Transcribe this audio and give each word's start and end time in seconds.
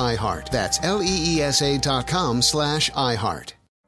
iHeart. 0.00 0.50
That's 0.50 0.82
L-E-E-S-A 0.82 1.78
dot 1.78 2.06
com 2.06 2.42
slash 2.42 2.90
iHeart. 2.90 3.59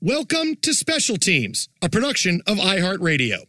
Welcome 0.00 0.56
to 0.56 0.74
Special 0.74 1.16
Teams, 1.16 1.68
a 1.82 1.88
production 1.88 2.42
of 2.46 2.58
iHeartRadio. 2.58 3.46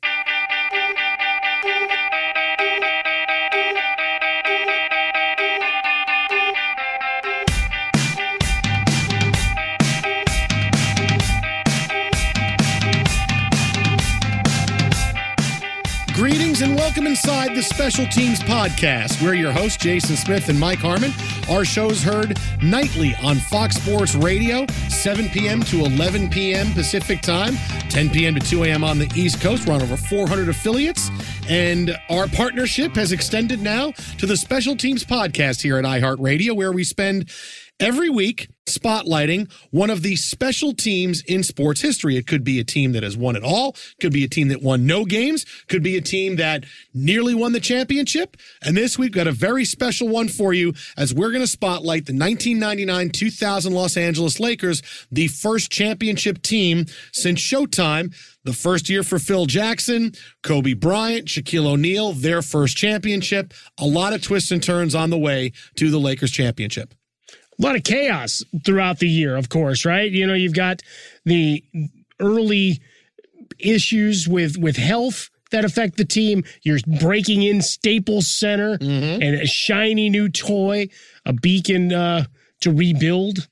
Greetings 16.14 16.62
and 16.62 16.76
welcome 16.78 17.08
inside 17.08 17.54
the 17.56 17.62
Special 17.62 18.06
Teams 18.08 18.40
Podcast. 18.40 19.22
We're 19.22 19.34
your 19.34 19.52
hosts, 19.52 19.76
Jason 19.76 20.16
Smith 20.16 20.48
and 20.48 20.58
Mike 20.58 20.80
Harmon. 20.80 21.12
Our 21.50 21.64
show's 21.64 22.02
heard 22.02 22.40
nightly 22.62 23.16
on 23.22 23.36
Fox 23.36 23.76
Sports 23.76 24.16
Radio, 24.16 24.66
7 24.90 25.30
p.m. 25.30 25.62
to 25.66 25.82
11 25.86 26.30
p.m. 26.32 26.72
Pacific 26.74 27.22
Time, 27.22 27.56
10 27.90 28.10
p.m. 28.10 28.34
to 28.34 28.42
2 28.42 28.64
a.m. 28.64 28.84
on 28.84 28.98
the 28.98 29.12
East 29.16 29.42
Coast. 29.42 29.68
We're 29.68 29.76
on 29.76 29.82
over 29.84 29.96
400 29.96 30.50
affiliates. 30.50 31.10
And 31.48 31.96
our 32.10 32.28
partnership 32.28 32.96
has 32.96 33.12
extended 33.12 33.62
now 33.62 33.92
to 34.18 34.26
the 34.26 34.36
Special 34.36 34.76
Teams 34.76 35.04
Podcast 35.04 35.62
here 35.62 35.78
at 35.78 35.86
iHeartRadio, 35.86 36.56
where 36.56 36.72
we 36.72 36.84
spend 36.84 37.30
every 37.80 38.10
week 38.10 38.50
spotlighting 38.66 39.52
one 39.70 39.90
of 39.90 40.02
the 40.02 40.16
special 40.16 40.74
teams 40.74 41.22
in 41.28 41.44
sports 41.44 41.82
history. 41.82 42.18
It 42.18 42.26
could 42.26 42.44
be 42.44 42.60
a 42.60 42.64
team 42.64 42.94
that 42.94 43.04
has 43.04 43.16
won 43.16 43.36
it 43.36 43.44
all, 43.44 43.76
could 44.02 44.12
be 44.12 44.24
a 44.24 44.28
team 44.28 44.48
that 44.48 44.62
won 44.62 44.86
no 44.86 45.06
games, 45.06 45.46
could 45.68 45.84
be 45.84 45.98
a 45.98 46.02
team 46.02 46.38
that 46.38 46.66
nearly 46.94 47.36
won 47.36 47.52
the 47.52 47.60
championship. 47.60 48.38
And 48.64 48.76
this 48.76 48.98
week, 48.98 49.06
we've 49.06 49.12
got 49.14 49.28
a 49.28 49.32
very 49.32 49.66
special 49.66 50.08
one 50.08 50.30
for 50.30 50.54
you 50.54 50.74
as 50.98 51.14
we're 51.14 51.30
going 51.30 51.44
to 51.44 51.48
spotlight 51.48 52.08
the 52.08 52.14
1999 52.14 53.10
2000 53.10 53.74
Los 53.74 53.98
Angeles 53.98 54.40
Lakers, 54.40 54.82
the 55.12 55.28
first 55.28 55.72
championship 55.72 56.42
team 56.42 56.86
since 57.12 57.40
Showtime. 57.40 58.16
The 58.46 58.54
first 58.54 58.90
year 58.90 59.02
for 59.02 59.18
Phil 59.18 59.48
Jackson, 59.48 60.12
Kobe 60.44 60.74
Bryant, 60.74 61.28
Shaquille 61.28 61.66
O'Neal, 61.66 62.14
their 62.14 62.44
first 62.44 62.78
championship. 62.78 63.56
A 63.80 63.86
lot 63.86 64.14
of 64.14 64.22
twists 64.22 64.52
and 64.52 64.62
turns 64.62 64.94
on 64.94 65.10
the 65.10 65.18
way 65.18 65.52
to 65.78 65.90
the 65.90 65.98
Lakers 66.00 66.30
championship 66.30 66.94
a 67.58 67.62
lot 67.62 67.76
of 67.76 67.84
chaos 67.84 68.44
throughout 68.66 69.00
the 69.00 69.08
year, 69.08 69.36
of 69.36 69.50
course, 69.50 69.86
right? 69.86 70.12
You 70.12 70.28
know, 70.28 70.34
you've 70.34 70.54
got 70.54 70.82
the 71.26 71.64
early 72.20 72.82
issues 73.60 74.28
with 74.28 74.58
with 74.58 74.78
health 74.78 75.30
that 75.52 75.66
affect 75.66 75.98
the 75.98 76.06
team. 76.06 76.44
You're 76.64 76.80
breaking 77.00 77.44
in 77.44 77.62
Staples 77.62 78.28
Center 78.28 78.78
mm-hmm. 78.78 79.22
and 79.22 79.36
a 79.36 79.48
shiny 79.48 80.10
new 80.10 80.30
toy, 80.30 80.88
a 81.26 81.34
beacon 81.34 81.94
uh, 81.94 82.26
to 82.62 82.72
rebuild. 82.72 83.48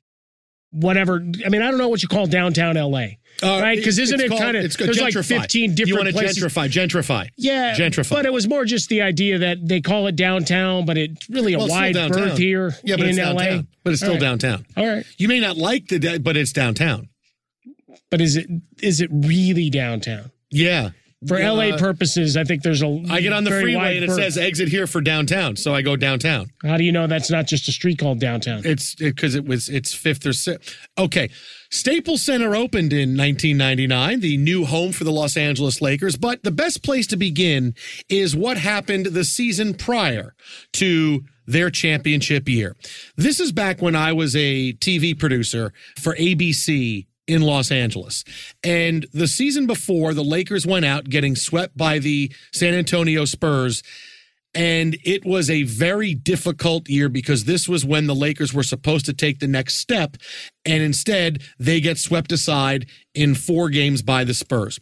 Whatever. 0.72 1.18
I 1.46 1.50
mean, 1.50 1.62
I 1.62 1.70
don't 1.70 1.78
know 1.78 1.90
what 1.90 2.02
you 2.02 2.10
call 2.10 2.26
downtown 2.26 2.76
LA. 2.76 3.06
Uh, 3.44 3.62
right? 3.62 3.78
Because 3.78 4.00
isn't 4.00 4.20
it 4.20 4.30
kind 4.30 4.58
of 4.58 4.78
there's 4.78 5.00
like 5.00 5.14
15 5.14 5.76
different 5.76 5.88
You 5.88 5.96
want 5.96 6.10
to 6.10 6.14
gentrify, 6.16 6.70
gentrify. 6.70 7.30
Yeah. 7.38 7.76
Gentrify. 7.76 8.12
But 8.12 8.26
it 8.26 8.34
was 8.34 8.48
more 8.48 8.66
just 8.66 8.90
the 8.90 9.02
idea 9.02 9.40
that 9.40 9.68
they 9.68 9.82
call 9.82 10.08
it 10.08 10.16
downtown, 10.16 10.86
but 10.86 10.98
it's 10.98 11.30
really 11.30 11.54
a 11.54 11.58
well, 11.58 11.70
wide 11.70 11.94
berth 11.94 12.38
here 12.38 12.74
yeah, 12.84 12.96
but 12.96 13.08
in 13.08 13.10
it's 13.10 13.20
LA. 13.20 13.34
Downtown. 13.34 13.68
But 13.84 13.94
it's 13.94 14.02
still 14.02 14.14
right. 14.14 14.22
downtown. 14.22 14.66
All 14.78 14.88
right. 14.88 15.06
You 15.18 15.28
may 15.28 15.40
not 15.40 15.58
like 15.58 15.88
the 15.88 16.20
but 16.20 16.38
it's 16.38 16.54
downtown. 16.54 17.10
But 18.10 18.22
is 18.22 18.36
it 18.36 18.48
is 18.82 19.02
it 19.02 19.10
really 19.12 19.70
downtown? 19.70 20.32
Yeah. 20.52 20.92
For 21.28 21.40
yeah. 21.40 21.52
LA 21.52 21.78
purposes, 21.78 22.36
I 22.36 22.44
think 22.44 22.64
there's 22.64 22.82
a. 22.82 23.04
I 23.10 23.22
get 23.22 23.34
on 23.34 23.44
the 23.44 23.52
freeway 23.52 23.96
and 23.96 24.04
it 24.04 24.08
berth. 24.08 24.18
says 24.18 24.38
exit 24.38 24.68
here 24.68 24.88
for 24.88 25.02
downtown, 25.02 25.56
so 25.56 25.74
I 25.74 25.82
go 25.82 25.96
downtown. 25.96 26.52
How 26.64 26.78
do 26.78 26.84
you 26.84 26.92
know 26.92 27.08
that's 27.08 27.32
not 27.32 27.48
just 27.48 27.68
a 27.68 27.72
street 27.72 27.98
called 27.98 28.20
downtown? 28.20 28.62
It's 28.66 28.96
because 28.96 29.36
it, 29.36 29.40
it 29.40 29.46
was 29.46 29.70
it's 29.70 29.94
fifth 29.94 30.26
or 30.26 30.34
sixth. 30.34 30.76
Okay, 30.98 31.30
Staples 31.74 32.22
Center 32.22 32.56
opened 32.56 32.94
in 32.94 33.18
1999, 33.18 34.20
the 34.20 34.38
new 34.38 34.64
home 34.64 34.92
for 34.92 35.06
the 35.06 35.12
Los 35.12 35.36
Angeles 35.36 35.82
Lakers. 35.82 36.16
But 36.16 36.44
the 36.44 36.52
best 36.52 36.84
place 36.84 37.08
to 37.08 37.18
begin 37.18 37.74
is 38.08 38.36
what 38.36 38.58
happened 38.58 39.08
the 39.08 39.24
season 39.24 39.74
prior 39.74 40.36
to 40.74 41.24
their 41.48 41.72
championship 41.72 42.48
year. 42.48 42.76
This 43.18 43.40
is 43.40 43.52
back 43.52 43.82
when 43.82 43.96
I 43.96 44.14
was 44.14 44.36
a 44.36 44.74
TV 44.74 45.18
producer 45.18 45.74
for 46.00 46.16
ABC 46.16 47.08
in 47.26 47.42
Los 47.42 47.72
Angeles. 47.72 48.24
And 48.64 49.08
the 49.12 49.28
season 49.28 49.66
before, 49.66 50.14
the 50.14 50.24
Lakers 50.24 50.68
went 50.68 50.86
out 50.86 51.10
getting 51.10 51.36
swept 51.36 51.76
by 51.76 51.98
the 51.98 52.32
San 52.52 52.76
Antonio 52.76 53.26
Spurs. 53.26 53.82
And 54.56 54.98
it 55.04 55.26
was 55.26 55.50
a 55.50 55.64
very 55.64 56.14
difficult 56.14 56.88
year 56.88 57.10
because 57.10 57.46
this 57.46 57.68
was 57.68 57.84
when 57.84 58.06
the 58.06 58.16
Lakers 58.16 58.54
were 58.54 58.64
supposed 58.64 59.06
to 59.08 59.14
take 59.14 59.40
the 59.40 59.48
next 59.48 59.76
step. 59.76 60.16
And 60.66 60.84
instead, 60.84 61.42
they 61.58 61.82
get 61.82 61.98
swept 61.98 62.32
aside 62.32 62.88
in 63.16 63.34
four 63.34 63.70
games 63.70 64.04
by 64.04 64.24
the 64.24 64.34
Spurs. 64.34 64.80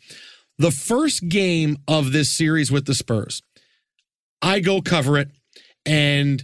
The 0.57 0.71
first 0.71 1.29
game 1.29 1.77
of 1.87 2.11
this 2.11 2.29
series 2.29 2.71
with 2.71 2.85
the 2.85 2.93
Spurs, 2.93 3.41
I 4.41 4.59
go 4.59 4.81
cover 4.81 5.17
it. 5.17 5.29
And 5.85 6.43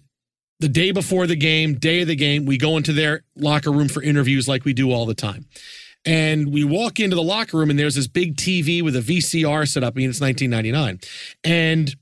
the 0.60 0.70
day 0.70 0.92
before 0.92 1.28
the 1.28 1.36
game, 1.36 1.76
day 1.76 2.02
of 2.02 2.08
the 2.08 2.16
game, 2.16 2.46
we 2.46 2.58
go 2.58 2.78
into 2.78 2.94
their 2.94 3.24
locker 3.36 3.72
room 3.72 3.90
for 3.90 4.02
interviews 4.02 4.48
like 4.48 4.66
we 4.66 4.74
do 4.74 4.92
all 4.92 5.06
the 5.06 5.14
time. 5.14 5.46
And 6.06 6.54
we 6.54 6.64
walk 6.64 7.00
into 7.00 7.16
the 7.16 7.24
locker 7.24 7.58
room 7.58 7.70
and 7.70 7.78
there's 7.78 7.96
this 7.96 8.08
big 8.08 8.38
TV 8.38 8.82
with 8.82 8.96
a 8.96 9.02
VCR 9.02 9.68
set 9.68 9.84
up. 9.84 9.96
I 9.96 9.98
mean, 9.98 10.10
it's 10.10 10.22
1999. 10.22 11.00
And 11.44 11.96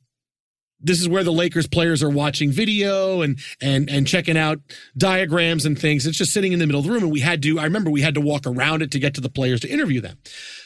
this 0.86 1.02
is 1.02 1.10
where 1.10 1.24
the 1.24 1.34
Lakers 1.34 1.68
players 1.68 2.04
are 2.04 2.10
watching 2.10 2.52
video 2.52 3.22
and 3.22 3.40
and 3.62 3.90
and 3.90 4.08
checking 4.08 4.38
out 4.38 4.60
diagrams 4.98 5.66
and 5.66 5.78
things. 5.78 6.06
It's 6.06 6.18
just 6.18 6.32
sitting 6.32 6.54
in 6.54 6.60
the 6.60 6.68
middle 6.68 6.80
of 6.80 6.86
the 6.86 6.92
room. 6.92 7.04
And 7.04 7.12
we 7.12 7.20
had 7.20 7.42
to, 7.44 7.60
I 7.60 7.64
remember 7.64 7.90
we 7.90 8.02
had 8.02 8.16
to 8.16 8.22
walk 8.22 8.46
around 8.46 8.82
it 8.82 8.92
to 8.92 9.00
get 9.00 9.14
to 9.16 9.22
the 9.22 9.30
players 9.30 9.62
to 9.62 9.70
interview 9.70 10.00
them. 10.02 10.18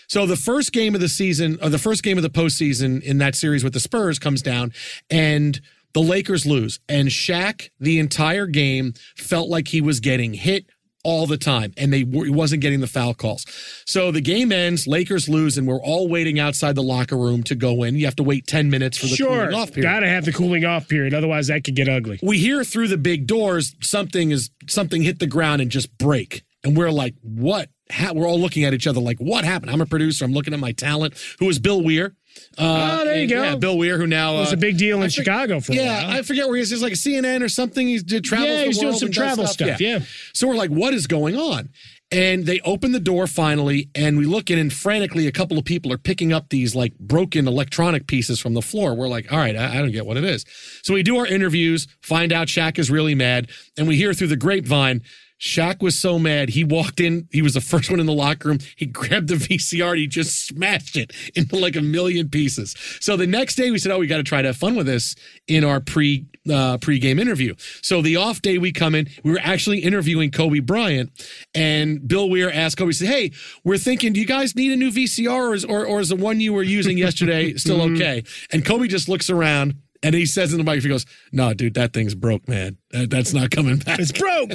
So 0.08 0.26
the 0.26 0.36
first 0.36 0.72
game 0.72 0.96
of 0.96 1.02
the 1.02 1.10
season, 1.10 1.58
or 1.62 1.70
the 1.70 1.78
first 1.78 2.04
game 2.04 2.18
of 2.18 2.24
the 2.24 2.30
postseason 2.30 3.02
in 3.02 3.20
that 3.20 3.36
series 3.36 3.64
with 3.64 3.74
the 3.74 3.80
Spurs 3.80 4.20
comes 4.20 4.42
down 4.42 4.74
and 5.10 5.62
the 5.94 6.02
Lakers 6.02 6.46
lose. 6.46 6.80
And 6.90 7.10
Shaq, 7.10 7.70
the 7.80 8.00
entire 8.00 8.48
game, 8.48 8.94
felt 9.16 9.50
like 9.50 9.70
he 9.70 9.82
was 9.82 10.00
getting 10.00 10.34
hit 10.34 10.66
all 11.04 11.28
the 11.28 11.38
time, 11.38 11.74
and 11.78 11.92
they 11.94 12.00
he 12.00 12.30
wasn't 12.30 12.62
getting 12.62 12.80
the 12.82 12.88
foul 12.88 13.14
calls. 13.14 13.46
So 13.86 14.12
the 14.12 14.22
game 14.22 14.52
ends, 14.52 14.88
Lakers 14.88 15.30
lose, 15.30 15.58
and 15.58 15.68
we're 15.68 15.82
all 15.82 16.08
waiting 16.08 16.40
outside 16.40 16.76
the 16.76 16.84
locker 16.84 17.18
room 17.18 17.44
to 17.44 17.56
go 17.56 17.84
in. 17.84 17.96
You 17.96 18.06
have 18.06 18.16
to 18.18 18.24
wait 18.24 18.48
ten 18.48 18.70
minutes 18.70 18.98
for 18.98 19.08
the 19.08 19.16
sure. 19.16 19.28
cooling 19.30 19.54
off 19.54 19.72
period. 19.72 19.90
Got 19.90 20.00
to 20.02 20.10
have 20.10 20.26
the 20.26 20.34
cooling 20.34 20.66
off 20.66 20.88
period, 20.88 21.14
otherwise 21.14 21.48
that 21.48 21.64
could 21.64 21.76
get 21.76 21.88
ugly. 21.90 22.20
We 22.22 22.38
hear 22.38 22.64
through 22.64 22.90
the 22.90 22.98
big 22.98 23.28
doors 23.28 23.76
something 23.82 24.32
is 24.32 24.50
something 24.68 25.02
hit 25.02 25.20
the 25.20 25.28
ground 25.28 25.62
and 25.62 25.72
just 25.72 25.98
break, 25.98 26.44
and 26.64 26.76
we're 26.76 26.92
like, 26.92 27.16
"What 27.22 27.70
ha- 27.92 28.12
we're 28.14 28.28
all 28.28 28.40
looking 28.40 28.64
at 28.64 28.74
each 28.74 28.88
other 28.88 29.00
like, 29.00 29.18
what 29.20 29.44
happened? 29.44 29.72
I'm 29.72 29.82
a 29.82 29.86
producer. 29.86 30.26
I'm 30.26 30.34
looking 30.34 30.54
at 30.54 30.60
my 30.60 30.72
talent, 30.72 31.14
who 31.40 31.50
is 31.50 31.60
Bill 31.60 31.82
Weir. 31.82 32.16
Oh, 32.58 33.06
there 33.06 33.16
you 33.16 33.22
and, 33.22 33.30
go. 33.30 33.44
Yeah, 33.44 33.56
Bill 33.56 33.78
Weir, 33.78 33.98
who 33.98 34.08
now 34.08 34.36
It 34.38 34.40
was 34.40 34.54
uh, 34.54 34.58
a 34.58 34.60
big 34.60 34.78
deal 34.78 34.98
in 34.98 35.06
I 35.06 35.08
Chicago 35.08 35.60
for 35.60 35.74
a 35.74 35.76
yeah. 35.76 36.06
I 36.08 36.22
forget 36.22 36.48
where 36.48 36.56
he 36.56 36.62
is. 36.62 36.70
He's 36.70 36.82
like 36.82 36.94
CNN 36.94 37.44
or 37.44 37.50
something. 37.50 37.88
He's 37.88 38.04
did 38.04 38.24
travels 38.24 38.50
Yeah, 38.50 38.66
he's 38.66 38.80
doing 38.80 38.96
some 38.96 39.12
travel 39.12 39.48
stuff, 39.48 39.80
yeah. 39.80 40.00
So 40.34 40.48
we're 40.48 40.56
like, 40.56 40.72
what 40.72 40.94
is 40.94 41.08
going 41.08 41.36
on? 41.36 41.70
And 42.12 42.48
they 42.48 42.60
open 42.62 42.92
the 42.92 43.00
door 43.00 43.28
finally, 43.28 43.90
and 43.94 44.18
we 44.18 44.26
look 44.26 44.50
in, 44.50 44.58
and 44.58 44.74
frantically, 44.74 45.28
a 45.28 45.32
couple 45.32 45.60
of 45.60 45.66
people 45.66 45.94
are 45.94 45.98
picking 46.00 46.34
up 46.34 46.50
these 46.50 46.74
like 46.74 46.98
broken 46.98 47.48
electronic 47.48 48.08
pieces 48.08 48.40
from 48.40 48.56
the 48.56 48.64
floor. 48.64 48.96
We're 48.96 49.08
like, 49.08 49.32
all 49.32 49.38
right, 49.38 49.56
I, 49.56 49.76
I 49.76 49.78
don't 49.78 49.92
get 49.92 50.08
what 50.08 50.18
it 50.18 50.24
is. 50.24 50.44
So 50.82 50.96
we 50.96 51.04
do 51.04 51.18
our 51.18 51.28
interviews, 51.28 51.88
find 52.02 52.34
out 52.34 52.48
Shaq 52.48 52.80
is 52.80 52.90
really 52.90 53.14
mad, 53.14 53.50
and 53.78 53.88
we 53.88 53.96
hear 53.96 54.14
through 54.14 54.28
the 54.28 54.38
grapevine. 54.38 55.04
Shaq 55.40 55.82
was 55.82 55.98
so 55.98 56.20
mad. 56.20 56.50
He 56.50 56.64
walked 56.64 57.00
in. 57.00 57.28
He 57.32 57.42
was 57.42 57.54
the 57.54 57.62
first 57.62 57.90
one 57.90 58.00
in 58.00 58.06
the 58.06 58.14
locker 58.14 58.50
room. 58.50 58.60
He 58.76 58.86
grabbed 58.86 59.30
the 59.30 59.36
VCR 59.36 59.92
and 59.92 60.00
he 60.00 60.08
just 60.08 60.46
smashed 60.46 60.98
it 60.98 61.14
into 61.36 61.56
like 61.56 61.76
a 61.76 61.82
million 61.82 62.30
pieces. 62.30 62.76
So 63.00 63.16
the 63.16 63.28
next 63.28 63.56
day 63.56 63.72
we 63.72 63.78
said, 63.80 63.92
"Oh, 63.92 64.00
we 64.00 64.08
got 64.08 64.18
to 64.18 64.24
try 64.24 64.42
to 64.42 64.50
have 64.50 64.58
fun 64.58 64.76
with 64.76 64.86
this 64.86 65.16
in 65.48 65.64
our 65.64 65.80
pre 65.80 66.26
uh, 66.52 66.78
pre-game 66.78 67.20
interview." 67.20 67.56
So 67.82 68.02
the 68.02 68.18
off 68.18 68.42
day 68.42 68.58
we 68.58 68.72
come 68.72 68.96
in, 68.96 69.08
we 69.24 69.32
were 69.32 69.40
actually 69.42 69.80
interviewing 69.80 70.32
Kobe 70.32 70.60
Bryant, 70.60 71.12
and 71.56 72.06
Bill 72.06 72.30
Weir 72.30 72.52
asked 72.52 72.78
Kobe, 72.78 72.90
he 72.90 72.94
"said 72.94 73.08
Hey, 73.08 73.32
we're 73.64 73.78
thinking, 73.78 74.14
do 74.14 74.20
you 74.20 74.26
guys 74.26 74.56
need 74.56 74.72
a 74.72 74.76
new 74.76 74.92
VCR, 74.92 75.30
or 75.30 75.54
is, 75.54 75.64
or, 75.64 75.86
or 75.86 76.00
is 76.02 76.10
the 76.10 76.16
one 76.16 76.42
you 76.42 76.54
were 76.54 76.64
using 76.64 76.98
yesterday 76.98 77.54
still 77.54 77.82
okay?" 77.94 78.24
And 78.52 78.66
Kobe 78.66 78.88
just 78.88 79.08
looks 79.08 79.30
around. 79.30 79.76
And 80.02 80.16
he 80.16 80.26
says 80.26 80.54
in 80.54 80.58
the 80.58 80.64
mic, 80.64 80.82
he 80.82 80.90
goes, 80.90 81.06
"No, 81.32 81.54
dude, 81.54 81.74
that 81.74 81.94
thing's 81.94 82.16
broke, 82.16 82.48
man. 82.48 82.78
That, 82.92 83.10
that's 83.10 83.34
not 83.34 83.52
coming 83.52 83.78
back." 83.78 84.00
It's 84.00 84.12
broke. 84.12 84.52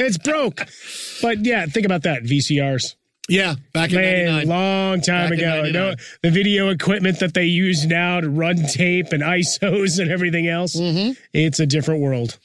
it's 0.00 0.18
broke. 0.18 0.66
But 1.20 1.44
yeah, 1.44 1.66
think 1.66 1.84
about 1.84 2.02
that. 2.04 2.22
VCRs. 2.22 2.94
Yeah, 3.28 3.56
back 3.74 3.90
in 3.90 3.96
Man, 3.96 4.26
'99. 4.26 4.48
long 4.48 5.00
time 5.02 5.30
Back 5.30 5.38
ago. 5.38 5.62
99. 5.64 5.72
No, 5.72 5.94
the 6.22 6.30
video 6.30 6.70
equipment 6.70 7.20
that 7.20 7.34
they 7.34 7.44
use 7.44 7.84
now 7.84 8.20
to 8.22 8.30
run 8.30 8.56
tape 8.72 9.12
and 9.12 9.22
ISOs 9.22 9.98
and 9.98 10.10
everything 10.10 10.48
else. 10.48 10.74
Mm-hmm. 10.74 11.12
It's 11.34 11.60
a 11.60 11.66
different 11.66 12.00
world. 12.00 12.38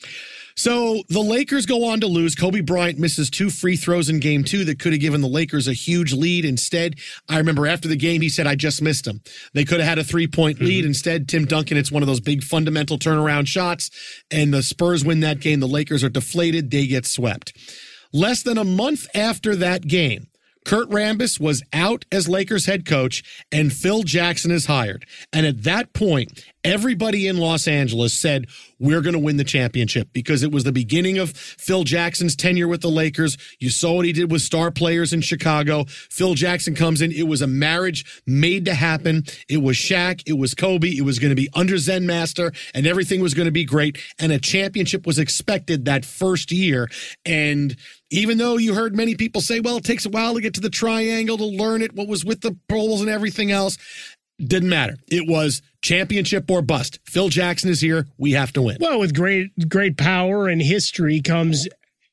So 0.55 1.03
the 1.09 1.21
Lakers 1.21 1.65
go 1.65 1.85
on 1.85 1.99
to 2.01 2.07
lose. 2.07 2.35
Kobe 2.35 2.61
Bryant 2.61 2.99
misses 2.99 3.29
two 3.29 3.49
free 3.49 3.75
throws 3.75 4.09
in 4.09 4.19
game 4.19 4.43
two 4.43 4.63
that 4.65 4.79
could 4.79 4.93
have 4.93 5.01
given 5.01 5.21
the 5.21 5.27
Lakers 5.27 5.67
a 5.67 5.73
huge 5.73 6.13
lead. 6.13 6.45
Instead, 6.45 6.95
I 7.27 7.37
remember 7.37 7.67
after 7.67 7.87
the 7.87 7.95
game, 7.95 8.21
he 8.21 8.29
said, 8.29 8.47
I 8.47 8.55
just 8.55 8.81
missed 8.81 9.05
them. 9.05 9.21
They 9.53 9.65
could 9.65 9.79
have 9.79 9.89
had 9.89 9.99
a 9.99 10.03
three 10.03 10.27
point 10.27 10.57
mm-hmm. 10.57 10.67
lead. 10.67 10.85
Instead, 10.85 11.27
Tim 11.27 11.45
Duncan, 11.45 11.77
it's 11.77 11.91
one 11.91 12.03
of 12.03 12.07
those 12.07 12.19
big 12.19 12.43
fundamental 12.43 12.97
turnaround 12.97 13.47
shots, 13.47 13.89
and 14.31 14.53
the 14.53 14.63
Spurs 14.63 15.03
win 15.03 15.21
that 15.21 15.39
game. 15.39 15.59
The 15.59 15.67
Lakers 15.67 16.03
are 16.03 16.09
deflated. 16.09 16.71
They 16.71 16.87
get 16.87 17.05
swept. 17.05 17.53
Less 18.11 18.43
than 18.43 18.57
a 18.59 18.63
month 18.63 19.07
after 19.15 19.55
that 19.55 19.87
game, 19.87 20.27
Kurt 20.65 20.89
Rambis 20.89 21.39
was 21.39 21.63
out 21.73 22.05
as 22.11 22.29
Lakers 22.29 22.65
head 22.65 22.85
coach 22.85 23.45
and 23.51 23.71
Phil 23.71 24.03
Jackson 24.03 24.51
is 24.51 24.65
hired. 24.65 25.05
And 25.31 25.45
at 25.45 25.63
that 25.63 25.93
point, 25.93 26.45
everybody 26.63 27.27
in 27.27 27.37
Los 27.37 27.67
Angeles 27.67 28.13
said, 28.13 28.47
we're 28.79 29.01
going 29.01 29.13
to 29.13 29.19
win 29.19 29.37
the 29.37 29.43
championship 29.43 30.09
because 30.13 30.43
it 30.43 30.51
was 30.51 30.63
the 30.63 30.71
beginning 30.71 31.17
of 31.17 31.31
Phil 31.31 31.83
Jackson's 31.83 32.35
tenure 32.35 32.67
with 32.67 32.81
the 32.81 32.89
Lakers. 32.89 33.37
You 33.59 33.69
saw 33.69 33.95
what 33.95 34.05
he 34.05 34.11
did 34.11 34.31
with 34.31 34.41
star 34.41 34.71
players 34.71 35.13
in 35.13 35.21
Chicago. 35.21 35.85
Phil 35.87 36.33
Jackson 36.33 36.75
comes 36.75 37.01
in. 37.01 37.11
It 37.11 37.27
was 37.27 37.41
a 37.41 37.47
marriage 37.47 38.21
made 38.25 38.65
to 38.65 38.73
happen. 38.73 39.23
It 39.47 39.61
was 39.61 39.77
Shaq. 39.77 40.23
It 40.25 40.37
was 40.37 40.53
Kobe. 40.53 40.89
It 40.89 41.03
was 41.03 41.19
going 41.19 41.29
to 41.29 41.35
be 41.35 41.49
under 41.53 41.77
Zen 41.77 42.05
Master 42.05 42.51
and 42.73 42.85
everything 42.85 43.21
was 43.21 43.33
going 43.33 43.45
to 43.45 43.51
be 43.51 43.65
great. 43.65 43.97
And 44.19 44.31
a 44.31 44.39
championship 44.39 45.05
was 45.05 45.19
expected 45.19 45.85
that 45.85 46.05
first 46.05 46.51
year. 46.51 46.89
And 47.25 47.77
even 48.13 48.37
though 48.37 48.57
you 48.57 48.75
heard 48.75 48.95
many 48.95 49.15
people 49.15 49.41
say, 49.41 49.59
well, 49.59 49.77
it 49.77 49.83
takes 49.83 50.05
a 50.05 50.09
while 50.09 50.35
to 50.35 50.41
get 50.41 50.53
to 50.53 50.61
the 50.61 50.69
triangle 50.69 51.37
to 51.37 51.45
learn 51.45 51.81
it, 51.81 51.93
what 51.95 52.07
was 52.07 52.23
with 52.23 52.41
the 52.41 52.55
poles 52.69 53.01
and 53.01 53.09
everything 53.09 53.51
else, 53.51 53.77
didn't 54.39 54.69
matter. 54.69 54.97
It 55.09 55.27
was 55.27 55.61
championship 55.81 56.49
or 56.49 56.61
bust. 56.61 56.99
Phil 57.05 57.29
Jackson 57.29 57.69
is 57.69 57.81
here. 57.81 58.07
We 58.17 58.33
have 58.33 58.53
to 58.53 58.61
win. 58.61 58.77
Well, 58.79 58.99
with 58.99 59.15
great 59.15 59.67
great 59.67 59.97
power 59.97 60.47
and 60.47 60.61
history 60.61 61.21
comes 61.21 61.67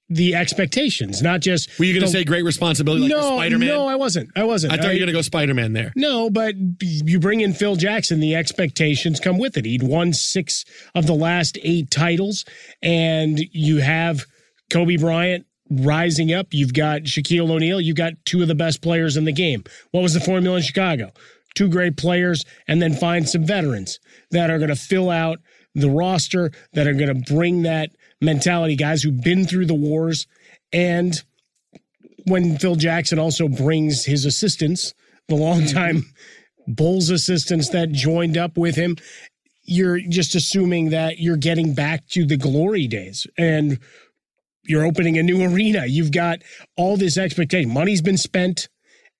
the 0.08 0.34
expectations, 0.34 1.22
not 1.22 1.40
just 1.40 1.78
Were 1.78 1.84
you 1.84 1.94
going 1.94 2.04
to 2.04 2.10
say 2.10 2.24
great 2.24 2.44
responsibility 2.44 3.02
like 3.02 3.10
no, 3.10 3.36
Spider 3.36 3.58
Man? 3.58 3.68
no, 3.68 3.86
I 3.86 3.94
wasn't. 3.94 4.30
I 4.34 4.44
wasn't. 4.44 4.72
I 4.72 4.76
thought 4.76 4.86
you 4.86 4.92
were 4.94 4.98
going 4.98 5.06
to 5.08 5.12
go 5.12 5.22
Spider 5.22 5.54
Man 5.54 5.72
there. 5.72 5.92
No, 5.94 6.30
but 6.30 6.54
you 6.80 7.20
bring 7.20 7.40
in 7.42 7.52
Phil 7.52 7.76
Jackson, 7.76 8.20
the 8.20 8.34
expectations 8.34 9.20
come 9.20 9.38
with 9.38 9.56
it. 9.56 9.64
He'd 9.64 9.82
won 9.82 10.12
six 10.12 10.64
of 10.94 11.06
the 11.06 11.14
last 11.14 11.58
eight 11.62 11.90
titles, 11.90 12.44
and 12.82 13.38
you 13.52 13.78
have 13.78 14.24
Kobe 14.70 14.96
Bryant 14.96 15.46
rising 15.70 16.32
up. 16.32 16.48
You've 16.50 16.74
got 16.74 17.02
Shaquille 17.02 17.50
O'Neal. 17.50 17.80
You've 17.80 17.96
got 17.96 18.14
two 18.24 18.42
of 18.42 18.48
the 18.48 18.54
best 18.54 18.82
players 18.82 19.16
in 19.16 19.24
the 19.24 19.32
game. 19.32 19.64
What 19.92 20.02
was 20.02 20.14
the 20.14 20.20
formula 20.20 20.56
in 20.56 20.62
Chicago? 20.62 21.12
Two 21.54 21.68
great 21.68 21.96
players, 21.96 22.44
and 22.68 22.80
then 22.80 22.94
find 22.94 23.28
some 23.28 23.44
veterans 23.44 23.98
that 24.30 24.50
are 24.50 24.58
going 24.58 24.70
to 24.70 24.76
fill 24.76 25.10
out 25.10 25.38
the 25.74 25.90
roster, 25.90 26.50
that 26.72 26.86
are 26.86 26.94
going 26.94 27.14
to 27.14 27.34
bring 27.34 27.62
that 27.62 27.90
mentality, 28.20 28.76
guys 28.76 29.02
who've 29.02 29.22
been 29.22 29.46
through 29.46 29.66
the 29.66 29.74
wars. 29.74 30.26
And 30.72 31.20
when 32.26 32.58
Phil 32.58 32.76
Jackson 32.76 33.18
also 33.18 33.48
brings 33.48 34.04
his 34.04 34.24
assistants, 34.24 34.94
the 35.28 35.36
longtime 35.36 35.98
mm-hmm. 35.98 36.72
Bulls 36.72 37.10
assistants 37.10 37.70
that 37.70 37.90
joined 37.90 38.36
up 38.36 38.56
with 38.56 38.76
him, 38.76 38.96
you're 39.64 40.00
just 40.00 40.34
assuming 40.34 40.90
that 40.90 41.18
you're 41.18 41.36
getting 41.36 41.74
back 41.74 42.06
to 42.08 42.24
the 42.24 42.36
glory 42.36 42.86
days 42.86 43.26
and 43.38 43.78
you're 44.70 44.84
opening 44.84 45.18
a 45.18 45.22
new 45.22 45.42
arena. 45.42 45.84
You've 45.86 46.12
got 46.12 46.42
all 46.76 46.96
this 46.96 47.18
expectation. 47.18 47.70
Money's 47.70 48.00
been 48.00 48.16
spent, 48.16 48.68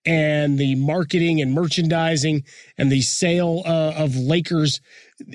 and 0.06 0.58
the 0.58 0.76
marketing 0.76 1.40
and 1.40 1.52
merchandising 1.52 2.44
and 2.78 2.90
the 2.90 3.02
sale 3.02 3.62
uh, 3.66 3.92
of 3.96 4.16
Lakers 4.16 4.80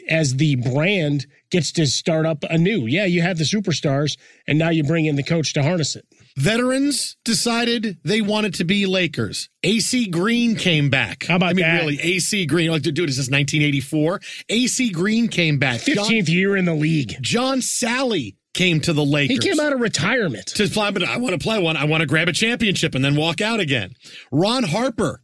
as 0.09 0.37
the 0.37 0.55
brand 0.55 1.27
gets 1.51 1.71
to 1.73 1.85
start 1.85 2.25
up 2.25 2.43
anew. 2.49 2.87
Yeah, 2.87 3.05
you 3.05 3.21
have 3.21 3.37
the 3.37 3.43
superstars, 3.43 4.17
and 4.47 4.57
now 4.57 4.69
you 4.69 4.83
bring 4.83 5.05
in 5.05 5.15
the 5.15 5.23
coach 5.23 5.53
to 5.53 5.63
harness 5.63 5.95
it. 5.95 6.05
Veterans 6.37 7.15
decided 7.23 7.97
they 8.03 8.21
wanted 8.21 8.55
to 8.55 8.65
be 8.65 8.85
Lakers. 8.85 9.49
AC 9.63 10.07
Green 10.07 10.55
came 10.55 10.89
back. 10.89 11.25
How 11.27 11.37
about 11.37 11.51
I 11.51 11.53
mean, 11.53 11.63
that? 11.63 11.79
really, 11.81 11.99
AC 12.01 12.45
Green. 12.45 12.71
Like, 12.71 12.81
dude, 12.81 12.97
is 12.99 13.17
this 13.17 13.27
is 13.27 13.31
1984. 13.31 14.19
AC 14.49 14.89
Green 14.89 15.27
came 15.27 15.59
back. 15.59 15.81
John, 15.81 16.05
15th 16.05 16.27
year 16.27 16.57
in 16.57 16.65
the 16.65 16.73
league. 16.73 17.15
John 17.21 17.59
Salley 17.59 18.35
came 18.55 18.79
to 18.79 18.93
the 18.93 19.05
Lakers. 19.05 19.43
He 19.43 19.49
came 19.49 19.59
out 19.59 19.73
of 19.73 19.79
retirement. 19.79 20.47
to 20.47 20.67
play, 20.67 20.89
but 20.89 21.03
I 21.03 21.17
want 21.17 21.33
to 21.33 21.43
play 21.43 21.59
one. 21.59 21.77
I 21.77 21.83
want 21.83 22.01
to 22.01 22.07
grab 22.07 22.27
a 22.27 22.33
championship 22.33 22.95
and 22.95 23.05
then 23.05 23.15
walk 23.15 23.41
out 23.41 23.59
again. 23.59 23.93
Ron 24.31 24.63
Harper 24.63 25.21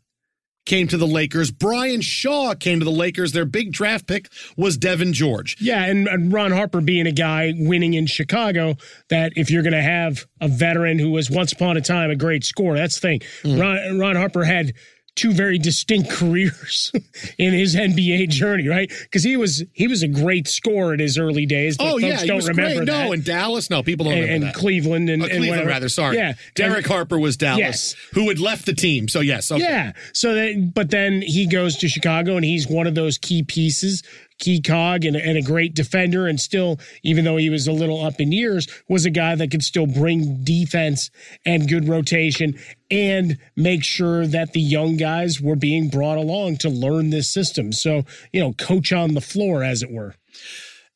came 0.66 0.88
to 0.90 0.98
the 0.98 1.08
Lakers. 1.08 1.50
Brian 1.50 2.02
Shaw 2.02 2.54
came 2.54 2.80
to 2.80 2.86
the 2.86 2.92
Lakers. 2.92 3.32
Their 3.32 3.46
big 3.46 3.72
draft 3.72 4.06
pick 4.06 4.30
was 4.56 4.78
Devean 4.78 5.14
George. 5.14 5.58
Yeah, 5.60 5.86
and, 5.86 6.08
and 6.08 6.32
Ron 6.32 6.52
Harper 6.52 6.82
being 6.82 7.08
a 7.08 7.12
guy 7.12 7.54
winning 7.58 7.96
in 7.96 8.06
Chicago, 8.06 8.76
that 9.10 9.34
if 9.36 9.50
you're 9.50 9.64
going 9.64 9.74
to 9.74 9.82
have 9.82 10.26
a 10.40 10.48
veteran 10.48 11.00
who 11.00 11.10
was 11.10 11.32
once 11.32 11.52
upon 11.52 11.78
a 11.78 11.82
time 11.82 12.12
a 12.12 12.16
great 12.16 12.44
scorer, 12.44 12.78
that's 12.78 13.00
the 13.00 13.02
thing. 13.02 13.20
Mm. 13.44 13.60
Ron, 13.60 14.00
Ron 14.00 14.16
Harper 14.18 14.44
had 14.44 14.74
two 15.16 15.34
very 15.34 15.58
distinct 15.58 16.10
careers 16.12 16.92
in 17.38 17.54
his 17.54 17.76
NBA 17.76 18.30
journey, 18.30 18.68
right? 18.68 18.90
Because 19.04 19.24
he 19.24 19.36
was 19.38 19.64
he 19.74 19.88
was 19.88 20.04
a 20.04 20.08
great 20.08 20.48
scorer 20.48 20.94
in 20.94 21.00
his 21.00 21.18
early 21.18 21.46
days. 21.46 21.78
But 21.78 21.86
Oh 21.88 21.92
folks 21.92 22.04
yeah, 22.04 22.20
he 22.22 22.28
don't 22.28 22.38
was 22.38 22.48
remember 22.48 22.78
great. 22.78 22.86
that. 22.88 23.04
No, 23.08 23.12
in 23.12 23.22
Dallas, 23.22 23.70
no, 23.70 23.84
people 23.84 24.06
don't 24.06 24.14
and, 24.14 24.22
remember 24.24 24.46
and 24.48 24.56
that. 24.56 24.60
Cleveland 24.60 25.10
and, 25.10 25.22
Uh, 25.22 25.26
and 25.26 25.32
Cleveland, 25.32 25.50
whatever. 25.52 25.70
rather. 25.70 25.90
Sorry. 25.90 26.16
Yeah, 26.18 26.34
Derek 26.56 26.78
And- 26.78 26.86
Harper 26.88 27.20
was 27.20 27.38
Dallas, 27.38 27.60
Yes. 27.60 27.96
who 28.14 28.30
had 28.30 28.40
left 28.40 28.66
the 28.66 28.74
team. 28.74 29.08
So 29.10 29.20
yes, 29.20 29.52
okay. 29.52 29.62
Yeah. 29.64 29.92
So 30.14 30.34
that, 30.34 30.72
but 30.74 30.90
then 30.92 31.22
he 31.22 31.46
goes 31.46 31.76
to 31.78 31.90
Chicago 31.90 32.36
and 32.38 32.46
he's 32.46 32.68
one 32.68 32.88
of 32.88 32.96
those 32.96 33.18
key 33.18 33.44
pieces, 33.44 34.04
key 34.42 34.62
cog 34.62 35.06
and, 35.06 35.16
and 35.16 35.38
a 35.38 35.42
great 35.42 35.74
defender. 35.74 36.28
And 36.28 36.38
still, 36.38 36.80
even 37.04 37.24
though 37.24 37.38
he 37.38 37.50
was 37.50 37.68
a 37.68 37.72
little 37.72 38.04
up 38.04 38.20
in 38.20 38.34
years, 38.34 38.68
was 38.90 39.06
a 39.06 39.10
guy 39.10 39.36
that 39.36 39.52
could 39.52 39.64
still 39.64 39.88
bring 39.88 40.44
defense 40.44 41.10
and 41.46 41.70
good 41.70 41.88
rotation 41.88 42.60
and 42.90 43.38
make 43.56 43.86
sure 43.86 44.28
that 44.28 44.52
the 44.52 44.60
young 44.60 44.98
guys 44.98 45.40
were 45.40 45.56
being 45.56 45.88
brought 45.88 46.18
along 46.18 46.58
to 46.58 46.70
learn 46.70 47.10
this 47.10 47.30
system. 47.30 47.72
So, 47.72 48.04
you 48.34 48.42
know, 48.42 48.52
coach 48.54 48.92
on 48.92 49.14
the 49.14 49.22
floor, 49.22 49.64
as 49.64 49.82
it 49.82 49.92
were. 49.92 50.16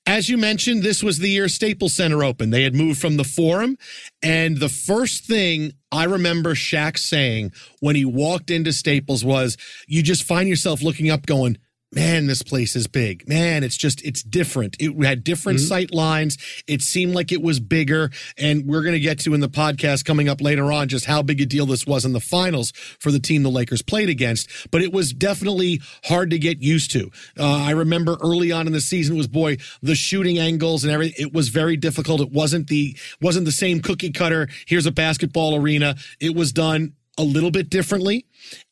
As 0.07 0.29
you 0.29 0.37
mentioned, 0.37 0.83
this 0.83 1.01
was 1.01 1.17
the 1.17 1.29
year 1.29 1.47
Staples 1.47 1.95
Center 1.95 2.23
opened. 2.23 2.53
They 2.53 2.61
had 2.61 2.75
moved 2.75 3.01
from 3.01 3.17
the 3.17 3.23
Forum, 3.23 3.75
and 4.21 4.57
the 4.57 4.69
first 4.69 5.25
thing 5.25 5.71
I 5.91 6.03
remember 6.03 6.53
Shaq 6.53 6.99
saying 6.99 7.53
when 7.79 7.95
he 7.95 8.05
walked 8.05 8.51
into 8.51 8.71
Staples 8.71 9.25
was, 9.25 9.57
"You 9.87 10.03
just 10.03 10.23
find 10.23 10.47
yourself 10.47 10.83
looking 10.83 11.09
up, 11.09 11.25
going." 11.25 11.57
Man, 11.95 12.27
this 12.27 12.41
place 12.41 12.75
is 12.75 12.87
big. 12.87 13.25
Man, 13.25 13.63
it's 13.63 13.77
just, 13.77 14.03
it's 14.03 14.21
different. 14.21 14.75
It 14.81 15.01
had 15.01 15.23
different 15.23 15.61
sight 15.61 15.93
lines. 15.93 16.37
It 16.67 16.81
seemed 16.81 17.15
like 17.15 17.31
it 17.31 17.41
was 17.41 17.61
bigger. 17.61 18.11
And 18.37 18.65
we're 18.67 18.81
going 18.81 18.95
to 18.95 18.99
get 18.99 19.19
to 19.21 19.33
in 19.33 19.39
the 19.39 19.47
podcast 19.47 20.03
coming 20.03 20.27
up 20.27 20.41
later 20.41 20.73
on 20.73 20.89
just 20.89 21.05
how 21.05 21.21
big 21.21 21.39
a 21.39 21.45
deal 21.45 21.65
this 21.65 21.87
was 21.87 22.03
in 22.03 22.11
the 22.11 22.19
finals 22.19 22.71
for 22.99 23.11
the 23.11 23.19
team 23.19 23.43
the 23.43 23.49
Lakers 23.49 23.81
played 23.81 24.09
against. 24.09 24.49
But 24.71 24.81
it 24.81 24.91
was 24.91 25.13
definitely 25.13 25.81
hard 26.03 26.31
to 26.31 26.37
get 26.37 26.61
used 26.61 26.91
to. 26.91 27.11
Uh, 27.39 27.63
I 27.63 27.71
remember 27.71 28.17
early 28.21 28.51
on 28.51 28.67
in 28.67 28.73
the 28.73 28.81
season 28.81 29.15
was 29.15 29.27
boy 29.27 29.55
the 29.81 29.95
shooting 29.95 30.37
angles 30.37 30.83
and 30.83 30.91
everything. 30.91 31.15
It 31.17 31.33
was 31.33 31.47
very 31.47 31.77
difficult. 31.77 32.19
It 32.19 32.31
wasn't 32.31 32.67
the 32.67 32.97
wasn't 33.21 33.45
the 33.45 33.53
same 33.53 33.79
cookie 33.79 34.11
cutter. 34.11 34.49
Here's 34.67 34.85
a 34.85 34.91
basketball 34.91 35.55
arena. 35.55 35.95
It 36.19 36.35
was 36.35 36.51
done 36.51 36.93
a 37.17 37.23
little 37.23 37.51
bit 37.51 37.69
differently. 37.69 38.25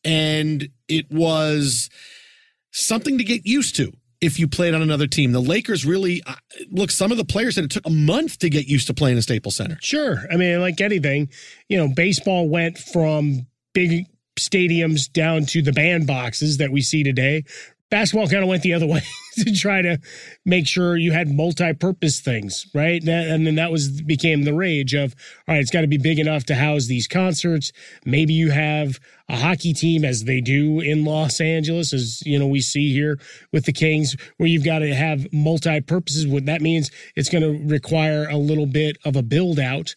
And 0.03 0.67
it 0.87 1.09
was 1.09 1.89
something 2.73 3.17
to 3.17 3.23
get 3.23 3.45
used 3.45 3.75
to 3.77 3.91
if 4.19 4.39
you 4.39 4.47
played 4.47 4.73
on 4.73 4.81
another 4.81 5.07
team. 5.07 5.31
The 5.31 5.41
Lakers 5.41 5.85
really, 5.85 6.21
uh, 6.25 6.35
look, 6.71 6.91
some 6.91 7.11
of 7.11 7.17
the 7.17 7.25
players 7.25 7.55
said 7.55 7.65
it 7.65 7.71
took 7.71 7.85
a 7.85 7.91
month 7.91 8.39
to 8.39 8.49
get 8.49 8.67
used 8.67 8.87
to 8.87 8.93
playing 8.93 9.17
in 9.17 9.21
Staples 9.21 9.55
Center. 9.55 9.77
Sure. 9.81 10.25
I 10.31 10.37
mean, 10.37 10.59
like 10.59 10.81
anything, 10.81 11.29
you 11.67 11.77
know, 11.77 11.87
baseball 11.93 12.49
went 12.49 12.77
from 12.77 13.47
big 13.73 14.05
stadiums 14.37 15.11
down 15.11 15.45
to 15.45 15.61
the 15.61 15.71
bandboxes 15.71 16.57
that 16.57 16.71
we 16.71 16.81
see 16.81 17.03
today. 17.03 17.43
Basketball 17.93 18.27
kind 18.27 18.41
of 18.41 18.49
went 18.49 18.63
the 18.63 18.73
other 18.73 18.87
way 18.87 19.03
to 19.35 19.53
try 19.53 19.83
to 19.83 19.99
make 20.45 20.67
sure 20.67 20.97
you 20.97 21.11
had 21.11 21.29
multi-purpose 21.29 22.21
things, 22.21 22.65
right? 22.73 23.05
That, 23.05 23.27
and 23.27 23.45
then 23.45 23.53
that 23.55 23.71
was 23.71 24.01
became 24.01 24.45
the 24.45 24.53
rage 24.55 24.95
of, 24.95 25.13
all 25.47 25.53
right, 25.53 25.61
it's 25.61 25.69
got 25.69 25.81
to 25.81 25.87
be 25.87 25.99
big 25.99 26.17
enough 26.17 26.43
to 26.45 26.55
house 26.55 26.87
these 26.87 27.07
concerts. 27.07 27.71
Maybe 28.03 28.33
you 28.33 28.49
have 28.49 28.99
a 29.29 29.35
hockey 29.35 29.73
team, 29.73 30.03
as 30.05 30.23
they 30.23 30.41
do 30.41 30.79
in 30.79 31.05
Los 31.05 31.39
Angeles, 31.39 31.93
as 31.93 32.23
you 32.25 32.39
know 32.39 32.47
we 32.47 32.61
see 32.61 32.91
here 32.91 33.19
with 33.51 33.65
the 33.65 33.71
Kings, 33.71 34.15
where 34.37 34.49
you've 34.49 34.65
got 34.65 34.79
to 34.79 34.95
have 34.95 35.31
multi-purposes. 35.31 36.25
What 36.25 36.47
that 36.47 36.63
means, 36.63 36.89
it's 37.15 37.29
going 37.29 37.43
to 37.43 37.63
require 37.71 38.27
a 38.27 38.37
little 38.37 38.65
bit 38.65 38.97
of 39.05 39.15
a 39.15 39.21
build 39.21 39.59
out. 39.59 39.95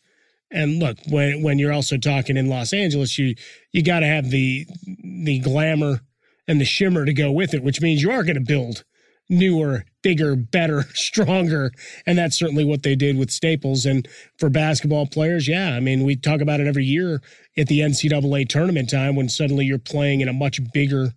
And 0.51 0.81
look, 0.81 0.99
when 1.09 1.43
when 1.43 1.59
you're 1.59 1.73
also 1.73 1.97
talking 1.97 2.37
in 2.37 2.51
Los 2.51 2.75
Angeles, 2.75 3.19
you 3.19 3.37
you 3.73 3.83
got 3.83 4.01
to 4.01 4.07
have 4.07 4.29
the 4.29 4.67
the 5.03 5.39
glamour 5.39 6.03
and 6.49 6.61
the 6.61 6.65
shimmer 6.65 7.05
to 7.05 7.13
go 7.13 7.31
with 7.31 7.55
it, 7.55 7.63
which 7.63 7.81
means 7.81 8.03
you 8.03 8.11
are 8.11 8.23
going 8.23 8.35
to 8.35 8.41
build 8.41 8.85
newer, 9.29 9.85
bigger, 10.03 10.37
better, 10.37 10.83
stronger. 10.95 11.73
And 12.07 12.17
that's 12.17 12.39
certainly 12.39 12.65
what 12.65 12.83
they 12.83 12.95
did 12.95 13.19
with 13.19 13.31
Staples. 13.31 13.87
And 13.87 14.09
for 14.39 14.49
basketball 14.49 15.07
players, 15.07 15.49
yeah, 15.49 15.75
I 15.75 15.81
mean, 15.81 16.05
we 16.05 16.17
talk 16.17 16.41
about 16.41 16.61
it 16.61 16.67
every 16.67 16.85
year 16.85 17.21
at 17.57 17.67
the 17.67 17.81
NCAA 17.81 18.49
tournament 18.49 18.91
time 18.91 19.17
when 19.17 19.29
suddenly 19.29 19.65
you're 19.65 19.79
playing 19.79 20.21
in 20.21 20.29
a 20.29 20.33
much 20.33 20.61
bigger 20.73 21.13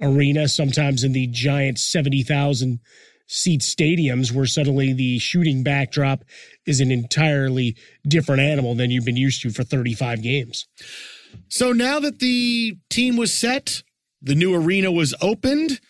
arena, 0.00 0.48
sometimes 0.48 1.04
in 1.04 1.12
the 1.12 1.26
giant 1.26 1.78
70,000 1.78 2.80
seat 3.28 3.60
stadiums 3.60 4.32
where 4.32 4.46
suddenly 4.46 4.92
the 4.92 5.18
shooting 5.18 5.62
backdrop 5.62 6.22
is 6.64 6.80
an 6.80 6.92
entirely 6.92 7.76
different 8.06 8.40
animal 8.40 8.74
than 8.74 8.90
you've 8.90 9.04
been 9.04 9.16
used 9.16 9.42
to 9.42 9.50
for 9.50 9.64
35 9.64 10.22
games. 10.22 10.66
So 11.48 11.72
now 11.72 11.98
that 12.00 12.20
the 12.20 12.78
team 12.88 13.16
was 13.16 13.34
set, 13.34 13.82
the 14.22 14.34
new 14.34 14.54
arena 14.54 14.90
was 14.90 15.14
opened. 15.20 15.80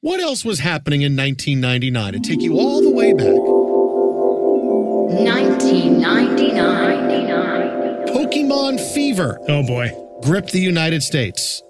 What 0.00 0.20
else 0.20 0.44
was 0.44 0.58
happening 0.60 1.02
in 1.02 1.16
1999? 1.16 2.12
To 2.12 2.20
take 2.20 2.40
you 2.42 2.58
all 2.58 2.82
the 2.82 2.90
way 2.90 3.12
back. 3.12 3.36
1999. 6.86 8.06
Pokemon 8.08 8.80
Fever 8.94 9.38
Oh 9.48 9.62
boy. 9.66 9.90
gripped 10.22 10.52
the 10.52 10.60
United 10.60 11.02
States. 11.02 11.62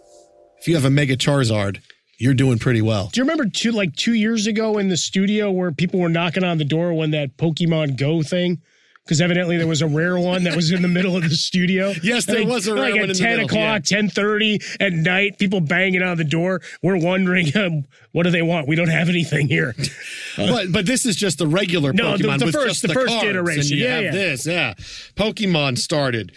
If 0.60 0.68
you 0.68 0.74
have 0.74 0.84
a 0.84 0.90
Mega 0.90 1.16
Charizard, 1.16 1.80
you're 2.18 2.34
doing 2.34 2.58
pretty 2.58 2.82
well. 2.82 3.08
Do 3.12 3.20
you 3.20 3.24
remember 3.24 3.46
two 3.48 3.72
like 3.72 3.94
two 3.94 4.14
years 4.14 4.46
ago 4.46 4.78
in 4.78 4.88
the 4.88 4.96
studio 4.96 5.50
where 5.50 5.70
people 5.72 6.00
were 6.00 6.08
knocking 6.08 6.44
on 6.44 6.58
the 6.58 6.64
door 6.64 6.94
when 6.94 7.10
that 7.12 7.36
Pokemon 7.36 7.98
Go 7.98 8.22
thing? 8.22 8.60
Because 9.06 9.20
evidently 9.20 9.56
there 9.56 9.68
was 9.68 9.82
a 9.82 9.86
rare 9.86 10.18
one 10.18 10.42
that 10.44 10.56
was 10.56 10.72
in 10.72 10.82
the 10.82 10.88
middle 10.88 11.16
of 11.16 11.22
the 11.22 11.36
studio. 11.36 11.92
Yes, 12.02 12.24
there 12.24 12.40
Like- 12.40 12.48
was 12.48 12.66
a 12.66 12.74
rare 12.74 12.82
like 12.82 12.90
one 12.94 13.02
at 13.04 13.04
in 13.04 13.08
the 13.10 13.14
ten 13.14 13.38
o'clock, 13.40 13.84
ten 13.84 14.08
thirty 14.08 14.58
at 14.80 14.92
night. 14.92 15.38
People 15.38 15.60
banging 15.60 16.02
on 16.02 16.16
the 16.16 16.24
door. 16.24 16.60
We're 16.82 16.96
wondering, 16.98 17.56
um, 17.56 17.84
what 18.10 18.24
do 18.24 18.30
they 18.30 18.42
want? 18.42 18.66
We 18.66 18.74
don't 18.74 18.88
have 18.88 19.08
anything 19.08 19.46
here. 19.46 19.76
but 20.36 20.72
but 20.72 20.86
this 20.86 21.06
is 21.06 21.14
just 21.14 21.38
the 21.38 21.46
regular 21.46 21.92
No, 21.92 22.16
the- 22.16 22.24
Pokemon 22.24 22.38
the 22.40 22.44
with 22.46 22.54
first- 22.56 22.82
the 22.82 22.88
the, 22.88 22.94
first 22.94 23.08
cards, 23.12 23.24
iteration. 23.28 23.78
Yeah, 23.78 23.88
have 23.94 24.02
yeah. 24.04 24.10
this, 24.10 24.44
yeah. 24.46 24.74
Pokemon 25.14 25.78
started. 25.78 26.32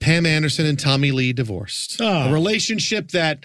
Pam 0.00 0.24
Anderson 0.24 0.64
and 0.64 0.78
Tommy 0.78 1.12
Lee 1.12 1.34
divorced. 1.34 1.98
Oh. 2.00 2.30
A 2.30 2.32
relationship 2.32 3.10
that 3.10 3.44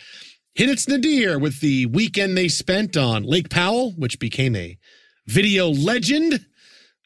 hit 0.53 0.69
its 0.69 0.88
nadir 0.88 1.38
with 1.38 1.60
the 1.60 1.86
weekend 1.88 2.38
they 2.38 2.48
spent 2.48 2.95
on 2.95 3.24
Lake 3.24 3.50
Powell, 3.50 3.91
which 3.98 4.19
became 4.19 4.55
a 4.55 4.77
video 5.27 5.67
legend. 5.67 6.45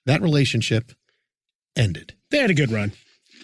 That 0.05 0.21
relationship 0.21 0.91
ended. 1.79 2.13
They 2.31 2.37
had 2.39 2.49
a 2.49 2.53
good 2.53 2.71
run. 2.71 2.91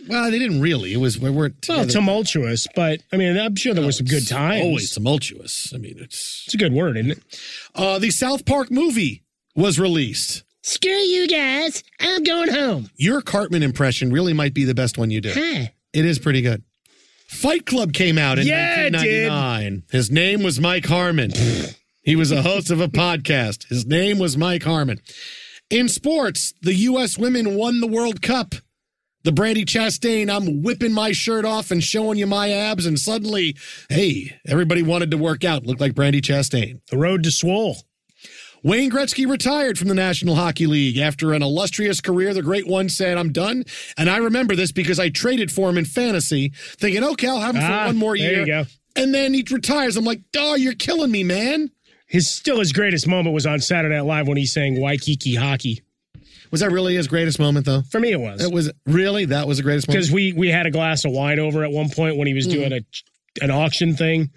Well, 0.07 0.29
they 0.29 0.37
didn't 0.37 0.61
really. 0.61 0.93
It 0.93 0.97
was 0.97 1.17
we 1.17 1.31
weren't 1.31 1.65
Well, 1.67 1.79
together. 1.79 1.93
tumultuous, 1.93 2.67
but 2.75 3.01
I 3.11 3.17
mean, 3.17 3.35
I'm 3.37 3.55
sure 3.55 3.73
there 3.73 3.83
was 3.85 3.97
some 3.97 4.05
good 4.05 4.27
times. 4.27 4.61
Always 4.63 4.91
tumultuous. 4.91 5.71
I 5.73 5.77
mean, 5.77 5.95
it's 5.99 6.43
It's 6.45 6.53
a 6.53 6.57
good 6.57 6.73
word, 6.73 6.95
isn't 6.97 7.11
it? 7.11 7.39
uh, 7.73 7.97
the 7.97 8.11
South 8.11 8.45
Park 8.45 8.69
movie 8.69 9.23
was 9.55 9.79
released. 9.79 10.43
Screw 10.61 10.91
you 10.91 11.27
guys. 11.27 11.83
I'm 11.99 12.23
going 12.23 12.49
home. 12.49 12.89
Your 12.97 13.21
Cartman 13.21 13.63
impression 13.63 14.11
really 14.11 14.33
might 14.33 14.53
be 14.53 14.63
the 14.63 14.75
best 14.75 14.97
one 14.97 15.09
you 15.11 15.21
do. 15.21 15.31
Huh. 15.33 15.65
It 15.93 16.05
is 16.05 16.19
pretty 16.19 16.41
good. 16.41 16.61
Fight 17.27 17.65
Club 17.65 17.93
came 17.93 18.17
out 18.19 18.37
in 18.37 18.45
Yeah, 18.47 18.83
1999. 18.89 19.83
His 19.91 20.11
name 20.11 20.43
was 20.43 20.59
Mike 20.59 20.85
Harmon. 20.85 21.31
he 22.03 22.15
was 22.15 22.31
a 22.31 22.41
host 22.43 22.69
of 22.69 22.79
a 22.81 22.87
podcast. 22.87 23.67
His 23.69 23.85
name 23.85 24.19
was 24.19 24.37
Mike 24.37 24.63
Harmon. 24.63 24.99
In 25.69 25.89
sports, 25.89 26.53
the 26.61 26.73
U.S. 26.75 27.17
women 27.17 27.55
won 27.55 27.79
the 27.79 27.87
World 27.87 28.21
Cup. 28.21 28.55
The 29.23 29.31
Brandy 29.31 29.65
Chastain, 29.65 30.29
I'm 30.29 30.61
whipping 30.61 30.93
my 30.93 31.11
shirt 31.11 31.45
off 31.45 31.71
and 31.71 31.83
showing 31.83 32.19
you 32.19 32.27
my 32.27 32.51
abs, 32.51 32.85
and 32.85 32.99
suddenly, 32.99 33.57
hey, 33.89 34.37
everybody 34.47 34.83
wanted 34.83 35.09
to 35.11 35.17
work 35.17 35.43
out. 35.43 35.65
Looked 35.65 35.81
like 35.81 35.95
Brandy 35.95 36.21
Chastain. 36.21 36.79
The 36.91 36.97
road 36.97 37.23
to 37.23 37.31
Swole. 37.31 37.77
Wayne 38.61 38.91
Gretzky 38.91 39.27
retired 39.27 39.79
from 39.79 39.87
the 39.87 39.95
National 39.95 40.35
Hockey 40.35 40.67
League 40.67 40.97
after 40.99 41.33
an 41.33 41.41
illustrious 41.41 42.01
career. 42.01 42.35
The 42.35 42.43
great 42.43 42.67
one 42.67 42.87
said, 42.87 43.17
I'm 43.17 43.31
done. 43.31 43.63
And 43.97 44.09
I 44.11 44.17
remember 44.17 44.55
this 44.55 44.71
because 44.71 44.99
I 44.99 45.09
traded 45.09 45.51
for 45.51 45.69
him 45.69 45.77
in 45.79 45.85
fantasy, 45.85 46.51
thinking, 46.55 47.03
okay, 47.03 47.27
I'll 47.27 47.39
have 47.41 47.55
him 47.55 47.61
Ah, 47.63 47.81
for 47.81 47.87
one 47.87 47.97
more 47.97 48.15
there 48.17 48.31
year. 48.31 48.39
you 48.41 48.45
go. 48.45 48.63
And 48.95 49.13
then 49.13 49.33
he 49.33 49.43
retires. 49.51 49.97
I'm 49.97 50.05
like, 50.05 50.21
oh, 50.37 50.55
you're 50.55 50.73
killing 50.73 51.11
me, 51.11 51.23
man. 51.23 51.69
His 52.07 52.31
still 52.31 52.59
his 52.59 52.71
greatest 52.71 53.07
moment 53.07 53.33
was 53.33 53.45
on 53.45 53.59
Saturday 53.59 53.95
Night 53.95 54.05
Live 54.05 54.27
when 54.27 54.37
he 54.37 54.45
sang 54.45 54.79
Waikiki 54.79 55.35
Hockey. 55.35 55.81
Was 56.51 56.61
that 56.61 56.71
really 56.71 56.95
his 56.95 57.07
greatest 57.07 57.39
moment, 57.39 57.65
though? 57.65 57.81
For 57.89 57.99
me, 57.99 58.11
it 58.11 58.19
was 58.19 58.41
It 58.41 58.53
was 58.53 58.71
really 58.85 59.25
that 59.25 59.47
was 59.47 59.57
the 59.57 59.63
greatest 59.63 59.87
moment. 59.87 60.03
because 60.03 60.11
we 60.11 60.33
we 60.33 60.49
had 60.49 60.65
a 60.65 60.71
glass 60.71 61.05
of 61.05 61.11
wine 61.11 61.39
over 61.39 61.63
at 61.63 61.71
one 61.71 61.89
point 61.89 62.17
when 62.17 62.27
he 62.27 62.33
was 62.33 62.45
hmm. 62.45 62.51
doing 62.51 62.73
a 62.73 62.81
an 63.41 63.51
auction 63.51 63.95
thing 63.95 64.29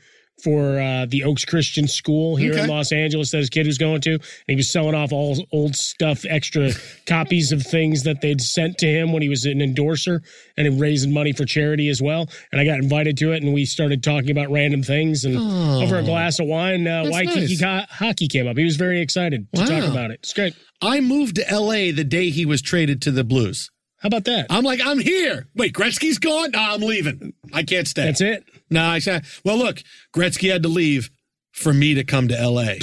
for 0.43 0.79
uh, 0.79 1.07
the 1.07 1.25
Oaks 1.25 1.45
Christian 1.45 1.89
School 1.89 2.37
here 2.37 2.53
in 2.53 2.69
Los 2.69 2.93
Angeles 2.93 3.31
that 3.33 3.39
his 3.39 3.51
kid 3.51 3.67
was 3.67 3.79
going 3.79 4.01
to. 4.03 4.13
And 4.13 4.23
he 4.47 4.57
was 4.57 4.71
selling 4.71 4.95
off 4.95 5.13
all 5.13 5.45
old 5.53 5.75
stuff, 5.75 6.25
extra 6.29 6.71
copies 7.07 7.53
of 7.53 7.63
things 7.63 8.05
that 8.05 8.21
they'd 8.21 8.41
sent 8.41 8.79
to 8.79 8.87
him 8.87 9.13
when 9.13 9.23
he 9.23 9.29
was 9.29 9.45
an 9.45 9.61
endorser 9.61 10.23
and 10.57 10.81
raising 10.81 11.13
money 11.13 11.33
for 11.33 11.45
charity 11.45 11.89
as 11.89 12.01
well. 12.01 12.29
And 12.53 12.61
I 12.61 12.65
got 12.65 12.79
invited 12.79 13.17
to 13.19 13.33
it, 13.33 13.43
and 13.43 13.53
we 13.53 13.65
started 13.65 14.03
talking 14.03 14.31
about 14.31 14.51
random 14.51 14.83
things. 14.83 15.25
And 15.25 15.37
over 15.37 15.99
a 15.99 16.03
glass 16.03 16.39
of 16.39 16.47
wine, 16.47 16.87
uh, 16.87 17.05
Waikiki 17.11 17.57
nice. 17.57 17.61
ho- 17.61 18.07
hockey 18.07 18.29
came 18.29 18.47
up. 18.47 18.57
He 18.57 18.65
was 18.65 18.77
very 18.77 19.01
excited 19.01 19.49
to 19.55 19.67
talk 19.67 19.85
about 19.91 20.11
it. 20.11 20.21
It's 20.23 20.33
great. 20.33 20.55
I 20.81 21.01
moved 21.01 21.37
to 21.37 21.49
L.A. 21.51 21.91
the 21.91 22.05
day 22.05 22.31
he 22.31 22.47
was 22.47 22.63
traded 22.63 23.03
to 23.03 23.11
the 23.11 23.25
Blues. 23.25 23.71
How 23.99 24.07
about 24.07 24.25
that? 24.25 24.47
I'm 24.49 24.65
like, 24.65 24.81
I'm 24.85 24.99
here. 25.01 25.49
Wait, 25.55 25.73
Gretzky's 25.75 26.19
gone? 26.19 26.53
No, 26.53 26.61
I'm 26.61 26.81
leaving. 26.81 27.33
I 27.53 27.65
can't 27.65 27.89
stay. 27.89 28.05
That's 28.05 28.21
it. 28.21 28.45
No, 28.71 28.85
I 28.85 29.01
said, 29.01 29.25
well, 29.45 29.59
look, 29.59 29.83
Gretzky 30.15 30.53
had 30.53 30.63
to 30.63 30.69
leave 30.69 31.11
for 31.53 31.75
me 31.75 31.95
to 31.95 32.05
come 32.05 32.29
to 32.29 32.49
LA. 32.49 32.75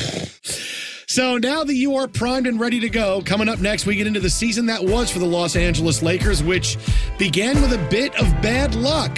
So 1.07 1.37
now 1.37 1.63
that 1.63 1.75
you 1.75 1.95
are 1.95 2.07
primed 2.07 2.47
and 2.47 2.59
ready 2.59 2.81
to 2.81 2.89
go, 2.89 3.21
coming 3.21 3.47
up 3.47 3.59
next, 3.59 3.85
we 3.85 3.95
get 3.95 4.07
into 4.07 4.19
the 4.19 4.29
season 4.29 4.65
that 4.65 4.83
was 4.83 5.09
for 5.09 5.19
the 5.19 5.25
Los 5.25 5.55
Angeles 5.55 6.01
Lakers, 6.01 6.43
which 6.43 6.77
began 7.17 7.61
with 7.61 7.71
a 7.71 7.87
bit 7.89 8.13
of 8.15 8.29
bad 8.41 8.75
luck. 8.75 9.17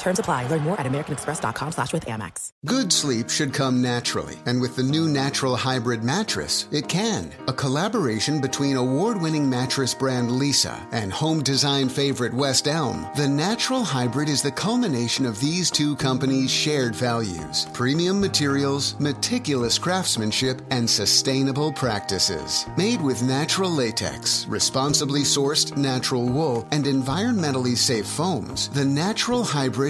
Terms 0.00 0.18
apply. 0.18 0.48
Learn 0.48 0.62
more 0.62 0.80
at 0.80 0.86
americanexpress.com 0.86 1.72
slash 1.72 1.92
with 1.92 2.06
Amex. 2.06 2.50
Good 2.66 2.92
sleep 2.92 3.30
should 3.30 3.54
come 3.54 3.80
naturally, 3.80 4.36
and 4.46 4.60
with 4.60 4.74
the 4.76 4.82
new 4.82 5.08
Natural 5.08 5.54
Hybrid 5.54 6.02
mattress, 6.02 6.66
it 6.72 6.88
can. 6.88 7.30
A 7.48 7.52
collaboration 7.52 8.40
between 8.40 8.76
award-winning 8.76 9.48
mattress 9.48 9.94
brand 9.94 10.30
Leesa 10.30 10.78
and 10.92 11.12
home 11.12 11.42
design 11.42 11.88
favorite 11.88 12.34
West 12.34 12.66
Elm, 12.66 13.06
the 13.16 13.28
Natural 13.28 13.84
Hybrid 13.84 14.28
is 14.28 14.42
the 14.42 14.50
culmination 14.50 15.26
of 15.26 15.38
these 15.38 15.70
two 15.70 15.94
companies' 15.96 16.50
shared 16.50 16.94
values: 16.94 17.66
premium 17.72 18.20
materials, 18.20 18.98
meticulous 18.98 19.78
craftsmanship, 19.78 20.62
and 20.70 20.88
sustainable 20.88 21.72
practices. 21.72 22.66
Made 22.76 23.00
with 23.00 23.22
natural 23.22 23.70
latex, 23.70 24.46
responsibly 24.46 25.20
sourced 25.20 25.76
natural 25.76 26.26
wool, 26.26 26.66
and 26.72 26.86
environmentally 26.86 27.76
safe 27.76 28.06
foams, 28.06 28.68
the 28.70 28.84
Natural 28.84 29.44
Hybrid 29.44 29.89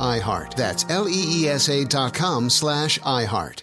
iHeart. 0.00 0.54
That's 0.54 0.84
L-E-E-S-A 0.88 1.84
dot 1.84 2.14
com 2.14 2.50
slash 2.50 2.98
iHeart. 3.00 3.62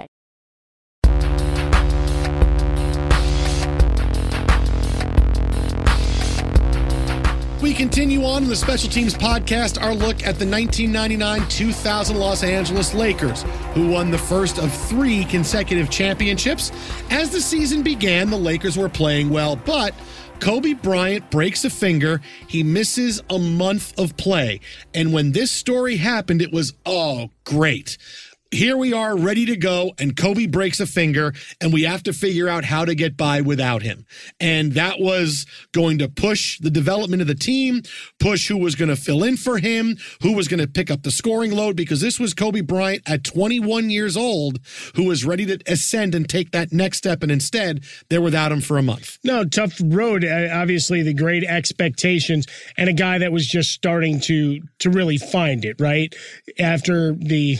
We 7.61 7.75
continue 7.75 8.25
on 8.25 8.41
in 8.41 8.49
the 8.49 8.55
Special 8.55 8.89
Teams 8.89 9.13
podcast 9.13 9.79
our 9.79 9.93
look 9.93 10.25
at 10.25 10.39
the 10.39 10.47
1999 10.47 11.47
2000 11.47 12.17
Los 12.17 12.43
Angeles 12.43 12.95
Lakers, 12.95 13.43
who 13.75 13.87
won 13.87 14.09
the 14.09 14.17
first 14.17 14.57
of 14.57 14.73
three 14.73 15.25
consecutive 15.25 15.91
championships. 15.91 16.71
As 17.11 17.29
the 17.29 17.39
season 17.39 17.83
began, 17.83 18.31
the 18.31 18.37
Lakers 18.37 18.77
were 18.77 18.89
playing 18.89 19.29
well, 19.29 19.55
but 19.55 19.93
Kobe 20.39 20.73
Bryant 20.73 21.29
breaks 21.29 21.63
a 21.63 21.69
finger. 21.69 22.19
He 22.47 22.63
misses 22.63 23.21
a 23.29 23.37
month 23.37 23.97
of 23.99 24.17
play. 24.17 24.59
And 24.95 25.13
when 25.13 25.31
this 25.31 25.51
story 25.51 25.97
happened, 25.97 26.41
it 26.41 26.51
was, 26.51 26.73
oh, 26.87 27.29
great 27.43 27.99
here 28.51 28.75
we 28.75 28.91
are 28.91 29.17
ready 29.17 29.45
to 29.45 29.55
go 29.55 29.93
and 29.97 30.15
Kobe 30.15 30.45
breaks 30.45 30.81
a 30.81 30.85
finger 30.85 31.33
and 31.61 31.71
we 31.71 31.83
have 31.83 32.03
to 32.03 32.13
figure 32.13 32.49
out 32.49 32.65
how 32.65 32.83
to 32.83 32.93
get 32.93 33.15
by 33.15 33.39
without 33.39 33.81
him. 33.81 34.05
And 34.39 34.73
that 34.73 34.99
was 34.99 35.45
going 35.71 35.99
to 35.99 36.09
push 36.09 36.59
the 36.59 36.69
development 36.69 37.21
of 37.21 37.29
the 37.29 37.35
team, 37.35 37.81
push 38.19 38.49
who 38.49 38.57
was 38.57 38.75
going 38.75 38.89
to 38.89 38.97
fill 38.97 39.23
in 39.23 39.37
for 39.37 39.57
him, 39.57 39.97
who 40.21 40.33
was 40.33 40.49
going 40.49 40.59
to 40.59 40.67
pick 40.67 40.91
up 40.91 41.03
the 41.03 41.11
scoring 41.11 41.51
load 41.51 41.77
because 41.77 42.01
this 42.01 42.19
was 42.19 42.33
Kobe 42.33 42.61
Bryant 42.61 43.03
at 43.09 43.23
21 43.23 43.89
years 43.89 44.17
old 44.17 44.59
who 44.95 45.05
was 45.05 45.23
ready 45.25 45.45
to 45.45 45.57
ascend 45.65 46.13
and 46.13 46.27
take 46.27 46.51
that 46.51 46.73
next 46.73 46.97
step 46.97 47.23
and 47.23 47.31
instead 47.31 47.83
they're 48.09 48.21
without 48.21 48.51
him 48.51 48.59
for 48.59 48.77
a 48.77 48.83
month. 48.83 49.17
No, 49.23 49.45
tough 49.45 49.79
road. 49.81 50.25
Uh, 50.25 50.49
obviously 50.51 51.03
the 51.03 51.13
great 51.13 51.45
expectations 51.45 52.47
and 52.77 52.89
a 52.89 52.93
guy 52.93 53.17
that 53.17 53.31
was 53.31 53.47
just 53.47 53.71
starting 53.71 54.19
to 54.21 54.59
to 54.79 54.89
really 54.89 55.17
find 55.17 55.63
it, 55.63 55.79
right? 55.79 56.13
After 56.59 57.13
the 57.13 57.59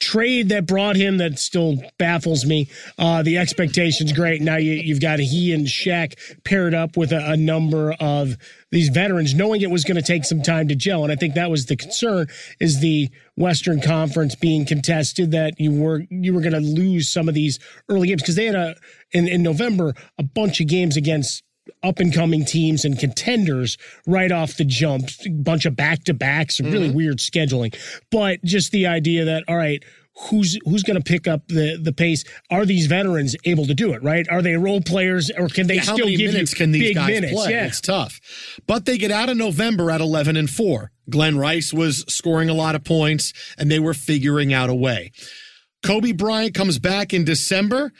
trade 0.00 0.48
that 0.50 0.66
brought 0.66 0.96
him 0.96 1.18
that 1.18 1.38
still 1.38 1.76
baffles 1.98 2.44
me. 2.44 2.68
Uh, 2.98 3.22
the 3.22 3.38
expectations 3.38 4.12
great. 4.12 4.40
Now 4.40 4.56
you, 4.56 4.92
have 4.92 5.00
got 5.00 5.18
he 5.18 5.52
and 5.52 5.66
Shaq 5.66 6.14
paired 6.44 6.74
up 6.74 6.96
with 6.96 7.12
a, 7.12 7.32
a 7.32 7.36
number 7.36 7.92
of 8.00 8.36
these 8.70 8.88
veterans, 8.88 9.34
knowing 9.34 9.60
it 9.62 9.70
was 9.70 9.84
going 9.84 9.96
to 9.96 10.02
take 10.02 10.24
some 10.24 10.42
time 10.42 10.68
to 10.68 10.74
gel. 10.74 11.02
And 11.02 11.12
I 11.12 11.16
think 11.16 11.34
that 11.34 11.50
was 11.50 11.66
the 11.66 11.76
concern: 11.76 12.26
is 12.60 12.80
the 12.80 13.08
Western 13.36 13.80
Conference 13.80 14.34
being 14.34 14.66
contested 14.66 15.30
that 15.32 15.54
you 15.58 15.72
were 15.72 16.02
you 16.10 16.34
were 16.34 16.40
going 16.40 16.52
to 16.52 16.60
lose 16.60 17.08
some 17.08 17.28
of 17.28 17.34
these 17.34 17.58
early 17.88 18.08
games 18.08 18.22
because 18.22 18.36
they 18.36 18.46
had 18.46 18.54
a 18.54 18.74
in, 19.12 19.28
in 19.28 19.42
November 19.42 19.94
a 20.18 20.22
bunch 20.22 20.60
of 20.60 20.66
games 20.66 20.96
against 20.96 21.42
up 21.82 21.98
and 21.98 22.12
coming 22.12 22.44
teams 22.44 22.84
and 22.84 22.98
contenders 22.98 23.78
right 24.06 24.32
off 24.32 24.56
the 24.56 24.64
jump. 24.64 25.08
Bunch 25.30 25.66
of 25.66 25.76
back 25.76 26.04
to 26.04 26.14
backs, 26.14 26.60
mm-hmm. 26.60 26.72
really 26.72 26.90
weird 26.90 27.18
scheduling. 27.18 27.76
But 28.10 28.42
just 28.44 28.72
the 28.72 28.86
idea 28.86 29.24
that, 29.24 29.44
all 29.48 29.56
right, 29.56 29.82
who's 30.30 30.58
who's 30.64 30.82
going 30.82 31.00
to 31.00 31.04
pick 31.04 31.28
up 31.28 31.46
the 31.48 31.78
the 31.80 31.92
pace? 31.92 32.24
Are 32.50 32.64
these 32.64 32.86
veterans 32.86 33.36
able 33.44 33.66
to 33.66 33.74
do 33.74 33.92
it? 33.92 34.02
Right? 34.02 34.26
Are 34.28 34.42
they 34.42 34.56
role 34.56 34.80
players, 34.80 35.30
or 35.36 35.48
can 35.48 35.66
they 35.66 35.76
yeah, 35.76 35.82
still 35.82 36.08
give 36.08 36.32
minutes 36.32 36.52
you 36.52 36.56
can 36.56 36.72
these 36.72 36.82
big 36.82 36.94
guys 36.96 37.08
minutes? 37.08 37.32
play? 37.32 37.50
Yeah. 37.50 37.66
It's 37.66 37.80
tough, 37.80 38.20
but 38.66 38.84
they 38.84 38.98
get 38.98 39.10
out 39.10 39.28
of 39.28 39.36
November 39.36 39.90
at 39.90 40.00
eleven 40.00 40.36
and 40.36 40.48
four. 40.48 40.92
Glenn 41.08 41.38
Rice 41.38 41.72
was 41.72 42.04
scoring 42.08 42.48
a 42.48 42.54
lot 42.54 42.74
of 42.74 42.84
points, 42.84 43.32
and 43.56 43.70
they 43.70 43.78
were 43.78 43.94
figuring 43.94 44.52
out 44.52 44.70
a 44.70 44.74
way. 44.74 45.12
Kobe 45.84 46.12
Bryant 46.12 46.54
comes 46.54 46.78
back 46.80 47.14
in 47.14 47.24
December, 47.24 47.92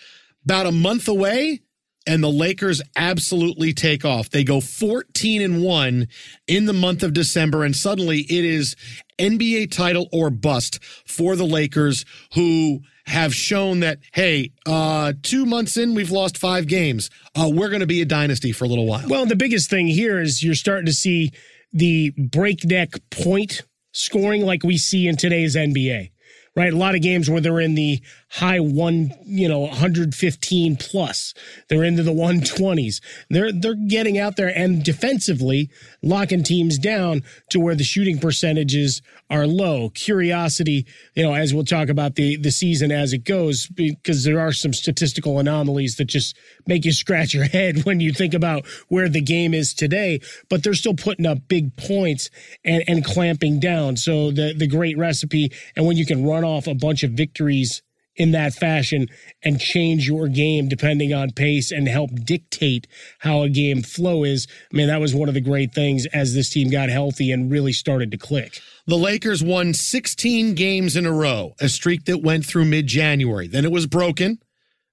about 0.45 0.67
a 0.67 0.73
month 0.73 1.07
away 1.07 1.61
and 2.07 2.23
the 2.23 2.31
Lakers 2.31 2.81
absolutely 2.95 3.73
take 3.73 4.05
off. 4.05 4.31
They 4.31 4.45
go 4.45 4.61
14 4.61 5.43
and 5.43 5.63
1 5.63 6.09
in 6.47 6.67
the 6.67 6.73
month 6.73 7.03
of 7.03 7.13
December 7.13 7.65
and 7.65 7.75
suddenly 7.75 8.21
it 8.21 8.45
is 8.45 8.77
NBA 9.19 9.71
title 9.71 10.09
or 10.13 10.31
bust 10.31 10.83
for 11.07 11.37
the 11.37 11.47
Lakers 11.47 12.05
who 12.35 12.81
have 13.07 13.35
shown 13.35 13.81
that 13.81 13.99
hey, 14.13 14.53
uh 14.67 15.13
2 15.23 15.47
months 15.47 15.77
in 15.77 15.95
we've 15.95 16.11
lost 16.11 16.39
5 16.39 16.67
games. 16.67 17.11
Uh 17.35 17.51
we're 17.53 17.69
going 17.69 17.81
to 17.81 17.87
be 17.87 18.03
a 18.03 18.07
dynasty 18.07 18.53
for 18.53 18.65
a 18.65 18.69
little 18.69 18.87
while. 18.87 19.07
Well, 19.09 19.27
the 19.27 19.37
biggest 19.37 19.71
thing 19.71 19.87
here 19.89 20.21
is 20.21 20.43
you're 20.43 20.55
starting 20.55 20.87
to 20.87 20.93
see 20.93 21.33
the 21.73 22.13
breakneck 22.17 22.95
point 23.11 23.63
scoring 23.93 24.45
like 24.45 24.63
we 24.63 24.77
see 24.77 25.09
in 25.09 25.17
today's 25.17 25.57
NBA 25.57 26.11
right? 26.57 26.73
A 26.73 26.77
lot 26.77 26.95
of 26.95 27.03
games 27.03 27.29
where 27.29 27.41
they're 27.41 27.61
in 27.61 27.75
the 27.75 28.01
high 28.29 28.61
one, 28.61 29.13
you 29.25 29.49
know, 29.49 29.61
115 29.61 30.77
plus. 30.77 31.33
They're 31.69 31.85
into 31.85 32.03
the 32.03 32.13
120s. 32.13 33.01
They're 33.31 33.53
they're 33.53 33.75
getting 33.75 34.19
out 34.19 34.37
there 34.37 34.49
and 34.57 34.83
defensively 34.83 35.71
locking 36.03 36.43
teams 36.43 36.79
down 36.79 37.23
to 37.51 37.61
where 37.61 37.75
the 37.75 37.85
shooting 37.85 38.19
percentages 38.19 39.01
are 39.31 39.47
low. 39.47 39.91
Curiosity, 39.91 40.87
you 41.15 41.23
know, 41.23 41.35
as 41.35 41.55
we'll 41.55 41.65
talk 41.65 41.89
about 41.89 42.17
the 42.17 42.37
the 42.37 42.51
season 42.51 42.91
as 42.91 43.13
it 43.13 43.25
goes, 43.25 43.69
because 43.69 44.25
there 44.25 44.41
are 44.41 44.53
some 44.53 44.73
statistical 44.73 45.39
anomalies 45.39 45.97
that 45.97 46.07
just 46.07 46.37
make 46.67 46.85
you 46.85 46.93
scratch 46.93 47.33
your 47.33 47.45
head 47.45 47.85
when 47.85 48.01
you 48.01 48.13
think 48.13 48.35
about 48.35 48.67
where 48.89 49.09
the 49.09 49.23
game 49.23 49.55
is 49.55 49.73
today. 49.73 50.21
But 50.49 50.63
they're 50.63 50.75
still 50.75 50.95
putting 50.95 51.27
up 51.27 51.49
big 51.49 51.77
points 51.77 52.31
and 52.65 52.83
and 52.89 53.05
clamping 53.05 53.61
down. 53.61 53.97
So 53.97 54.31
the 54.31 54.53
the 54.53 54.67
great 54.67 54.99
recipe, 54.99 55.53
and 55.77 55.87
when 55.87 55.97
you 55.97 56.05
can 56.05 56.27
run 56.27 56.45
off 56.45 56.67
a 56.67 56.75
bunch 56.75 57.03
of 57.03 57.13
victories 57.13 57.83
in 58.17 58.33
that 58.33 58.55
fashion 58.55 59.09
and 59.43 59.61
change 59.61 60.09
your 60.09 60.29
game 60.29 60.69
depending 60.69 61.13
on 61.13 61.31
pace 61.31 61.71
and 61.71 61.89
help 61.89 62.11
dictate 62.25 62.87
how 63.21 63.43
a 63.43 63.49
game 63.49 63.83
flow 63.83 64.25
is. 64.25 64.47
I 64.73 64.77
mean, 64.77 64.89
that 64.89 65.01
was 65.01 65.15
one 65.15 65.29
of 65.29 65.35
the 65.35 65.41
great 65.41 65.75
things 65.75 66.07
as 66.07 66.35
this 66.35 66.51
team 66.51 66.71
got 66.71 66.89
healthy 66.89 67.31
and 67.31 67.51
really 67.51 67.73
started 67.73 68.11
to 68.11 68.19
click. 68.19 68.61
The 68.87 68.97
Lakers 68.97 69.43
won 69.43 69.75
16 69.75 70.55
games 70.55 70.97
in 70.97 71.07
a 71.07 71.13
row, 71.13 71.55
a 71.61 71.69
streak 71.69 72.05
that 72.05 72.23
went 72.23 72.47
through 72.47 72.67
mid 72.67 72.87
January. 72.87 73.49
Then 73.49 73.65
it 73.65 73.73
was 73.73 73.87
broken. 73.87 74.39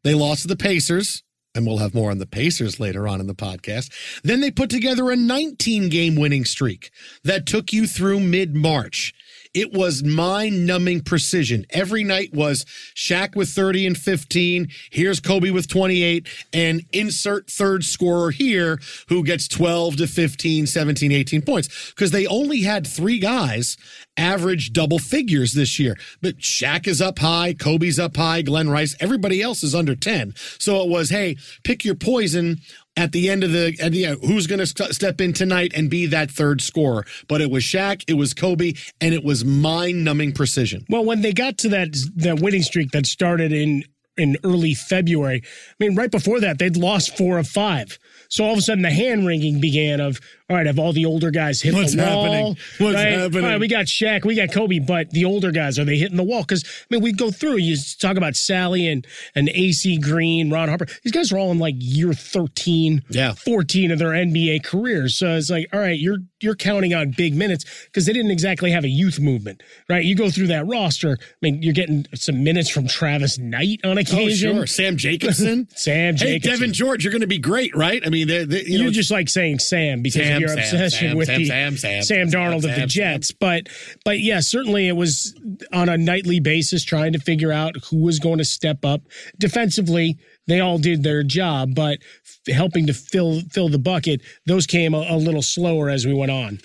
They 0.04 0.14
lost 0.14 0.42
to 0.42 0.48
the 0.48 0.58
Pacers, 0.58 1.24
and 1.56 1.66
we'll 1.66 1.78
have 1.78 1.94
more 1.94 2.12
on 2.12 2.18
the 2.18 2.26
Pacers 2.26 2.80
later 2.80 3.08
on 3.08 3.20
in 3.20 3.28
the 3.28 3.36
podcast. 3.36 3.92
Then 4.24 4.42
they 4.42 4.52
put 4.52 4.70
together 4.70 5.12
a 5.12 5.16
19 5.16 5.90
game 5.90 6.16
winning 6.16 6.46
streak 6.46 6.90
that 7.24 7.46
took 7.46 7.72
you 7.72 7.88
through 7.88 8.20
mid 8.20 8.56
March. 8.56 9.14
It 9.54 9.72
was 9.72 10.04
mind 10.04 10.66
numbing 10.66 11.02
precision. 11.02 11.66
Every 11.70 12.04
night 12.04 12.34
was 12.34 12.66
Shaq 12.96 13.36
with 13.36 13.50
30 13.50 13.88
and 13.88 13.98
15. 13.98 14.68
Here's 14.90 15.20
Kobe 15.20 15.52
with 15.52 15.68
28 15.68 16.28
and 16.54 16.84
insert 16.92 17.50
third 17.50 17.84
scorer 17.84 18.32
here 18.32 18.80
who 19.10 19.24
gets 19.24 19.48
12 19.48 19.98
to 19.98 20.08
15, 20.08 20.66
17, 20.66 21.12
18 21.12 21.42
points 21.44 21.92
because 21.92 22.10
they 22.10 22.26
only 22.26 22.62
had 22.62 22.88
three 22.88 23.20
guys 23.20 23.78
average 24.18 24.74
double 24.74 25.00
figures 25.00 25.54
this 25.54 25.80
year. 25.80 25.98
But 26.22 26.40
Shaq 26.40 26.88
is 26.88 27.02
up 27.02 27.20
high, 27.20 27.54
Kobe's 27.54 28.00
up 28.00 28.18
high, 28.18 28.42
Glenn 28.42 28.70
Rice, 28.70 28.96
everybody 29.00 29.42
else 29.42 29.64
is 29.64 29.76
under 29.76 29.96
10. 29.96 30.34
So 30.58 30.82
it 30.84 30.90
was, 30.90 31.10
hey, 31.10 31.38
pick 31.64 31.86
your 31.86 31.96
poison 31.96 32.60
at 32.96 33.12
the 33.12 33.30
end 33.30 33.44
of 33.44 33.52
the, 33.52 33.76
at 33.82 33.92
the 33.92 34.18
who's 34.26 34.48
going 34.48 34.60
to 34.60 34.68
st- 34.68 34.94
step 34.94 35.20
in 35.20 35.34
tonight 35.34 35.74
and 35.76 35.90
be 35.90 36.06
that 36.08 36.30
third 36.30 36.62
scorer. 36.62 37.06
But 37.28 37.42
it 37.42 37.50
was 37.50 37.64
Shaq, 37.64 38.04
it 38.08 38.14
was 38.14 38.34
Kobe, 38.34 38.74
and 39.02 39.14
it 39.14 39.24
was 39.24 39.44
mind 39.44 40.04
numbing 40.04 40.34
precision. 40.34 40.86
Well, 40.90 41.06
when 41.06 41.22
they 41.22 41.34
got 41.34 41.58
to 41.60 41.70
that 41.70 41.96
that 42.18 42.40
winning 42.40 42.64
streak 42.64 42.92
that 42.92 43.06
started 43.06 43.52
in 43.52 43.84
in 44.16 44.38
early 44.44 44.76
February, 44.76 45.42
I 45.44 45.84
mean, 45.84 45.96
right 45.96 46.12
before 46.12 46.40
that 46.40 46.60
they'd 46.60 46.78
lost 46.78 47.18
four 47.18 47.40
of 47.40 47.48
five. 47.48 47.98
So 48.34 48.44
all 48.46 48.54
of 48.54 48.58
a 48.58 48.62
sudden 48.64 48.82
the 48.82 48.90
hand 48.90 49.28
wringing 49.28 49.62
began 49.62 50.00
of 50.02 50.20
all 50.50 50.58
right, 50.58 50.66
have 50.66 50.80
all 50.80 50.92
the 50.92 51.06
older 51.06 51.30
guys 51.30 51.62
hit 51.62 51.74
What's 51.74 51.94
the 51.96 52.02
wall? 52.04 52.24
happening? 52.24 52.58
What's 52.80 52.96
right? 52.96 53.12
happening? 53.14 53.44
All 53.46 53.52
right, 53.52 53.60
we 53.60 53.68
got 53.68 53.86
Shaq, 53.86 54.26
we 54.26 54.34
got 54.36 54.52
Kobe, 54.52 54.80
but 54.80 55.10
the 55.12 55.26
older 55.26 55.52
guys 55.52 55.78
are 55.78 55.86
they 55.86 55.98
hitting 55.98 56.18
the 56.18 56.24
wall? 56.24 56.42
Because 56.42 56.64
I 56.66 56.96
mean, 56.96 57.04
we 57.04 57.14
go 57.14 57.30
through. 57.30 57.58
You 57.58 57.78
talk 58.00 58.18
about 58.18 58.34
Salley 58.34 58.92
and 58.92 59.06
and 59.36 59.50
AC 59.50 59.98
Green, 60.00 60.50
Ron 60.50 60.68
Harper. 60.68 60.88
These 61.04 61.12
guys 61.14 61.32
are 61.32 61.38
all 61.38 61.52
in 61.52 61.60
like 61.60 61.76
year 61.78 62.12
thirteen, 62.14 63.04
Yeah. 63.10 63.34
14 63.34 63.92
of 63.92 64.00
their 64.00 64.10
NBA 64.10 64.64
careers. 64.64 65.16
So 65.16 65.36
it's 65.36 65.52
like, 65.52 65.68
all 65.72 65.80
right, 65.80 66.00
you're 66.00 66.18
you're 66.44 66.56
counting 66.56 66.94
on 66.94 67.12
big 67.12 67.34
minutes 67.36 67.66
because 67.86 68.06
they 68.06 68.14
didn't 68.14 68.32
exactly 68.32 68.72
have 68.72 68.84
a 68.84 68.90
youth 68.90 69.20
movement, 69.20 69.64
right? 69.90 70.04
You 70.04 70.16
go 70.16 70.30
through 70.30 70.48
that 70.48 70.68
roster. 70.68 71.18
I 71.22 71.36
mean, 71.42 71.64
you're 71.64 71.74
getting 71.74 72.06
some 72.14 72.44
minutes 72.44 72.70
from 72.70 72.88
Travis 72.88 73.38
Knight 73.40 73.80
on 73.84 73.98
Oh, 73.98 74.02
occasion. 74.02 74.56
sure. 74.58 74.68
Sam 74.68 74.98
Jacobson. 75.04 75.68
Sam 75.76 76.16
Hey, 76.18 76.40
Devean 76.40 76.72
George, 76.74 77.04
you're 77.04 77.12
going 77.12 77.22
to 77.22 77.28
be 77.28 77.38
great, 77.40 77.76
right? 77.76 78.02
I 78.06 78.10
mean, 78.10 78.28
they 78.28 78.44
they- 78.46 78.64
you 78.66 78.78
You 78.80 78.84
know, 78.86 78.92
just 78.92 79.10
like 79.12 79.30
saying 79.30 79.60
Sam 79.60 80.02
because 80.02 80.22
Sam, 80.26 80.36
of 80.36 80.40
your 80.42 80.50
Sam, 80.50 80.58
obsession 80.60 81.08
Sam, 81.10 81.18
with 81.18 81.28
Sam, 81.28 81.40
the 81.74 81.78
Sam, 81.78 82.02
Sam, 82.04 82.28
Darnold 82.28 82.62
Sam, 82.62 82.72
of 82.72 82.80
the 82.82 82.86
Jets. 82.88 83.32
But 83.32 83.68
but 84.04 84.20
yeah, 84.20 84.40
certainly 84.42 84.88
it 84.88 84.94
was 84.98 85.34
on 85.72 85.88
a 85.90 85.98
nightly 85.98 86.40
basis 86.40 86.84
trying 86.84 87.14
to 87.14 87.20
figure 87.20 87.52
out 87.52 87.76
who 87.90 87.98
was 88.04 88.20
going 88.20 88.40
to 88.40 88.46
step 88.46 88.84
up 88.84 89.02
defensively. 89.40 90.18
They 90.48 90.60
all 90.60 90.78
did 90.78 91.04
their 91.04 91.24
job, 91.24 91.74
but 91.74 92.00
f- 92.26 92.54
helping 92.54 92.88
to 92.88 92.94
fill 92.94 93.42
fill 93.52 93.70
the 93.70 93.80
bucket, 93.80 94.22
those 94.46 94.68
came 94.68 94.94
a, 94.94 95.06
a 95.10 95.18
little 95.18 95.42
slower 95.42 95.90
as 95.90 96.06
we 96.06 96.14
went 96.14 96.32
on. 96.32 96.60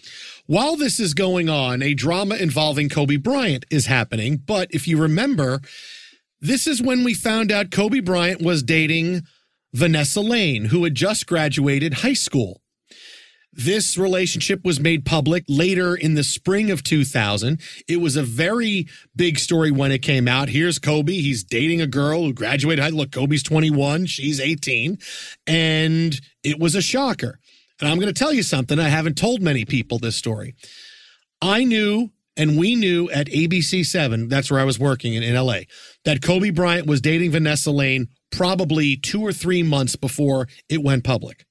While 0.46 0.76
this 0.76 0.98
is 0.98 1.14
going 1.14 1.48
on, 1.48 1.82
a 1.82 1.94
drama 1.94 2.36
involving 2.36 2.88
Kobe 2.88 3.16
Bryant 3.16 3.66
is 3.70 3.86
happening. 3.86 4.38
But 4.38 4.68
if 4.72 4.88
you 4.88 4.96
remember, 4.96 5.60
this 6.40 6.66
is 6.66 6.82
when 6.82 7.04
we 7.04 7.14
found 7.14 7.52
out 7.52 7.70
Kobe 7.70 8.00
Bryant 8.00 8.40
was 8.40 8.62
dating 8.62 9.22
Vanessa 9.74 10.20
Laine, 10.20 10.66
who 10.66 10.84
had 10.84 10.94
just 10.94 11.26
graduated 11.26 11.94
high 11.94 12.14
school. 12.14 12.62
This 13.52 13.96
relationship 13.98 14.64
was 14.64 14.78
made 14.78 15.04
public 15.04 15.44
later 15.48 15.96
in 15.96 16.14
the 16.14 16.22
spring 16.22 16.70
of 16.70 16.82
2000. 16.84 17.60
It 17.88 17.96
was 17.96 18.14
a 18.14 18.22
very 18.22 18.86
big 19.16 19.38
story 19.38 19.70
when 19.70 19.90
it 19.90 20.02
came 20.02 20.28
out. 20.28 20.48
Here's 20.50 20.78
Kobe. 20.78 21.12
He's 21.14 21.42
dating 21.44 21.80
a 21.80 21.86
girl 21.86 22.22
who 22.22 22.32
graduated. 22.32 22.82
high- 22.82 22.90
Look, 22.90 23.10
Kobe's 23.10 23.42
21, 23.42 24.06
she's 24.06 24.38
18. 24.38 24.98
And 25.46 26.20
it 26.44 26.60
was 26.60 26.74
a 26.74 26.82
shocker. 26.82 27.40
And 27.80 27.88
I'm 27.88 27.98
going 27.98 28.12
to 28.12 28.18
tell 28.18 28.32
you 28.32 28.42
something. 28.42 28.78
I 28.78 28.88
haven't 28.88 29.16
told 29.16 29.40
many 29.40 29.64
people 29.64 29.98
this 29.98 30.16
story. 30.16 30.54
I 31.40 31.64
knew 31.64 32.10
and 32.36 32.56
we 32.56 32.76
knew 32.76 33.10
at 33.10 33.26
ABC7, 33.26 34.28
that's 34.28 34.50
where 34.50 34.60
I 34.60 34.64
was 34.64 34.78
working 34.78 35.14
in, 35.14 35.24
in 35.24 35.34
LA, 35.34 35.60
that 36.04 36.22
Kobe 36.22 36.50
Bryant 36.50 36.86
was 36.86 37.00
dating 37.00 37.32
Vanessa 37.32 37.72
Laine 37.72 38.06
probably 38.30 38.96
two 38.96 39.20
or 39.22 39.32
three 39.32 39.62
months 39.64 39.96
before 39.96 40.46
it 40.68 40.82
went 40.82 41.02
public. 41.02 41.44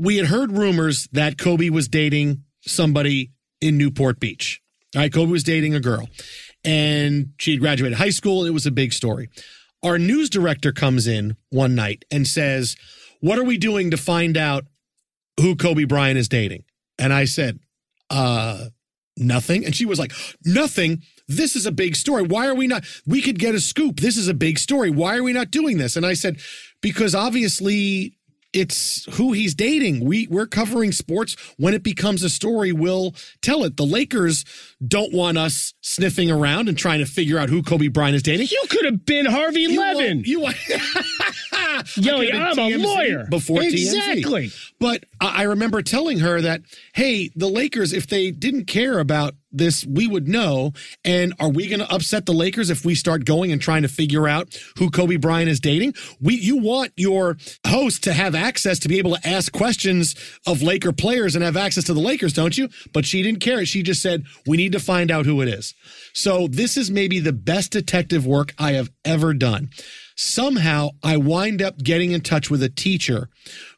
We 0.00 0.16
had 0.16 0.26
heard 0.26 0.52
rumors 0.52 1.08
that 1.12 1.36
Kobe 1.36 1.68
was 1.68 1.86
dating 1.86 2.44
somebody 2.62 3.32
in 3.60 3.76
Newport 3.76 4.18
Beach. 4.18 4.62
All 4.96 5.02
right, 5.02 5.12
Kobe 5.12 5.30
was 5.30 5.44
dating 5.44 5.74
a 5.74 5.80
girl 5.80 6.08
and 6.64 7.34
she 7.38 7.50
had 7.50 7.60
graduated 7.60 7.98
high 7.98 8.08
school 8.08 8.46
it 8.46 8.50
was 8.50 8.64
a 8.64 8.70
big 8.70 8.94
story. 8.94 9.28
Our 9.82 9.98
news 9.98 10.30
director 10.30 10.72
comes 10.72 11.06
in 11.06 11.36
one 11.50 11.74
night 11.74 12.06
and 12.10 12.26
says, 12.26 12.76
What 13.20 13.38
are 13.38 13.44
we 13.44 13.58
doing 13.58 13.90
to 13.90 13.98
find 13.98 14.38
out 14.38 14.64
who 15.38 15.54
Kobe 15.54 15.84
Bryant 15.84 16.18
is 16.18 16.28
dating? 16.28 16.64
And 16.98 17.12
I 17.12 17.26
said, 17.26 17.58
uh, 18.08 18.68
nothing. 19.18 19.66
And 19.66 19.76
she 19.76 19.84
was 19.84 19.98
like, 19.98 20.12
nothing. 20.46 21.02
This 21.28 21.54
is 21.56 21.66
a 21.66 21.72
big 21.72 21.94
story. 21.94 22.22
Why 22.22 22.46
are 22.46 22.54
we 22.54 22.66
not? 22.66 22.84
We 23.06 23.20
could 23.20 23.38
get 23.38 23.54
a 23.54 23.60
scoop. 23.60 24.00
This 24.00 24.16
is 24.16 24.28
a 24.28 24.34
big 24.34 24.58
story. 24.58 24.90
Why 24.90 25.18
are 25.18 25.22
we 25.22 25.34
not 25.34 25.50
doing 25.50 25.76
this? 25.76 25.96
And 25.96 26.06
I 26.06 26.14
said, 26.14 26.40
because 26.80 27.14
obviously 27.14 28.16
it's 28.52 29.06
who 29.16 29.32
he's 29.32 29.54
dating. 29.54 30.04
We 30.04 30.26
we're 30.28 30.46
covering 30.46 30.92
sports. 30.92 31.36
When 31.56 31.74
it 31.74 31.82
becomes 31.82 32.22
a 32.22 32.30
story, 32.30 32.72
we'll 32.72 33.14
tell 33.42 33.64
it. 33.64 33.76
The 33.76 33.84
Lakers 33.86 34.44
don't 34.86 35.12
want 35.12 35.36
us 35.38 35.74
sniffing 35.82 36.30
around 36.30 36.68
and 36.68 36.76
trying 36.78 37.00
to 37.00 37.06
figure 37.06 37.38
out 37.38 37.48
who 37.50 37.62
Kobe 37.62 37.88
Bryant 37.88 38.16
is 38.16 38.22
dating. 38.22 38.48
You 38.50 38.62
could 38.70 38.84
have 38.86 39.04
been 39.04 39.26
Harvey 39.26 39.60
You 39.62 39.76
want- 39.78 39.98
Levin. 39.98 40.22
You 40.24 40.40
want, 40.40 40.56
Yo, 41.96 42.16
I 42.18 42.26
could've 42.26 42.32
been 42.32 42.42
I'm 42.42 42.58
a 42.58 42.76
lawyer. 42.76 43.26
before 43.30 43.62
Exactly. 43.62 44.48
TMZ. 44.48 44.72
But 44.78 45.04
I 45.20 45.40
I 45.40 45.42
remember 45.44 45.80
telling 45.82 46.18
her 46.20 46.40
that, 46.42 46.62
hey, 46.94 47.30
the 47.36 47.46
Lakers, 47.48 47.92
if 47.92 48.06
they 48.06 48.30
didn't 48.30 48.64
care 48.66 48.98
about 48.98 49.34
this, 49.52 49.84
we 49.86 50.06
would 50.06 50.28
know. 50.28 50.72
And 51.04 51.34
are 51.40 51.48
we 51.48 51.66
going 51.66 51.80
to 51.80 51.92
upset 51.92 52.24
the 52.26 52.32
Lakers 52.32 52.70
if 52.70 52.84
we 52.84 52.94
start 52.94 53.24
going 53.24 53.50
and 53.52 53.60
trying 53.60 53.82
to 53.82 53.88
figure 53.88 54.28
out 54.28 54.56
who 54.78 54.90
Kobe 54.90 55.16
Bryant 55.16 55.48
is 55.50 55.58
dating? 55.60 55.94
We, 56.20 56.34
you 56.36 56.58
want 56.58 56.92
your 56.96 57.36
host 57.66 58.04
to 58.04 58.12
have 58.12 58.34
access 58.34 58.78
to 58.80 58.88
be 58.88 58.98
able 58.98 59.16
to 59.16 59.26
ask 59.28 59.50
questions 59.52 60.14
of 60.46 60.62
Laker 60.62 60.92
players 60.92 61.34
and 61.34 61.44
have 61.44 61.56
access 61.56 61.84
to 61.84 61.94
the 61.94 62.00
Lakers, 62.00 62.32
don't 62.32 62.56
you? 62.56 62.68
But 62.92 63.06
she 63.06 63.22
didn't 63.22 63.40
care. 63.40 63.64
She 63.66 63.82
just 63.82 64.02
said, 64.02 64.24
we 64.46 64.56
need 64.56 64.69
to 64.72 64.80
find 64.80 65.10
out 65.10 65.26
who 65.26 65.40
it 65.40 65.48
is. 65.48 65.74
So 66.12 66.46
this 66.48 66.76
is 66.76 66.90
maybe 66.90 67.20
the 67.20 67.32
best 67.32 67.72
detective 67.72 68.26
work 68.26 68.54
I 68.58 68.72
have 68.72 68.90
ever 69.04 69.34
done 69.34 69.70
somehow 70.20 70.90
I 71.02 71.16
wind 71.16 71.62
up 71.62 71.78
getting 71.78 72.12
in 72.12 72.20
touch 72.20 72.50
with 72.50 72.62
a 72.62 72.68
teacher 72.68 73.30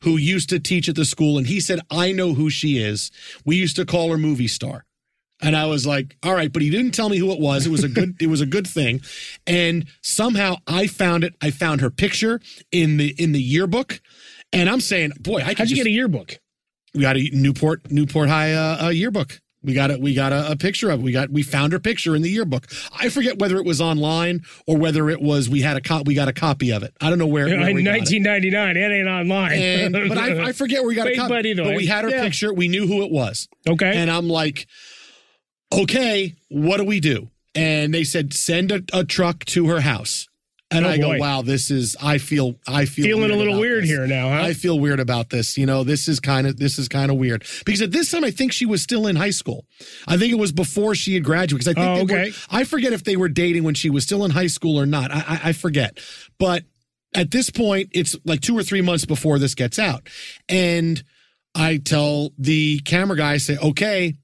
who 0.03 0.17
used 0.17 0.49
to 0.51 0.59
teach 0.59 0.89
at 0.89 0.97
the 0.97 1.05
school 1.05 1.39
and 1.39 1.47
he 1.47 1.61
said 1.61 1.81
I 1.91 2.13
know 2.13 2.35
who 2.35 2.51
she 2.51 2.79
is. 2.79 3.11
We 3.45 3.57
used 3.57 3.77
to 3.77 3.87
call 3.87 4.11
her 4.11 4.19
movie 4.19 4.49
star. 4.49 4.85
And 5.41 5.57
I 5.57 5.67
was 5.67 5.87
like, 5.87 6.17
all 6.23 6.35
right, 6.35 6.53
but 6.53 6.63
he 6.63 6.71
didn't 6.71 6.93
tell 6.93 7.09
me 7.09 7.19
who 7.19 7.33
it 7.33 7.41
was. 7.41 7.67
It 7.67 7.71
was 7.71 7.83
a 7.83 7.89
good 7.89 8.17
it 8.21 8.29
was 8.29 8.41
a 8.41 8.47
good 8.47 8.67
thing. 8.67 9.01
And 9.47 9.87
somehow 10.03 10.57
I 10.67 10.87
found 10.87 11.25
it. 11.25 11.35
I 11.41 11.51
found 11.51 11.81
her 11.81 11.91
picture 11.91 12.41
in 12.71 12.97
the 12.97 13.15
in 13.19 13.33
the 13.33 13.43
yearbook. 13.43 14.01
And 14.53 14.69
I'm 14.69 14.81
saying, 14.81 15.13
boy, 15.21 15.39
I 15.39 15.49
could 15.49 15.59
How'd 15.59 15.71
you 15.71 15.77
get 15.77 15.87
a 15.87 15.91
yearbook? 15.91 16.39
we 16.95 17.01
got 17.01 17.17
a 17.17 17.31
Newport 17.33 17.91
Newport 17.91 18.29
High 18.29 18.53
uh, 18.53 18.87
uh, 18.87 18.89
yearbook. 18.91 19.41
We 19.65 19.75
got 19.75 19.91
a 19.91 19.99
we 19.99 20.15
got 20.15 20.33
a, 20.33 20.53
a 20.53 20.57
picture 20.57 20.91
of 20.91 21.01
it. 21.01 21.03
we 21.03 21.13
got 21.13 21.31
we 21.31 21.43
found 21.43 21.73
her 21.73 21.79
picture 21.79 22.17
in 22.17 22.23
the 22.23 22.31
yearbook. 22.31 22.67
I 22.99 23.09
forget 23.09 23.39
whether 23.39 23.57
it 23.59 23.65
was 23.65 23.81
online 23.81 24.43
or 24.67 24.77
whether 24.77 25.09
it 25.09 25.21
was 25.23 25.49
we 25.49 25.61
had 25.61 25.77
a 25.77 25.81
co- 25.81 26.03
we 26.05 26.15
got 26.15 26.29
a 26.29 26.33
copy 26.33 26.73
of 26.73 26.83
it. 26.83 26.95
I 27.01 27.09
don't 27.11 27.19
know 27.19 27.27
where. 27.27 27.47
where 27.47 27.55
In 27.69 27.75
we 27.75 27.83
it. 27.87 27.89
1999, 27.89 28.77
it 28.77 28.93
ain't 28.93 29.09
online. 29.09 29.53
And, 29.53 30.09
but 30.09 30.19
I, 30.19 30.49
I 30.49 30.53
forget 30.53 30.81
where 30.81 30.89
we 30.89 30.95
got 30.95 31.07
a 31.07 31.11
Wait, 31.11 31.17
copy. 31.19 31.55
but 31.55 31.67
way, 31.67 31.77
we 31.77 31.87
had 31.87 32.05
her 32.05 32.11
yeah. 32.11 32.23
picture. 32.23 32.53
We 32.53 32.69
knew 32.69 32.87
who 32.87 33.03
it 33.05 33.11
was. 33.13 33.49
okay. 33.69 33.97
And 33.97 34.11
I'm 34.11 34.29
like, 34.29 34.67
okay, 35.73 36.35
what 36.49 36.79
do 36.79 36.85
we 36.85 37.01
do? 37.01 37.29
And 37.55 37.93
they 37.93 38.05
said 38.05 38.33
send 38.33 38.73
a, 38.73 38.83
a 38.93 39.05
truck 39.05 39.45
to 39.47 39.69
her 39.69 39.81
house. 39.81 40.29
Oh, 40.73 40.77
and 40.77 40.87
Oh, 40.87 40.89
I 40.89 40.99
go, 40.99 41.17
wow, 41.19 41.43
this 41.43 41.71
is. 41.71 41.97
I 42.03 42.19
feel. 42.19 42.57
I 42.67 42.85
feel 42.85 43.05
Feeling 43.05 43.31
a 43.31 43.37
little 43.37 43.59
weird 43.61 43.83
this. 43.85 43.91
here 43.91 44.07
now, 44.07 44.29
huh? 44.31 44.43
I 44.43 44.53
feel 44.55 44.79
weird 44.79 45.01
about 45.01 45.31
this. 45.31 45.57
You 45.59 45.67
know, 45.67 45.85
this 45.85 46.09
is 46.09 46.19
kind 46.21 46.47
of 46.47 46.57
this 46.59 46.79
is 46.79 46.89
kind 46.89 47.11
of 47.11 47.17
weird 47.19 47.45
because 47.65 47.83
at 47.83 47.93
this 47.93 48.11
time 48.11 48.25
I 48.25 48.31
think 48.31 48.53
she 48.53 48.67
was 48.67 48.83
still 48.83 49.07
in 49.07 49.17
high 49.17 49.31
school. 49.31 49.67
I 50.09 50.17
think 50.17 50.33
it 50.33 50.39
was 50.39 50.53
before 50.53 50.95
she 50.95 51.15
had 51.15 51.25
graduated. 51.25 51.59
Because 51.65 51.69
I 51.69 51.75
think 51.75 51.87
Oh, 51.87 52.07
they 52.07 52.15
were- 52.15 52.21
okay. 52.29 52.33
I 52.51 52.65
forget 52.65 52.93
if 52.93 53.05
they 53.05 53.17
were 53.17 53.29
dating 53.29 53.65
when 53.65 53.75
she 53.75 53.91
was 53.91 54.05
still 54.05 54.25
in 54.25 54.31
high 54.31 54.47
school 54.47 54.79
or 54.81 54.87
not. 54.87 55.11
I, 55.11 55.17
I, 55.27 55.41
I 55.49 55.53
forget, 55.53 55.99
but 56.39 56.65
at 57.15 57.31
this 57.31 57.51
point, 57.51 57.91
it's 57.93 58.17
like 58.25 58.41
two 58.41 58.57
or 58.57 58.63
three 58.63 58.81
months 58.81 59.05
before 59.05 59.39
this 59.39 59.55
gets 59.55 59.79
out, 59.79 60.09
and 60.49 61.03
I 61.55 61.77
tell 61.77 62.31
the 62.39 62.79
camera 62.81 63.17
guy, 63.19 63.33
I 63.33 63.37
say, 63.37 63.59
okay. 63.59 64.15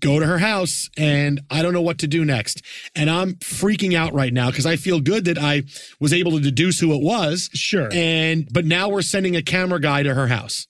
Go 0.00 0.18
to 0.18 0.26
her 0.26 0.38
house, 0.38 0.88
and 0.96 1.40
I 1.50 1.62
don't 1.62 1.72
know 1.72 1.82
what 1.82 1.98
to 1.98 2.06
do 2.06 2.24
next. 2.24 2.62
And 2.94 3.10
I'm 3.10 3.34
freaking 3.34 3.96
out 3.96 4.12
right 4.14 4.32
now 4.32 4.50
because 4.50 4.66
I 4.66 4.76
feel 4.76 5.00
good 5.00 5.24
that 5.26 5.38
I 5.38 5.64
was 6.00 6.12
able 6.12 6.32
to 6.32 6.40
deduce 6.40 6.80
who 6.80 6.92
it 6.94 7.02
was. 7.02 7.50
Sure. 7.52 7.88
And 7.92 8.48
but 8.52 8.64
now 8.64 8.88
we're 8.88 9.02
sending 9.02 9.36
a 9.36 9.42
camera 9.42 9.80
guy 9.80 10.02
to 10.02 10.14
her 10.14 10.28
house. 10.28 10.66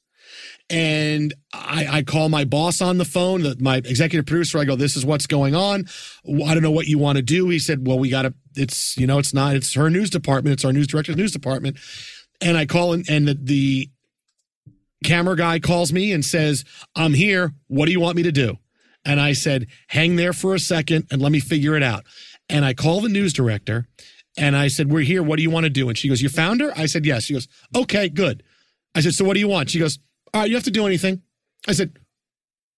And 0.70 1.34
I, 1.52 1.86
I 1.98 2.02
call 2.02 2.30
my 2.30 2.44
boss 2.44 2.80
on 2.80 2.96
the 2.96 3.04
phone, 3.04 3.42
the, 3.42 3.56
my 3.60 3.76
executive 3.76 4.24
producer. 4.24 4.58
I 4.58 4.64
go, 4.64 4.76
"This 4.76 4.96
is 4.96 5.04
what's 5.04 5.26
going 5.26 5.54
on. 5.54 5.86
I 6.26 6.54
don't 6.54 6.62
know 6.62 6.70
what 6.70 6.86
you 6.86 6.98
want 6.98 7.16
to 7.16 7.22
do." 7.22 7.50
He 7.50 7.58
said, 7.58 7.86
"Well, 7.86 7.98
we 7.98 8.08
got 8.08 8.22
to. 8.22 8.34
It's 8.56 8.96
you 8.96 9.06
know, 9.06 9.18
it's 9.18 9.34
not. 9.34 9.56
It's 9.56 9.74
her 9.74 9.90
news 9.90 10.08
department. 10.08 10.54
It's 10.54 10.64
our 10.64 10.72
news 10.72 10.86
director's 10.86 11.16
news 11.16 11.32
department." 11.32 11.76
And 12.40 12.56
I 12.56 12.66
call 12.66 12.94
in, 12.94 13.04
and 13.08 13.28
the, 13.28 13.38
the 13.40 13.90
camera 15.04 15.36
guy 15.36 15.60
calls 15.60 15.92
me 15.92 16.12
and 16.12 16.24
says, 16.24 16.64
"I'm 16.96 17.12
here. 17.12 17.52
What 17.68 17.86
do 17.86 17.92
you 17.92 18.00
want 18.00 18.16
me 18.16 18.22
to 18.22 18.32
do?" 18.32 18.56
And 19.04 19.20
I 19.20 19.32
said, 19.32 19.66
hang 19.88 20.16
there 20.16 20.32
for 20.32 20.54
a 20.54 20.58
second 20.58 21.06
and 21.10 21.20
let 21.20 21.32
me 21.32 21.40
figure 21.40 21.76
it 21.76 21.82
out. 21.82 22.04
And 22.48 22.64
I 22.64 22.74
call 22.74 23.00
the 23.00 23.08
news 23.08 23.32
director 23.32 23.86
and 24.36 24.56
I 24.56 24.68
said, 24.68 24.90
we're 24.90 25.02
here. 25.02 25.22
What 25.22 25.36
do 25.36 25.42
you 25.42 25.50
want 25.50 25.64
to 25.64 25.70
do? 25.70 25.88
And 25.88 25.96
she 25.96 26.08
goes, 26.08 26.22
you 26.22 26.28
found 26.28 26.60
her? 26.60 26.72
I 26.76 26.86
said, 26.86 27.04
yes. 27.04 27.24
She 27.24 27.34
goes, 27.34 27.48
okay, 27.74 28.08
good. 28.08 28.42
I 28.94 29.00
said, 29.00 29.12
so 29.12 29.24
what 29.24 29.34
do 29.34 29.40
you 29.40 29.48
want? 29.48 29.70
She 29.70 29.78
goes, 29.78 29.98
all 30.32 30.40
right, 30.42 30.50
you 30.50 30.56
have 30.56 30.64
to 30.64 30.70
do 30.70 30.86
anything. 30.86 31.22
I 31.68 31.72
said, 31.72 31.98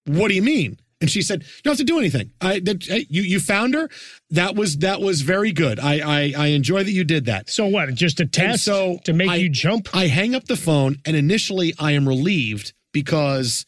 what 0.06 0.28
do 0.28 0.34
you 0.34 0.42
mean? 0.42 0.78
And 1.00 1.10
she 1.10 1.20
said, 1.20 1.42
"You 1.42 1.62
don't 1.64 1.72
have 1.72 1.78
to 1.78 1.84
do 1.84 1.98
anything. 1.98 2.32
I 2.40 2.58
that, 2.60 2.88
you 3.10 3.22
you 3.22 3.38
found 3.38 3.74
her. 3.74 3.90
That 4.30 4.56
was 4.56 4.78
that 4.78 5.00
was 5.00 5.20
very 5.20 5.52
good. 5.52 5.78
I 5.78 5.98
I, 5.98 6.34
I 6.36 6.46
enjoy 6.48 6.84
that 6.84 6.90
you 6.90 7.04
did 7.04 7.26
that. 7.26 7.50
So 7.50 7.66
what? 7.66 7.92
Just 7.94 8.18
a 8.20 8.26
test 8.26 8.64
so 8.64 8.98
to 9.04 9.12
make 9.12 9.28
I, 9.28 9.36
you 9.36 9.50
jump? 9.50 9.94
I 9.94 10.06
hang 10.06 10.34
up 10.34 10.44
the 10.44 10.56
phone, 10.56 10.96
and 11.04 11.14
initially 11.14 11.74
I 11.78 11.92
am 11.92 12.08
relieved 12.08 12.72
because 12.92 13.66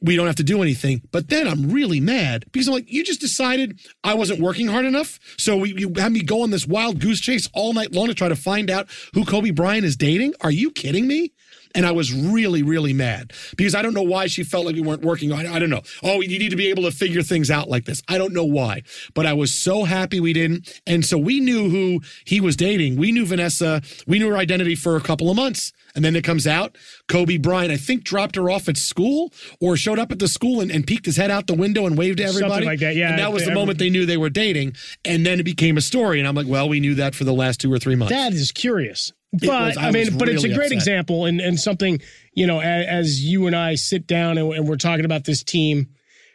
we 0.00 0.16
don't 0.16 0.26
have 0.26 0.36
to 0.36 0.42
do 0.42 0.62
anything. 0.62 1.02
But 1.12 1.28
then 1.28 1.46
I'm 1.46 1.70
really 1.70 2.00
mad 2.00 2.44
because 2.52 2.68
I'm 2.68 2.74
like, 2.74 2.90
you 2.90 3.04
just 3.04 3.20
decided 3.20 3.80
I 4.02 4.14
wasn't 4.14 4.40
working 4.40 4.66
hard 4.66 4.86
enough. 4.86 5.18
So 5.36 5.58
we, 5.58 5.74
you 5.76 5.92
had 5.96 6.12
me 6.12 6.22
go 6.22 6.42
on 6.42 6.50
this 6.50 6.66
wild 6.66 7.00
goose 7.00 7.20
chase 7.20 7.48
all 7.52 7.72
night 7.72 7.92
long 7.92 8.08
to 8.08 8.14
try 8.14 8.28
to 8.28 8.36
find 8.36 8.70
out 8.70 8.88
who 9.14 9.24
Kobe 9.24 9.50
Bryant 9.50 9.84
is 9.84 9.96
dating. 9.96 10.34
Are 10.40 10.50
you 10.50 10.70
kidding 10.70 11.06
me? 11.06 11.32
And 11.74 11.86
I 11.86 11.92
was 11.92 12.12
really, 12.12 12.62
really 12.62 12.92
mad 12.92 13.32
because 13.56 13.74
I 13.74 13.82
don't 13.82 13.94
know 13.94 14.02
why 14.02 14.26
she 14.26 14.42
felt 14.42 14.66
like 14.66 14.74
we 14.74 14.80
weren't 14.80 15.02
working. 15.02 15.32
I, 15.32 15.54
I 15.54 15.58
don't 15.58 15.70
know. 15.70 15.82
Oh, 16.02 16.20
you 16.20 16.38
need 16.38 16.50
to 16.50 16.56
be 16.56 16.68
able 16.68 16.82
to 16.84 16.90
figure 16.90 17.22
things 17.22 17.50
out 17.50 17.68
like 17.68 17.84
this. 17.84 18.02
I 18.08 18.18
don't 18.18 18.32
know 18.32 18.44
why, 18.44 18.82
but 19.14 19.24
I 19.26 19.34
was 19.34 19.54
so 19.54 19.84
happy 19.84 20.18
we 20.18 20.32
didn't. 20.32 20.80
And 20.86 21.04
so 21.04 21.16
we 21.16 21.38
knew 21.40 21.68
who 21.68 22.00
he 22.24 22.40
was 22.40 22.56
dating. 22.56 22.96
We 22.96 23.12
knew 23.12 23.24
Vanessa. 23.24 23.82
We 24.06 24.18
knew 24.18 24.30
her 24.30 24.36
identity 24.36 24.74
for 24.74 24.96
a 24.96 25.00
couple 25.00 25.30
of 25.30 25.36
months. 25.36 25.72
And 25.94 26.04
then 26.04 26.14
it 26.16 26.22
comes 26.22 26.46
out 26.46 26.76
Kobe 27.08 27.36
Bryant, 27.36 27.72
I 27.72 27.76
think, 27.76 28.04
dropped 28.04 28.36
her 28.36 28.50
off 28.50 28.68
at 28.68 28.76
school 28.76 29.32
or 29.60 29.76
showed 29.76 29.98
up 29.98 30.12
at 30.12 30.18
the 30.18 30.28
school 30.28 30.60
and, 30.60 30.70
and 30.70 30.86
peeked 30.86 31.06
his 31.06 31.16
head 31.16 31.30
out 31.30 31.46
the 31.46 31.54
window 31.54 31.86
and 31.86 31.96
waved 31.96 32.18
to 32.18 32.24
everybody. 32.24 32.52
Something 32.52 32.68
like 32.68 32.80
that, 32.80 32.96
yeah. 32.96 33.10
And 33.10 33.18
that 33.18 33.32
was 33.32 33.44
the 33.44 33.54
moment 33.54 33.78
they 33.78 33.90
knew 33.90 34.06
they 34.06 34.16
were 34.16 34.30
dating. 34.30 34.74
And 35.04 35.24
then 35.24 35.40
it 35.40 35.44
became 35.44 35.76
a 35.76 35.80
story. 35.80 36.18
And 36.18 36.28
I'm 36.28 36.34
like, 36.34 36.46
well, 36.48 36.68
we 36.68 36.80
knew 36.80 36.94
that 36.96 37.14
for 37.14 37.24
the 37.24 37.32
last 37.32 37.60
two 37.60 37.72
or 37.72 37.78
three 37.78 37.96
months. 37.96 38.12
That 38.12 38.32
is 38.32 38.52
curious. 38.52 39.12
But 39.32 39.48
was, 39.48 39.76
I, 39.76 39.88
I, 39.88 39.90
mean, 39.92 40.18
but 40.18 40.26
really 40.26 40.34
it's 40.34 40.44
a 40.44 40.48
great 40.48 40.66
upset. 40.66 40.72
example 40.72 41.24
and, 41.26 41.40
and 41.40 41.58
something, 41.58 42.00
you 42.34 42.46
know, 42.46 42.60
as, 42.60 42.86
as 42.86 43.24
you 43.24 43.46
and 43.46 43.54
I 43.54 43.76
sit 43.76 44.06
down 44.06 44.38
and, 44.38 44.52
and 44.52 44.68
we're 44.68 44.76
talking 44.76 45.04
about 45.04 45.24
this 45.24 45.42
team, 45.44 45.88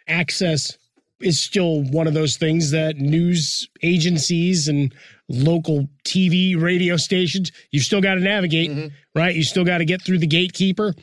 access 0.08 0.77
is 1.21 1.39
still 1.39 1.84
one 1.84 2.08
of 2.08 2.13
those 2.13 2.38
things 2.38 2.71
that 2.71 2.97
news 2.97 3.67
agencies 3.84 4.67
and 4.67 4.93
local 5.27 5.88
TV, 6.05 6.60
radio 6.62 6.97
stations, 6.97 7.51
you've 7.71 7.84
still 7.84 8.01
got 8.01 8.15
to 8.15 8.21
navigate, 8.21 8.69
Mm-hmm. 8.71 8.88
right? 9.19 9.36
You 9.36 9.43
still 9.43 9.65
got 9.65 9.79
to 9.79 9.86
get 9.86 10.01
through 10.01 10.19
the 10.19 10.27
gatekeeper. 10.27 10.93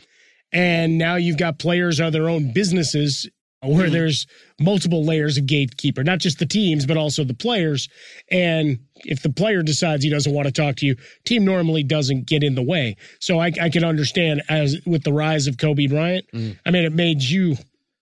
And 0.53 0.99
now 0.99 1.17
you've 1.17 1.39
got 1.39 1.59
players 1.59 1.99
are 2.01 2.11
their 2.11 2.29
own 2.29 2.53
businesses 2.53 3.29
where 3.63 3.85
Mm-hmm. 3.85 3.93
there's 3.93 4.27
multiple 4.61 5.05
layers 5.05 5.39
of 5.39 5.47
gatekeeper, 5.47 6.03
not 6.05 6.19
just 6.19 6.39
the 6.39 6.47
teams, 6.47 6.85
but 6.87 6.97
also 6.97 7.25
the 7.25 7.35
players. 7.35 7.89
And 8.31 8.79
if 9.05 9.23
the 9.23 9.31
player 9.31 9.63
decides 9.63 10.03
he 10.03 10.11
doesn't 10.11 10.33
want 10.33 10.47
to 10.47 10.53
talk 10.53 10.77
to 10.77 10.87
you, 10.87 10.97
team 11.25 11.45
normally 11.45 11.83
doesn't 11.83 12.27
get 12.27 12.43
in 12.43 12.55
the 12.55 12.63
way. 12.63 12.97
So 13.21 13.39
I, 13.39 13.53
I 13.61 13.69
can 13.69 13.85
understand 13.85 14.43
as 14.49 14.77
with 14.87 15.05
the 15.05 15.13
rise 15.13 15.47
of 15.47 15.59
Kobe 15.59 15.87
Bryant, 15.87 16.27
Mm. 16.33 16.59
I 16.67 16.71
mean, 16.71 16.85
it 16.85 16.93
made 16.93 17.23
you 17.23 17.57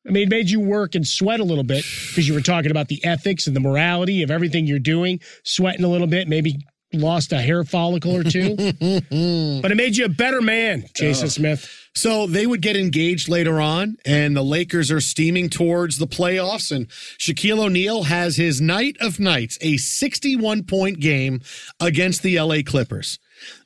I 0.09 0.13
mean, 0.13 0.23
it 0.23 0.31
made 0.31 0.49
you 0.49 0.61
work 0.61 0.95
and 0.95 1.07
sweat 1.07 1.41
a 1.41 1.45
little 1.45 1.63
bit 1.63 1.85
because 2.09 2.27
you 2.27 2.33
were 2.33 2.41
talking 2.41 2.71
about 2.71 2.89
the 2.89 3.05
ethics 3.05 3.47
and 3.47 3.55
the 3.55 3.61
morality 3.61 4.23
of 4.23 4.31
everything 4.31 4.67
you're 4.67 4.79
doing, 4.79 5.21
sweating 5.45 5.85
a 5.85 5.89
little 5.89 6.07
bit, 6.07 6.27
maybe 6.27 6.57
lost 6.93 7.33
a 7.33 7.41
hair 7.41 7.65
follicle 7.65 8.17
or 8.17 8.25
two. 8.25 8.57
but 9.63 9.71
it 9.71 9.77
made 9.77 9.97
you 9.97 10.05
a 10.05 10.09
better 10.09 10.41
man, 10.41 10.85
Jason 10.95 11.27
oh. 11.27 11.29
Smith. 11.29 11.77
So 11.95 12.27
they 12.27 12.47
would 12.47 12.63
get 12.63 12.77
engaged 12.77 13.29
later 13.29 13.61
on, 13.61 13.97
and 14.05 14.37
the 14.37 14.43
Lakers 14.43 14.91
are 14.91 15.01
steaming 15.01 15.51
towards 15.51 15.99
the 15.99 16.07
playoffs. 16.07 16.75
And 16.75 16.89
Shaquille 17.19 17.59
O'Neal 17.59 18.05
has 18.05 18.37
his 18.37 18.61
night 18.61 18.97
of 19.01 19.19
nights, 19.19 19.59
a 19.61 19.77
61 19.77 20.65
point 20.65 21.01
game 21.01 21.41
against 21.81 22.23
the 22.23 22.41
LA 22.41 22.59
Clippers. 22.65 23.19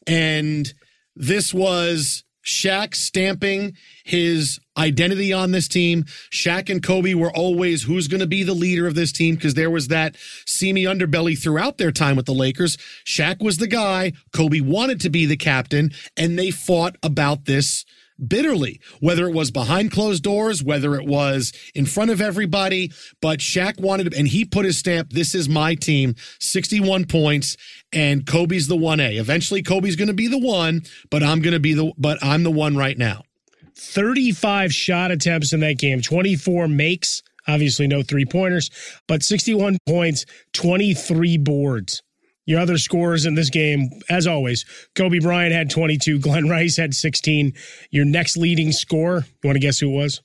And 0.06 0.72
this 1.14 1.52
was 1.52 2.24
Shaq 2.44 2.94
stamping 2.94 3.74
his 4.04 4.61
identity 4.76 5.33
on 5.33 5.52
this 5.52 5.68
team. 5.68 6.04
Shaq 6.30 6.68
and 6.68 6.83
Kobe 6.83 7.14
were 7.14 7.33
always 7.33 7.83
who's 7.83 8.09
going 8.09 8.20
to 8.20 8.26
be 8.26 8.42
the 8.42 8.54
leader 8.54 8.87
of 8.87 8.94
this 8.94 9.12
team 9.12 9.35
because 9.35 9.54
there 9.54 9.70
was 9.70 9.88
that 9.88 10.16
seamy 10.46 10.85
underbelly 10.85 11.40
throughout 11.40 11.78
their 11.78 11.92
time 11.92 12.16
with 12.16 12.26
the 12.26 12.35
Lakers. 12.35 12.76
Shaq 13.04 13.42
was 13.42 13.59
the 13.59 13.66
guy. 13.66 14.12
Kobe 14.33 14.61
wanted 14.61 15.00
to 15.00 15.11
be 15.11 15.26
the 15.26 15.37
captain, 15.37 15.92
and 16.16 16.38
they 16.38 16.50
fought 16.50 16.96
about 17.02 17.46
this 17.46 17.85
bitterly, 18.27 18.81
whether 19.00 19.27
it 19.29 19.35
was 19.35 19.50
behind 19.50 19.90
closed 19.90 20.22
doors, 20.22 20.62
whether 20.62 20.94
it 20.94 21.07
was 21.07 21.53
in 21.74 21.87
front 21.87 22.11
of 22.11 22.20
everybody. 22.20 22.92
But 23.20 23.40
Shaq 23.40 23.81
wanted, 23.81 24.14
and 24.14 24.29
he 24.29 24.44
put 24.44 24.64
his 24.64 24.79
stamp, 24.79 25.11
this 25.11 25.35
is 25.35 25.48
my 25.48 25.74
team, 25.74 26.14
61 26.40 27.07
points, 27.07 27.57
and 27.92 28.27
Kobe's 28.27 28.68
the 28.68 28.77
1A. 28.77 29.18
Eventually, 29.18 29.62
Kobe's 29.62 29.96
going 29.96 30.09
to 30.09 30.14
be 30.14 30.29
the 30.29 30.38
one, 30.38 30.83
but 31.11 31.22
I'm 31.22 31.40
going 31.40 31.55
to 31.55 31.61
be 31.61 31.74
the, 31.74 31.92
but 31.98 32.18
I'm 32.22 32.42
the 32.42 32.50
one 32.50 32.77
right 32.77 32.98
now. 32.98 33.22
35 33.77 34.72
shot 34.72 35.11
attempts 35.11 35.53
in 35.53 35.61
that 35.61 35.79
game, 35.79 36.00
24 36.00 36.68
makes, 36.68 37.22
obviously 37.48 37.87
no 37.87 38.03
three 38.03 38.24
pointers, 38.24 38.70
but 39.09 39.22
61 39.22 39.79
points, 39.87 40.24
23 40.53 41.38
boards. 41.38 42.03
Your 42.46 42.61
other 42.61 42.78
scores 42.78 43.24
in 43.24 43.35
this 43.35 43.50
game, 43.50 43.88
as 44.11 44.26
always, 44.26 44.64
Kobe 44.94 45.18
Bryant 45.18 45.54
had 45.54 45.70
22, 45.70 46.18
Glenn 46.20 46.48
Rice 46.48 46.76
had 46.76 46.94
16. 46.94 47.54
Your 47.90 48.04
next 48.04 48.37
leading 48.37 48.72
scorer, 48.72 49.24
you 49.42 49.48
want 49.48 49.57
to 49.57 49.61
guess 49.61 49.78
who 49.78 49.90
it 49.90 49.96
was? 49.96 50.22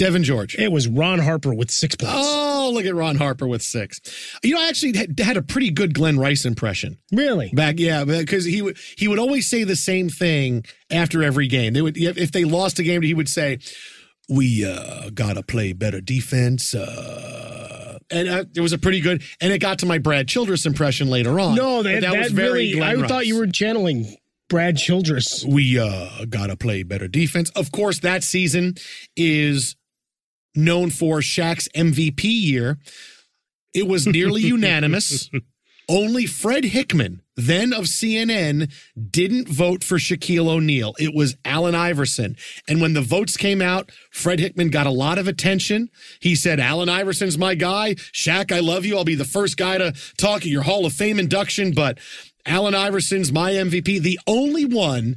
Devean 0.00 0.22
George. 0.22 0.56
It 0.58 0.72
was 0.72 0.88
Ron 0.88 1.18
Harper 1.18 1.52
with 1.52 1.70
six 1.70 1.94
points. 1.94 2.14
Oh, 2.16 2.70
look 2.72 2.86
at 2.86 2.94
Ron 2.94 3.16
Harper 3.16 3.46
with 3.46 3.60
six. 3.60 4.00
You 4.42 4.54
know, 4.54 4.60
I 4.62 4.68
actually 4.68 4.96
had, 4.96 5.20
had 5.20 5.36
a 5.36 5.42
pretty 5.42 5.70
good 5.70 5.92
Glenn 5.92 6.18
Rice 6.18 6.46
impression. 6.46 6.96
Really? 7.12 7.50
Back, 7.52 7.78
yeah, 7.78 8.04
because 8.04 8.46
he 8.46 8.62
would 8.62 8.78
he 8.96 9.08
would 9.08 9.18
always 9.18 9.46
say 9.46 9.62
the 9.64 9.76
same 9.76 10.08
thing 10.08 10.64
after 10.90 11.22
every 11.22 11.48
game. 11.48 11.74
They 11.74 11.82
would 11.82 11.98
if 11.98 12.32
they 12.32 12.44
lost 12.44 12.78
a 12.78 12.82
game, 12.82 13.02
he 13.02 13.12
would 13.12 13.28
say, 13.28 13.58
"We 14.30 14.64
uh, 14.64 15.10
gotta 15.10 15.42
play 15.42 15.74
better 15.74 16.00
defense." 16.00 16.74
Uh, 16.74 17.69
and 18.10 18.28
uh, 18.28 18.44
it 18.54 18.60
was 18.60 18.72
a 18.72 18.78
pretty 18.78 19.00
good, 19.00 19.22
and 19.40 19.52
it 19.52 19.58
got 19.58 19.80
to 19.80 19.86
my 19.86 19.98
Brad 19.98 20.28
Childress 20.28 20.66
impression 20.66 21.08
later 21.08 21.38
on. 21.40 21.54
No, 21.54 21.82
But 21.82 22.00
that, 22.00 22.12
that, 22.12 22.18
was 22.18 22.32
very 22.32 22.74
really, 22.74 22.82
I 22.82 23.06
thought 23.06 23.26
you 23.26 23.38
were 23.38 23.46
channeling 23.46 24.16
Brad 24.48 24.76
Childress. 24.76 25.44
we 25.44 25.78
uh 25.78 26.24
gotta 26.28 26.56
play 26.56 26.82
better 26.82 27.08
defense. 27.08 27.50
Of 27.50 27.72
course, 27.72 28.00
that 28.00 28.24
season 28.24 28.74
is 29.16 29.76
known 30.54 30.90
for 30.90 31.18
Shaq's 31.18 31.68
MVP 31.74 32.24
year. 32.24 32.78
It 33.74 33.86
was 33.86 34.06
nearly 34.06 34.42
unanimous. 34.56 35.30
Only 35.88 36.26
Fred 36.26 36.64
Hickman, 36.64 37.22
then 37.42 37.72
of 37.72 37.84
CNN, 37.84 38.72
didn't 39.10 39.48
vote 39.48 39.84
for 39.84 39.96
Shaquille 39.96 40.48
O'Neal. 40.48 40.94
It 40.98 41.14
was 41.14 41.36
Allen 41.44 41.74
Iverson. 41.74 42.36
And 42.68 42.80
when 42.80 42.94
the 42.94 43.00
votes 43.00 43.36
came 43.36 43.60
out, 43.62 43.90
Fred 44.10 44.40
Hickman 44.40 44.70
got 44.70 44.86
a 44.86 44.90
lot 44.90 45.18
of 45.18 45.28
attention. 45.28 45.90
He 46.20 46.34
said, 46.34 46.60
Allen 46.60 46.88
Iverson's 46.88 47.38
my 47.38 47.54
guy. 47.54 47.94
Shaq, 47.94 48.52
I 48.52 48.60
love 48.60 48.84
you. 48.84 48.96
I'll 48.96 49.04
be 49.04 49.14
the 49.14 49.24
first 49.24 49.56
guy 49.56 49.78
to 49.78 49.92
talk 50.16 50.42
at 50.42 50.46
your 50.46 50.62
Hall 50.62 50.86
of 50.86 50.92
Fame 50.92 51.18
induction, 51.18 51.72
but 51.72 51.98
Allen 52.46 52.74
Iverson's 52.74 53.32
my 53.32 53.52
MVP. 53.52 54.00
The 54.00 54.18
only 54.26 54.64
one 54.64 55.16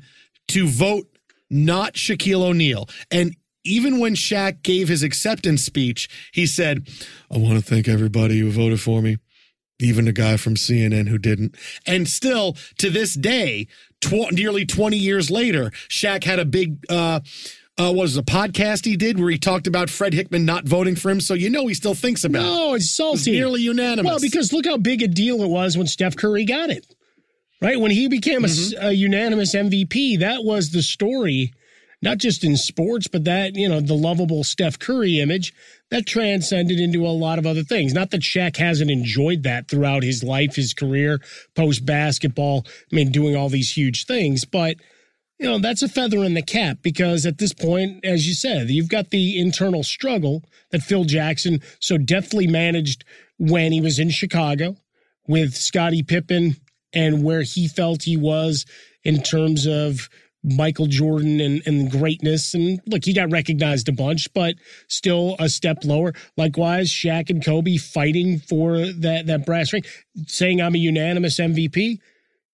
to 0.49 0.67
vote 0.67 1.07
not 1.49 1.93
Shaquille 1.93 2.43
O'Neal. 2.43 2.89
And 3.11 3.35
even 3.63 3.99
when 3.99 4.15
Shaq 4.15 4.63
gave 4.63 4.89
his 4.89 5.03
acceptance 5.03 5.63
speech, 5.63 6.09
he 6.33 6.45
said, 6.45 6.87
I 7.31 7.37
want 7.37 7.55
to 7.55 7.61
thank 7.61 7.87
everybody 7.87 8.39
who 8.39 8.51
voted 8.51 8.81
for 8.81 9.01
me, 9.01 9.17
even 9.83 10.07
a 10.07 10.11
guy 10.13 10.37
from 10.37 10.55
CNN 10.55 11.07
who 11.09 11.17
didn't. 11.17 11.55
And 11.85 12.07
still, 12.07 12.55
to 12.77 12.89
this 12.89 13.13
day, 13.15 13.67
tw- 14.01 14.31
nearly 14.31 14.65
20 14.65 14.97
years 14.97 15.29
later, 15.31 15.71
Shaq 15.89 16.23
had 16.23 16.39
a 16.39 16.45
big, 16.45 16.77
uh, 16.89 17.19
uh, 17.77 17.91
what 17.91 17.95
was 17.95 18.17
it, 18.17 18.21
a 18.21 18.23
podcast 18.23 18.85
he 18.85 18.95
did 18.95 19.19
where 19.19 19.29
he 19.31 19.37
talked 19.37 19.65
about 19.67 19.89
Fred 19.89 20.13
Hickman 20.13 20.45
not 20.45 20.65
voting 20.65 20.95
for 20.95 21.09
him. 21.09 21.19
So 21.19 21.33
you 21.33 21.49
know 21.49 21.67
he 21.67 21.73
still 21.73 21.95
thinks 21.95 22.23
about 22.23 22.41
it. 22.41 22.45
No, 22.45 22.73
it's 22.75 22.85
It 22.85 22.89
salty. 22.89 23.31
nearly 23.31 23.61
unanimous. 23.61 24.09
Well, 24.09 24.19
because 24.19 24.53
look 24.53 24.65
how 24.65 24.77
big 24.77 25.01
a 25.01 25.07
deal 25.07 25.41
it 25.41 25.49
was 25.49 25.77
when 25.77 25.87
Steph 25.87 26.15
Curry 26.15 26.45
got 26.45 26.69
it. 26.69 26.85
Right? 27.61 27.79
When 27.79 27.91
he 27.91 28.09
became 28.09 28.43
a 28.81 28.91
unanimous 28.91 29.55
MVP, 29.55 30.19
that 30.19 30.43
was 30.43 30.71
the 30.71 30.81
story, 30.83 31.53
not 32.01 32.17
just 32.17 32.43
in 32.43 32.57
sports, 32.57 33.07
but 33.07 33.23
that, 33.23 33.55
you 33.55 33.69
know, 33.69 33.79
the 33.79 33.93
lovable 33.93 34.43
Steph 34.43 34.77
Curry 34.77 35.19
image 35.21 35.53
that 35.93 36.07
transcended 36.07 36.79
into 36.79 37.05
a 37.05 37.13
lot 37.13 37.37
of 37.37 37.45
other 37.45 37.61
things. 37.61 37.93
Not 37.93 38.09
that 38.09 38.21
Shaq 38.21 38.57
hasn't 38.57 38.89
enjoyed 38.89 39.43
that 39.43 39.67
throughout 39.67 40.01
his 40.01 40.23
life, 40.23 40.55
his 40.55 40.73
career, 40.73 41.21
post 41.55 41.85
basketball, 41.85 42.65
I 42.91 42.95
mean, 42.95 43.11
doing 43.11 43.35
all 43.35 43.47
these 43.47 43.77
huge 43.77 44.07
things, 44.07 44.43
but 44.43 44.77
you 45.37 45.45
know, 45.45 45.59
that's 45.59 45.83
a 45.83 45.87
feather 45.87 46.23
in 46.23 46.33
the 46.33 46.41
cap 46.41 46.77
because 46.81 47.27
at 47.27 47.37
this 47.37 47.53
point, 47.53 48.03
as 48.03 48.27
you 48.27 48.33
said, 48.33 48.71
you've 48.71 48.89
got 48.89 49.11
the 49.11 49.39
internal 49.39 49.83
struggle 49.83 50.43
that 50.71 50.81
Phil 50.81 51.03
Jackson 51.03 51.61
so 51.79 51.99
deftly 51.99 52.47
managed 52.47 53.05
when 53.37 53.71
he 53.71 53.79
was 53.79 53.99
in 53.99 54.09
Chicago 54.09 54.77
with 55.27 55.55
Scottie 55.55 56.01
Pippen 56.01 56.55
and 56.91 57.23
where 57.23 57.43
he 57.43 57.67
felt 57.67 58.01
he 58.01 58.17
was 58.17 58.65
in 59.03 59.21
terms 59.21 59.67
of 59.67 60.09
Michael 60.43 60.87
Jordan 60.87 61.39
and, 61.39 61.61
and 61.65 61.89
greatness. 61.89 62.53
And 62.53 62.81
look, 62.85 63.05
he 63.05 63.13
got 63.13 63.31
recognized 63.31 63.87
a 63.89 63.93
bunch, 63.93 64.31
but 64.33 64.55
still 64.87 65.35
a 65.39 65.49
step 65.49 65.79
lower. 65.83 66.13
Likewise, 66.37 66.89
Shaq 66.89 67.29
and 67.29 67.43
Kobe 67.43 67.77
fighting 67.77 68.39
for 68.39 68.77
that, 68.77 69.27
that 69.27 69.45
brass 69.45 69.73
ring, 69.73 69.83
saying 70.27 70.61
I'm 70.61 70.75
a 70.75 70.79
unanimous 70.79 71.39
MVP, 71.39 71.99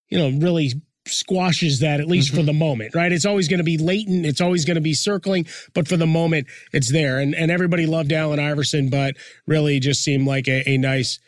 you 0.09 0.17
know, 0.17 0.37
really 0.39 0.73
squashes 1.07 1.79
that 1.79 1.99
at 1.99 2.07
least 2.07 2.29
mm-hmm. 2.29 2.37
for 2.37 2.43
the 2.43 2.53
moment, 2.53 2.93
right? 2.93 3.11
It's 3.11 3.25
always 3.25 3.47
going 3.47 3.59
to 3.59 3.63
be 3.63 3.77
latent, 3.77 4.25
it's 4.25 4.41
always 4.41 4.65
going 4.65 4.75
to 4.75 4.81
be 4.81 4.93
circling, 4.93 5.47
but 5.73 5.87
for 5.87 5.97
the 5.97 6.05
moment, 6.05 6.47
it's 6.71 6.91
there. 6.91 7.19
And 7.19 7.33
and 7.33 7.51
everybody 7.51 7.85
loved 7.85 8.11
Allen 8.11 8.39
Iverson, 8.39 8.89
but 8.89 9.15
really 9.47 9.79
just 9.79 10.03
seemed 10.03 10.27
like 10.27 10.47
a, 10.47 10.67
a 10.69 10.77
nice 10.77 11.19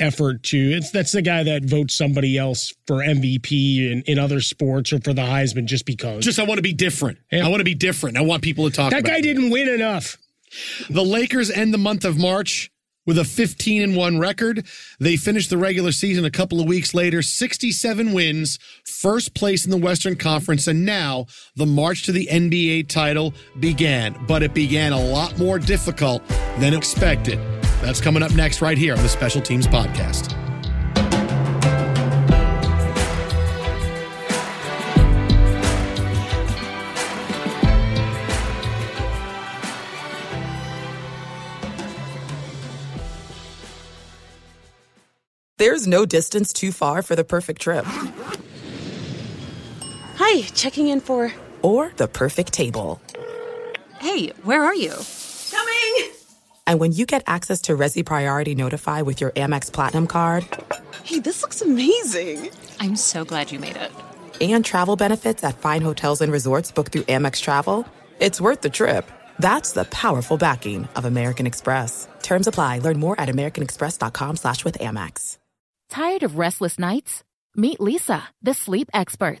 effort 0.00 0.42
to 0.44 0.58
it's 0.58 0.90
that's 0.90 1.12
the 1.12 1.22
guy 1.22 1.42
that 1.42 1.64
votes 1.64 1.94
somebody 1.94 2.38
else 2.38 2.74
for 2.86 2.96
MVP 2.96 3.90
in, 3.90 4.02
in 4.06 4.18
other 4.18 4.40
sports 4.40 4.92
or 4.92 5.00
for 5.00 5.12
the 5.12 5.22
Heisman 5.22 5.66
just 5.66 5.86
because. 5.86 6.24
Just 6.24 6.38
I 6.38 6.44
want 6.44 6.58
to 6.58 6.62
be 6.62 6.72
different. 6.72 7.18
Yeah. 7.30 7.46
I 7.46 7.48
want 7.48 7.60
to 7.60 7.64
be 7.64 7.74
different. 7.74 8.16
I 8.16 8.22
want 8.22 8.42
people 8.42 8.68
to 8.68 8.74
talk 8.74 8.90
That 8.90 9.04
guy 9.04 9.20
didn't 9.20 9.50
win 9.50 9.68
enough. 9.68 10.16
The 10.88 11.04
Lakers 11.04 11.50
end 11.50 11.72
the 11.72 11.78
month 11.78 12.04
of 12.04 12.18
March 12.18 12.70
with 13.06 13.18
a 13.18 13.24
15 13.24 13.82
and 13.82 13.96
1 13.96 14.18
record. 14.18 14.66
They 14.98 15.16
finished 15.16 15.50
the 15.50 15.58
regular 15.58 15.92
season 15.92 16.24
a 16.24 16.30
couple 16.30 16.60
of 16.60 16.66
weeks 16.66 16.94
later, 16.94 17.22
67 17.22 18.12
wins, 18.12 18.58
first 18.84 19.34
place 19.34 19.64
in 19.64 19.70
the 19.70 19.76
Western 19.76 20.16
Conference, 20.16 20.66
and 20.66 20.84
now 20.84 21.26
the 21.56 21.66
march 21.66 22.04
to 22.04 22.12
the 22.12 22.28
NBA 22.30 22.88
title 22.88 23.34
began. 23.58 24.16
But 24.26 24.42
it 24.42 24.54
began 24.54 24.92
a 24.92 25.00
lot 25.00 25.38
more 25.38 25.58
difficult 25.58 26.26
than 26.58 26.74
expected. 26.74 27.38
That's 27.80 28.00
coming 28.00 28.22
up 28.22 28.32
next, 28.34 28.60
right 28.60 28.76
here 28.76 28.94
on 28.94 29.02
the 29.02 29.08
Special 29.08 29.40
Teams 29.40 29.66
Podcast. 29.66 30.36
There's 45.56 45.86
no 45.86 46.06
distance 46.06 46.54
too 46.54 46.72
far 46.72 47.02
for 47.02 47.14
the 47.14 47.22
perfect 47.22 47.60
trip. 47.60 47.84
Hi, 50.16 50.42
checking 50.54 50.88
in 50.88 51.00
for. 51.00 51.34
Or 51.60 51.92
the 51.96 52.08
perfect 52.08 52.54
table. 52.54 52.98
Hey, 53.98 54.28
where 54.42 54.64
are 54.64 54.74
you? 54.74 54.94
Coming! 56.70 56.80
And 56.80 56.80
when 56.80 56.92
you 56.92 57.06
get 57.06 57.22
access 57.26 57.62
to 57.62 57.76
Resy 57.76 58.04
Priority 58.04 58.54
Notify 58.54 59.02
with 59.02 59.20
your 59.20 59.32
Amex 59.32 59.72
Platinum 59.72 60.06
card. 60.06 60.46
Hey, 61.04 61.20
this 61.20 61.42
looks 61.42 61.62
amazing! 61.62 62.50
I'm 62.80 62.96
so 62.96 63.24
glad 63.24 63.52
you 63.52 63.60
made 63.60 63.76
it. 63.76 63.92
And 64.40 64.64
travel 64.64 64.96
benefits 64.96 65.44
at 65.44 65.58
fine 65.58 65.82
hotels 65.82 66.22
and 66.22 66.32
resorts 66.32 66.72
booked 66.72 66.92
through 66.92 67.06
Amex 67.08 67.40
Travel. 67.40 67.86
It's 68.20 68.40
worth 68.40 68.60
the 68.60 68.70
trip. 68.70 69.04
That's 69.38 69.72
the 69.72 69.84
powerful 69.84 70.38
backing 70.38 70.88
of 70.96 71.04
American 71.04 71.46
Express. 71.46 72.08
Terms 72.22 72.46
apply. 72.46 72.78
Learn 72.80 72.98
more 72.98 73.20
at 73.20 73.28
americanexpress.com 73.28 74.36
slash 74.36 74.64
with 74.64 74.78
Amex. 74.78 75.38
Tired 75.88 76.22
of 76.22 76.38
restless 76.38 76.78
nights? 76.78 77.24
Meet 77.56 77.78
Leesa, 77.80 78.22
the 78.42 78.54
sleep 78.54 78.88
experts. 78.94 79.40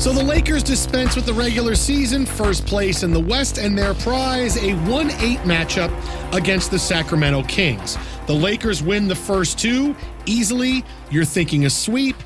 So 0.00 0.14
the 0.14 0.24
Lakers 0.24 0.62
dispense 0.62 1.14
with 1.14 1.26
the 1.26 1.34
regular 1.34 1.74
season, 1.74 2.24
first 2.24 2.64
place 2.64 3.02
in 3.02 3.12
the 3.12 3.20
West, 3.20 3.58
and 3.58 3.76
their 3.76 3.92
prize 3.92 4.56
a 4.56 4.72
1 4.72 5.10
8 5.10 5.40
matchup 5.40 5.92
against 6.34 6.70
the 6.70 6.78
Sacramento 6.78 7.42
Kings. 7.42 7.98
The 8.26 8.32
Lakers 8.32 8.82
win 8.82 9.08
the 9.08 9.14
first 9.14 9.58
two 9.58 9.94
easily. 10.24 10.86
You're 11.10 11.26
thinking 11.26 11.66
a 11.66 11.70
sweep. 11.70 12.16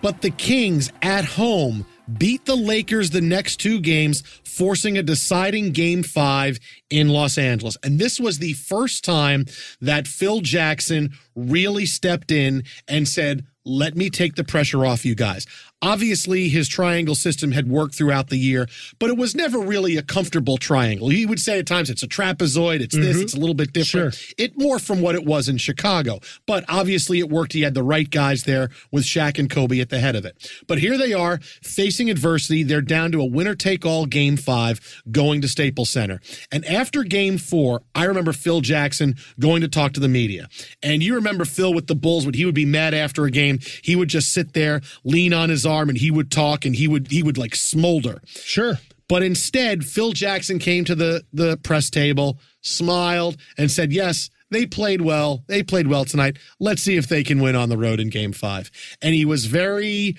But 0.00 0.22
the 0.22 0.30
Kings 0.30 0.90
at 1.02 1.26
home 1.26 1.84
beat 2.16 2.46
the 2.46 2.56
Lakers 2.56 3.10
the 3.10 3.20
next 3.20 3.56
two 3.58 3.78
games, 3.80 4.22
forcing 4.46 4.96
a 4.96 5.02
deciding 5.02 5.72
game 5.72 6.02
five 6.02 6.58
in 6.88 7.10
Los 7.10 7.36
Angeles. 7.36 7.76
And 7.82 7.98
this 7.98 8.18
was 8.18 8.38
the 8.38 8.54
first 8.54 9.04
time 9.04 9.44
that 9.82 10.06
Phil 10.06 10.40
Jackson 10.40 11.12
really 11.34 11.84
stepped 11.84 12.30
in 12.30 12.62
and 12.88 13.06
said, 13.06 13.44
let 13.66 13.96
me 13.96 14.08
take 14.08 14.36
the 14.36 14.44
pressure 14.44 14.86
off 14.86 15.04
you 15.04 15.14
guys. 15.14 15.44
Obviously, 15.82 16.48
his 16.48 16.68
triangle 16.68 17.14
system 17.14 17.52
had 17.52 17.68
worked 17.68 17.94
throughout 17.94 18.28
the 18.28 18.38
year, 18.38 18.66
but 18.98 19.10
it 19.10 19.16
was 19.16 19.34
never 19.34 19.58
really 19.58 19.96
a 19.96 20.02
comfortable 20.02 20.56
triangle. 20.56 21.10
He 21.10 21.26
would 21.26 21.38
say 21.38 21.58
at 21.58 21.66
times 21.66 21.90
it's 21.90 22.02
a 22.02 22.08
trapezoid, 22.08 22.80
it's 22.80 22.94
this, 22.94 23.16
mm-hmm. 23.16 23.22
it's 23.22 23.34
a 23.34 23.38
little 23.38 23.54
bit 23.54 23.74
different. 23.74 24.14
Sure. 24.14 24.34
It 24.38 24.56
more 24.56 24.78
from 24.78 25.02
what 25.02 25.14
it 25.14 25.24
was 25.24 25.48
in 25.50 25.58
Chicago. 25.58 26.20
But 26.46 26.64
obviously, 26.68 27.18
it 27.18 27.28
worked. 27.28 27.52
He 27.52 27.60
had 27.60 27.74
the 27.74 27.82
right 27.82 28.10
guys 28.10 28.44
there 28.44 28.70
with 28.90 29.04
Shaq 29.04 29.38
and 29.38 29.50
Kobe 29.50 29.80
at 29.80 29.90
the 29.90 29.98
head 29.98 30.16
of 30.16 30.24
it. 30.24 30.50
But 30.66 30.78
here 30.78 30.96
they 30.96 31.12
are 31.12 31.40
facing 31.62 32.08
adversity. 32.08 32.62
They're 32.62 32.80
down 32.80 33.12
to 33.12 33.20
a 33.20 33.26
winner 33.26 33.54
take 33.54 33.84
all 33.84 34.06
game 34.06 34.38
five 34.38 35.02
going 35.10 35.42
to 35.42 35.48
Staples 35.48 35.90
Center. 35.90 36.20
And 36.50 36.64
after 36.64 37.02
game 37.02 37.36
four, 37.36 37.82
I 37.94 38.04
remember 38.04 38.32
Phil 38.32 38.62
Jackson 38.62 39.16
going 39.38 39.60
to 39.60 39.68
talk 39.68 39.92
to 39.92 40.00
the 40.00 40.08
media. 40.08 40.48
And 40.82 41.02
you 41.02 41.16
remember 41.16 41.44
Phil 41.44 41.74
with 41.74 41.86
the 41.86 41.94
Bulls 41.94 42.24
when 42.24 42.34
he 42.34 42.46
would 42.46 42.54
be 42.54 42.64
mad 42.64 42.94
after 42.94 43.26
a 43.26 43.30
game, 43.30 43.58
he 43.82 43.94
would 43.94 44.08
just 44.08 44.32
sit 44.32 44.54
there, 44.54 44.80
lean 45.04 45.34
on 45.34 45.50
his 45.50 45.65
arm 45.66 45.88
and 45.88 45.98
he 45.98 46.10
would 46.10 46.30
talk 46.30 46.64
and 46.64 46.74
he 46.74 46.88
would 46.88 47.10
he 47.10 47.22
would 47.22 47.38
like 47.38 47.54
smolder. 47.54 48.22
Sure. 48.26 48.78
But 49.08 49.22
instead, 49.22 49.84
Phil 49.84 50.12
Jackson 50.12 50.58
came 50.58 50.84
to 50.84 50.94
the 50.94 51.24
the 51.32 51.56
press 51.58 51.90
table, 51.90 52.38
smiled, 52.62 53.36
and 53.56 53.70
said, 53.70 53.92
"Yes, 53.92 54.30
they 54.50 54.66
played 54.66 55.00
well. 55.00 55.44
They 55.48 55.62
played 55.62 55.88
well 55.88 56.04
tonight. 56.04 56.38
Let's 56.60 56.82
see 56.82 56.96
if 56.96 57.08
they 57.08 57.24
can 57.24 57.40
win 57.40 57.56
on 57.56 57.68
the 57.68 57.78
road 57.78 58.00
in 58.00 58.10
Game 58.10 58.32
Five. 58.32 58.70
And 59.02 59.14
he 59.14 59.24
was 59.24 59.46
very 59.46 60.16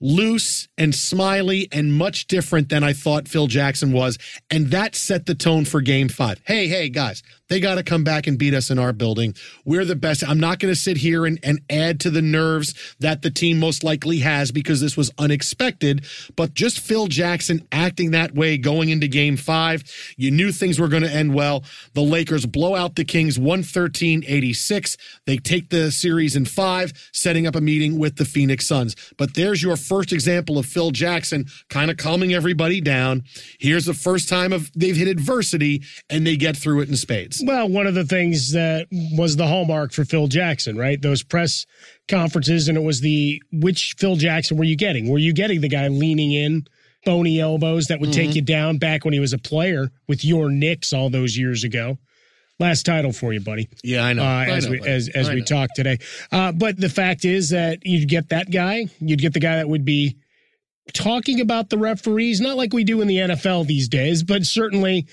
loose 0.00 0.68
and 0.78 0.94
smiley 0.94 1.68
and 1.72 1.92
much 1.92 2.26
different 2.26 2.68
than 2.68 2.84
I 2.84 2.92
thought 2.92 3.28
Phil 3.28 3.46
Jackson 3.48 3.92
was. 3.92 4.18
And 4.50 4.68
that 4.68 4.94
set 4.94 5.26
the 5.26 5.34
tone 5.34 5.64
for 5.64 5.80
game 5.80 6.08
five. 6.08 6.40
Hey, 6.44 6.68
hey, 6.68 6.88
guys, 6.88 7.22
They 7.48 7.60
got 7.60 7.76
to 7.76 7.82
come 7.82 8.04
back 8.04 8.26
and 8.26 8.38
beat 8.38 8.52
us 8.52 8.70
in 8.70 8.78
our 8.78 8.92
building. 8.92 9.34
We're 9.64 9.86
the 9.86 9.96
best. 9.96 10.22
I'm 10.28 10.38
not 10.38 10.58
going 10.58 10.72
to 10.72 10.78
sit 10.78 10.98
here 10.98 11.24
and, 11.24 11.38
and 11.42 11.60
add 11.70 11.98
to 12.00 12.10
the 12.10 12.20
nerves 12.20 12.74
that 13.00 13.22
the 13.22 13.30
team 13.30 13.58
most 13.58 13.82
likely 13.82 14.18
has 14.18 14.52
because 14.52 14.80
this 14.82 14.98
was 14.98 15.10
unexpected. 15.18 16.04
But 16.36 16.52
just 16.52 16.78
Phil 16.78 17.06
Jackson 17.06 17.66
acting 17.72 18.10
that 18.10 18.34
way 18.34 18.58
going 18.58 18.90
into 18.90 19.08
game 19.08 19.38
five, 19.38 19.82
you 20.16 20.30
knew 20.30 20.52
things 20.52 20.78
were 20.78 20.88
going 20.88 21.04
to 21.04 21.10
end 21.10 21.34
well. 21.34 21.64
The 21.94 22.02
Lakers 22.02 22.44
blow 22.44 22.74
out 22.74 22.96
the 22.96 23.04
Kings 23.04 23.38
113 23.38 24.24
86. 24.26 24.96
They 25.24 25.38
take 25.38 25.70
the 25.70 25.90
series 25.90 26.36
in 26.36 26.44
five, 26.44 26.92
setting 27.12 27.46
up 27.46 27.56
a 27.56 27.60
meeting 27.62 27.98
with 27.98 28.16
the 28.16 28.26
Phoenix 28.26 28.66
Suns. 28.66 28.94
But 29.16 29.34
there's 29.34 29.62
your 29.62 29.76
first 29.88 30.12
example 30.12 30.58
of 30.58 30.66
Phil 30.66 30.90
Jackson 30.90 31.46
kind 31.68 31.90
of 31.90 31.96
calming 31.96 32.34
everybody 32.34 32.80
down. 32.80 33.22
Here's 33.58 33.84
the 33.84 33.94
first 33.94 34.28
time 34.28 34.52
of 34.52 34.70
they've 34.74 34.96
hit 34.96 35.08
adversity 35.08 35.82
and 36.10 36.26
they 36.26 36.36
get 36.36 36.56
through 36.56 36.82
it 36.82 36.88
in 36.88 36.96
spades. 36.96 37.42
Well, 37.44 37.68
one 37.68 37.86
of 37.86 37.94
the 37.94 38.04
things 38.04 38.52
that 38.52 38.86
was 39.12 39.36
the 39.36 39.46
hallmark 39.46 39.92
for 39.92 40.04
Phil 40.04 40.28
Jackson, 40.28 40.76
right? 40.76 41.00
Those 41.00 41.22
press 41.22 41.66
conferences, 42.08 42.68
and 42.68 42.76
it 42.76 42.82
was 42.82 43.00
the 43.00 43.42
which 43.52 43.94
Phil 43.98 44.16
Jackson 44.16 44.56
were 44.56 44.64
you 44.64 44.76
getting? 44.76 45.08
Were 45.08 45.18
you 45.18 45.32
getting 45.32 45.60
the 45.60 45.68
guy 45.68 45.88
leaning 45.88 46.32
in, 46.32 46.64
bony 47.04 47.40
elbows 47.40 47.86
that 47.86 48.00
would 48.00 48.10
mm-hmm. 48.10 48.20
take 48.20 48.34
you 48.34 48.42
down 48.42 48.78
back 48.78 49.04
when 49.04 49.14
he 49.14 49.20
was 49.20 49.32
a 49.32 49.38
player 49.38 49.90
with 50.08 50.24
your 50.24 50.50
Knicks 50.50 50.92
all 50.92 51.10
those 51.10 51.36
years 51.36 51.64
ago? 51.64 51.98
Last 52.58 52.84
title 52.84 53.12
for 53.12 53.32
you, 53.32 53.40
buddy. 53.40 53.68
Yeah, 53.84 54.04
I 54.04 54.12
know. 54.14 54.24
Uh, 54.24 54.44
as 54.48 54.64
know, 54.64 54.72
we 54.72 54.78
buddy. 54.80 54.90
as 54.90 55.08
as 55.10 55.28
I 55.28 55.34
we 55.34 55.40
know. 55.40 55.46
talk 55.46 55.70
today, 55.74 55.98
uh, 56.32 56.52
but 56.52 56.76
the 56.76 56.88
fact 56.88 57.24
is 57.24 57.50
that 57.50 57.86
you'd 57.86 58.08
get 58.08 58.30
that 58.30 58.50
guy. 58.50 58.86
You'd 59.00 59.20
get 59.20 59.32
the 59.32 59.40
guy 59.40 59.56
that 59.56 59.68
would 59.68 59.84
be 59.84 60.16
talking 60.92 61.40
about 61.40 61.70
the 61.70 61.78
referees, 61.78 62.40
not 62.40 62.56
like 62.56 62.72
we 62.72 62.82
do 62.84 63.00
in 63.00 63.08
the 63.08 63.16
NFL 63.18 63.66
these 63.66 63.88
days, 63.88 64.22
but 64.22 64.44
certainly 64.44 65.06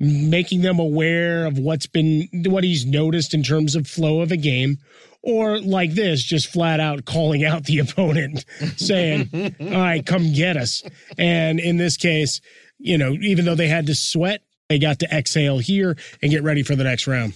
making 0.00 0.62
them 0.62 0.78
aware 0.78 1.46
of 1.46 1.58
what's 1.58 1.86
been 1.86 2.26
what 2.46 2.64
he's 2.64 2.86
noticed 2.86 3.34
in 3.34 3.42
terms 3.42 3.76
of 3.76 3.86
flow 3.86 4.22
of 4.22 4.32
a 4.32 4.36
game 4.36 4.78
or 5.22 5.60
like 5.60 5.92
this 5.92 6.22
just 6.22 6.46
flat 6.46 6.80
out 6.80 7.04
calling 7.04 7.44
out 7.44 7.64
the 7.64 7.78
opponent 7.80 8.44
saying 8.76 9.28
all 9.60 9.70
right 9.70 10.06
come 10.06 10.32
get 10.32 10.56
us 10.56 10.82
and 11.18 11.60
in 11.60 11.76
this 11.76 11.98
case 11.98 12.40
you 12.78 12.96
know 12.96 13.12
even 13.20 13.44
though 13.44 13.54
they 13.54 13.68
had 13.68 13.86
to 13.86 13.94
sweat 13.94 14.40
they 14.70 14.78
got 14.78 15.00
to 15.00 15.06
exhale 15.14 15.58
here 15.58 15.96
and 16.22 16.30
get 16.30 16.42
ready 16.42 16.62
for 16.62 16.76
the 16.76 16.84
next 16.84 17.06
round 17.06 17.34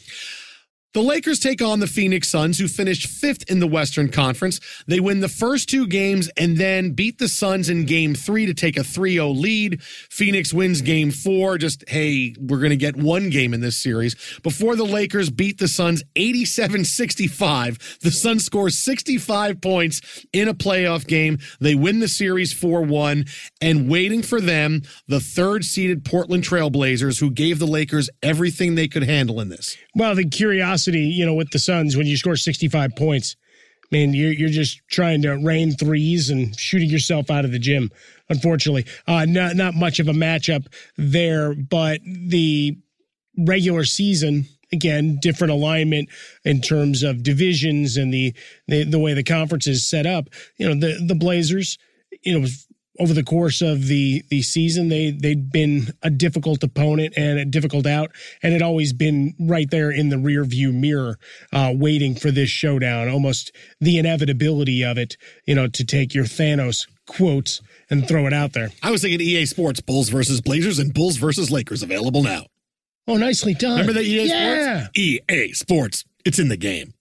the 0.94 1.02
Lakers 1.02 1.40
take 1.40 1.60
on 1.60 1.80
the 1.80 1.88
Phoenix 1.88 2.28
Suns, 2.28 2.58
who 2.58 2.68
finished 2.68 3.08
fifth 3.08 3.50
in 3.50 3.58
the 3.58 3.66
Western 3.66 4.08
Conference. 4.08 4.60
They 4.86 5.00
win 5.00 5.18
the 5.18 5.28
first 5.28 5.68
two 5.68 5.88
games 5.88 6.30
and 6.36 6.56
then 6.56 6.92
beat 6.92 7.18
the 7.18 7.28
Suns 7.28 7.68
in 7.68 7.84
game 7.84 8.14
three 8.14 8.46
to 8.46 8.54
take 8.54 8.76
a 8.76 8.84
3 8.84 9.14
0 9.14 9.30
lead. 9.30 9.82
Phoenix 9.82 10.54
wins 10.54 10.82
game 10.82 11.10
four. 11.10 11.58
Just, 11.58 11.82
hey, 11.88 12.36
we're 12.38 12.58
going 12.58 12.70
to 12.70 12.76
get 12.76 12.96
one 12.96 13.28
game 13.28 13.52
in 13.52 13.60
this 13.60 13.76
series. 13.76 14.14
Before 14.44 14.76
the 14.76 14.84
Lakers 14.84 15.30
beat 15.30 15.58
the 15.58 15.66
Suns 15.66 16.04
87 16.14 16.84
65, 16.84 17.98
the 18.00 18.12
Suns 18.12 18.44
score 18.44 18.70
65 18.70 19.60
points 19.60 20.24
in 20.32 20.46
a 20.46 20.54
playoff 20.54 21.08
game. 21.08 21.38
They 21.60 21.74
win 21.74 21.98
the 21.98 22.08
series 22.08 22.52
4 22.52 22.82
1. 22.82 23.24
And 23.60 23.90
waiting 23.90 24.22
for 24.22 24.40
them, 24.40 24.82
the 25.08 25.20
third 25.20 25.64
seeded 25.64 26.04
Portland 26.04 26.44
Trailblazers, 26.44 27.18
who 27.18 27.32
gave 27.32 27.58
the 27.58 27.66
Lakers 27.66 28.08
everything 28.22 28.76
they 28.76 28.86
could 28.86 29.02
handle 29.02 29.40
in 29.40 29.48
this. 29.48 29.76
Well, 29.96 30.14
the 30.14 30.28
curiosity, 30.28 30.83
you 30.92 31.24
know, 31.24 31.34
with 31.34 31.50
the 31.50 31.58
Suns, 31.58 31.96
when 31.96 32.06
you 32.06 32.16
score 32.16 32.36
65 32.36 32.96
points, 32.96 33.36
I 33.84 33.96
mean, 33.96 34.14
you're, 34.14 34.32
you're 34.32 34.48
just 34.48 34.80
trying 34.88 35.22
to 35.22 35.32
rain 35.34 35.72
threes 35.72 36.30
and 36.30 36.58
shooting 36.58 36.88
yourself 36.88 37.30
out 37.30 37.44
of 37.44 37.52
the 37.52 37.58
gym, 37.58 37.90
unfortunately. 38.28 38.86
Uh, 39.06 39.24
not, 39.26 39.56
not 39.56 39.74
much 39.74 40.00
of 40.00 40.08
a 40.08 40.12
matchup 40.12 40.66
there, 40.96 41.54
but 41.54 42.00
the 42.04 42.78
regular 43.38 43.84
season, 43.84 44.46
again, 44.72 45.18
different 45.20 45.52
alignment 45.52 46.08
in 46.44 46.60
terms 46.60 47.02
of 47.02 47.22
divisions 47.22 47.96
and 47.96 48.12
the, 48.12 48.34
the, 48.68 48.84
the 48.84 48.98
way 48.98 49.12
the 49.12 49.22
conference 49.22 49.66
is 49.66 49.88
set 49.88 50.06
up. 50.06 50.28
You 50.56 50.68
know, 50.68 50.74
the, 50.74 51.04
the 51.06 51.14
Blazers, 51.14 51.78
you 52.22 52.38
know, 52.38 52.46
over 53.00 53.12
the 53.12 53.24
course 53.24 53.60
of 53.60 53.86
the 53.86 54.24
the 54.30 54.42
season 54.42 54.88
they 54.88 55.10
they'd 55.10 55.50
been 55.50 55.88
a 56.02 56.10
difficult 56.10 56.62
opponent 56.62 57.12
and 57.16 57.38
a 57.38 57.44
difficult 57.44 57.86
out 57.86 58.10
and 58.42 58.52
had 58.52 58.62
always 58.62 58.92
been 58.92 59.34
right 59.40 59.70
there 59.70 59.90
in 59.90 60.08
the 60.08 60.18
rear 60.18 60.44
view 60.44 60.72
mirror 60.72 61.18
uh, 61.52 61.72
waiting 61.74 62.14
for 62.14 62.30
this 62.30 62.48
showdown 62.48 63.08
almost 63.08 63.52
the 63.80 63.98
inevitability 63.98 64.84
of 64.84 64.96
it 64.96 65.16
you 65.46 65.54
know 65.54 65.66
to 65.66 65.84
take 65.84 66.14
your 66.14 66.24
thanos 66.24 66.86
quotes 67.06 67.60
and 67.90 68.08
throw 68.08 68.26
it 68.26 68.32
out 68.32 68.52
there. 68.52 68.70
I 68.82 68.90
was 68.90 69.02
thinking 69.02 69.20
ea 69.20 69.46
sports 69.46 69.80
bulls 69.80 70.08
versus 70.08 70.40
blazers 70.40 70.78
and 70.78 70.92
bulls 70.92 71.16
versus 71.16 71.50
lakers 71.50 71.82
available 71.82 72.22
now. 72.22 72.46
Oh 73.06 73.16
nicely 73.16 73.54
done. 73.54 73.72
Remember 73.72 73.92
that 73.94 74.04
ea 74.04 74.28
yeah. 74.28 74.84
sports 74.84 74.98
ea 74.98 75.52
sports. 75.52 76.04
It's 76.24 76.38
in 76.38 76.48
the 76.48 76.56
game 76.56 76.93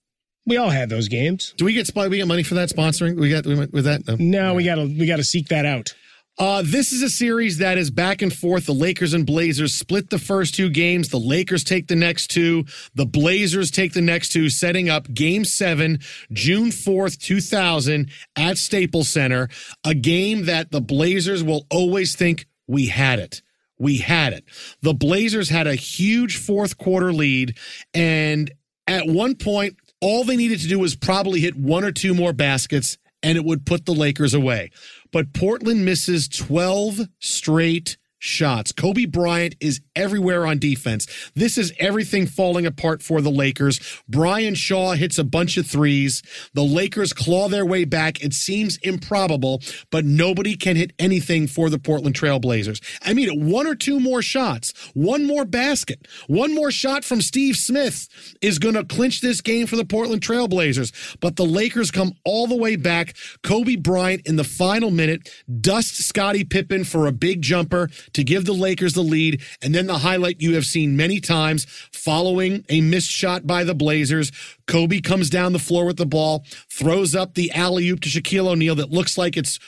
we 0.46 0.56
all 0.56 0.70
had 0.70 0.88
those 0.88 1.08
games. 1.08 1.54
Do 1.56 1.64
we 1.64 1.72
get 1.72 1.90
we 1.94 2.16
get 2.16 2.28
money 2.28 2.42
for 2.42 2.54
that 2.54 2.68
sponsoring? 2.68 3.18
We 3.18 3.30
got 3.30 3.46
we 3.46 3.54
went 3.54 3.72
with 3.72 3.84
that. 3.84 4.06
No, 4.06 4.16
no 4.18 4.54
we 4.54 4.64
got 4.64 4.76
to 4.76 4.84
we 4.84 5.06
got 5.06 5.16
to 5.16 5.24
seek 5.24 5.48
that 5.48 5.64
out. 5.64 5.94
Uh, 6.36 6.62
this 6.64 6.92
is 6.92 7.00
a 7.00 7.08
series 7.08 7.58
that 7.58 7.78
is 7.78 7.92
back 7.92 8.20
and 8.20 8.32
forth. 8.32 8.66
The 8.66 8.72
Lakers 8.72 9.14
and 9.14 9.24
Blazers 9.24 9.72
split 9.72 10.10
the 10.10 10.18
first 10.18 10.54
two 10.54 10.68
games. 10.68 11.08
The 11.08 11.20
Lakers 11.20 11.62
take 11.62 11.86
the 11.86 11.94
next 11.94 12.26
two. 12.26 12.64
The 12.96 13.06
Blazers 13.06 13.70
take 13.70 13.92
the 13.92 14.00
next 14.00 14.30
two, 14.30 14.50
setting 14.50 14.88
up 14.88 15.12
game 15.14 15.44
seven, 15.44 16.00
June 16.32 16.70
4th, 16.70 17.20
2000 17.20 18.10
at 18.34 18.58
Staples 18.58 19.08
Center. 19.08 19.48
A 19.84 19.94
game 19.94 20.46
that 20.46 20.72
the 20.72 20.80
Blazers 20.80 21.44
will 21.44 21.66
always 21.70 22.16
think 22.16 22.46
we 22.66 22.86
had 22.86 23.20
it. 23.20 23.40
We 23.78 23.98
had 23.98 24.32
it. 24.32 24.44
The 24.82 24.94
Blazers 24.94 25.50
had 25.50 25.68
a 25.68 25.76
huge 25.76 26.36
fourth 26.38 26.78
quarter 26.78 27.12
lead. 27.12 27.56
And 27.92 28.50
at 28.88 29.06
one 29.06 29.36
point, 29.36 29.76
all 30.04 30.22
they 30.22 30.36
needed 30.36 30.60
to 30.60 30.68
do 30.68 30.78
was 30.78 30.94
probably 30.94 31.40
hit 31.40 31.56
one 31.56 31.82
or 31.82 31.90
two 31.90 32.12
more 32.12 32.34
baskets 32.34 32.98
and 33.22 33.38
it 33.38 33.44
would 33.44 33.64
put 33.64 33.86
the 33.86 33.94
Lakers 33.94 34.34
away. 34.34 34.70
But 35.10 35.32
Portland 35.32 35.86
misses 35.86 36.28
12 36.28 37.08
straight 37.20 37.96
shots. 38.24 38.72
Kobe 38.72 39.04
Bryant 39.04 39.54
is 39.60 39.80
everywhere 39.94 40.46
on 40.46 40.58
defense. 40.58 41.06
This 41.34 41.58
is 41.58 41.72
everything 41.78 42.26
falling 42.26 42.64
apart 42.64 43.02
for 43.02 43.20
the 43.20 43.30
Lakers. 43.30 44.02
Brian 44.08 44.54
Shaw 44.54 44.92
hits 44.92 45.18
a 45.18 45.24
bunch 45.24 45.56
of 45.56 45.66
threes. 45.66 46.22
The 46.54 46.64
Lakers 46.64 47.12
claw 47.12 47.48
their 47.48 47.66
way 47.66 47.84
back. 47.84 48.24
It 48.24 48.32
seems 48.32 48.78
improbable, 48.78 49.60
but 49.90 50.04
nobody 50.04 50.56
can 50.56 50.76
hit 50.76 50.92
anything 50.98 51.46
for 51.46 51.68
the 51.68 51.78
Portland 51.78 52.16
Trailblazers. 52.16 52.82
I 53.02 53.12
mean, 53.12 53.50
one 53.50 53.66
or 53.66 53.74
two 53.74 54.00
more 54.00 54.22
shots, 54.22 54.72
one 54.94 55.26
more 55.26 55.44
basket, 55.44 56.08
one 56.26 56.54
more 56.54 56.70
shot 56.70 57.04
from 57.04 57.20
Steve 57.20 57.56
Smith 57.56 58.08
is 58.40 58.58
going 58.58 58.74
to 58.74 58.84
clinch 58.84 59.20
this 59.20 59.40
game 59.42 59.66
for 59.66 59.76
the 59.76 59.84
Portland 59.84 60.22
Trailblazers. 60.22 61.18
But 61.20 61.36
the 61.36 61.44
Lakers 61.44 61.90
come 61.90 62.14
all 62.24 62.46
the 62.46 62.56
way 62.56 62.76
back. 62.76 63.14
Kobe 63.42 63.76
Bryant 63.76 64.26
in 64.26 64.36
the 64.36 64.44
final 64.44 64.90
minute 64.90 65.28
dusts 65.60 66.04
Scottie 66.04 66.44
Pippen 66.44 66.84
for 66.84 67.06
a 67.06 67.12
big 67.12 67.42
jumper 67.42 67.90
to 68.14 68.24
give 68.24 68.44
the 68.44 68.52
Lakers 68.52 68.94
the 68.94 69.02
lead. 69.02 69.42
And 69.62 69.74
then 69.74 69.86
the 69.86 69.98
highlight 69.98 70.40
you 70.40 70.54
have 70.54 70.66
seen 70.66 70.96
many 70.96 71.20
times 71.20 71.66
following 71.92 72.64
a 72.68 72.80
missed 72.80 73.10
shot 73.10 73.46
by 73.46 73.64
the 73.64 73.74
Blazers. 73.74 74.32
Kobe 74.66 75.00
comes 75.00 75.30
down 75.30 75.52
the 75.52 75.58
floor 75.58 75.84
with 75.84 75.96
the 75.96 76.06
ball, 76.06 76.44
throws 76.70 77.14
up 77.14 77.34
the 77.34 77.50
alley 77.52 77.88
oop 77.88 78.00
to 78.00 78.08
Shaquille 78.08 78.48
O'Neal 78.48 78.74
that 78.76 78.90
looks 78.90 79.18
like 79.18 79.36
it's 79.36 79.58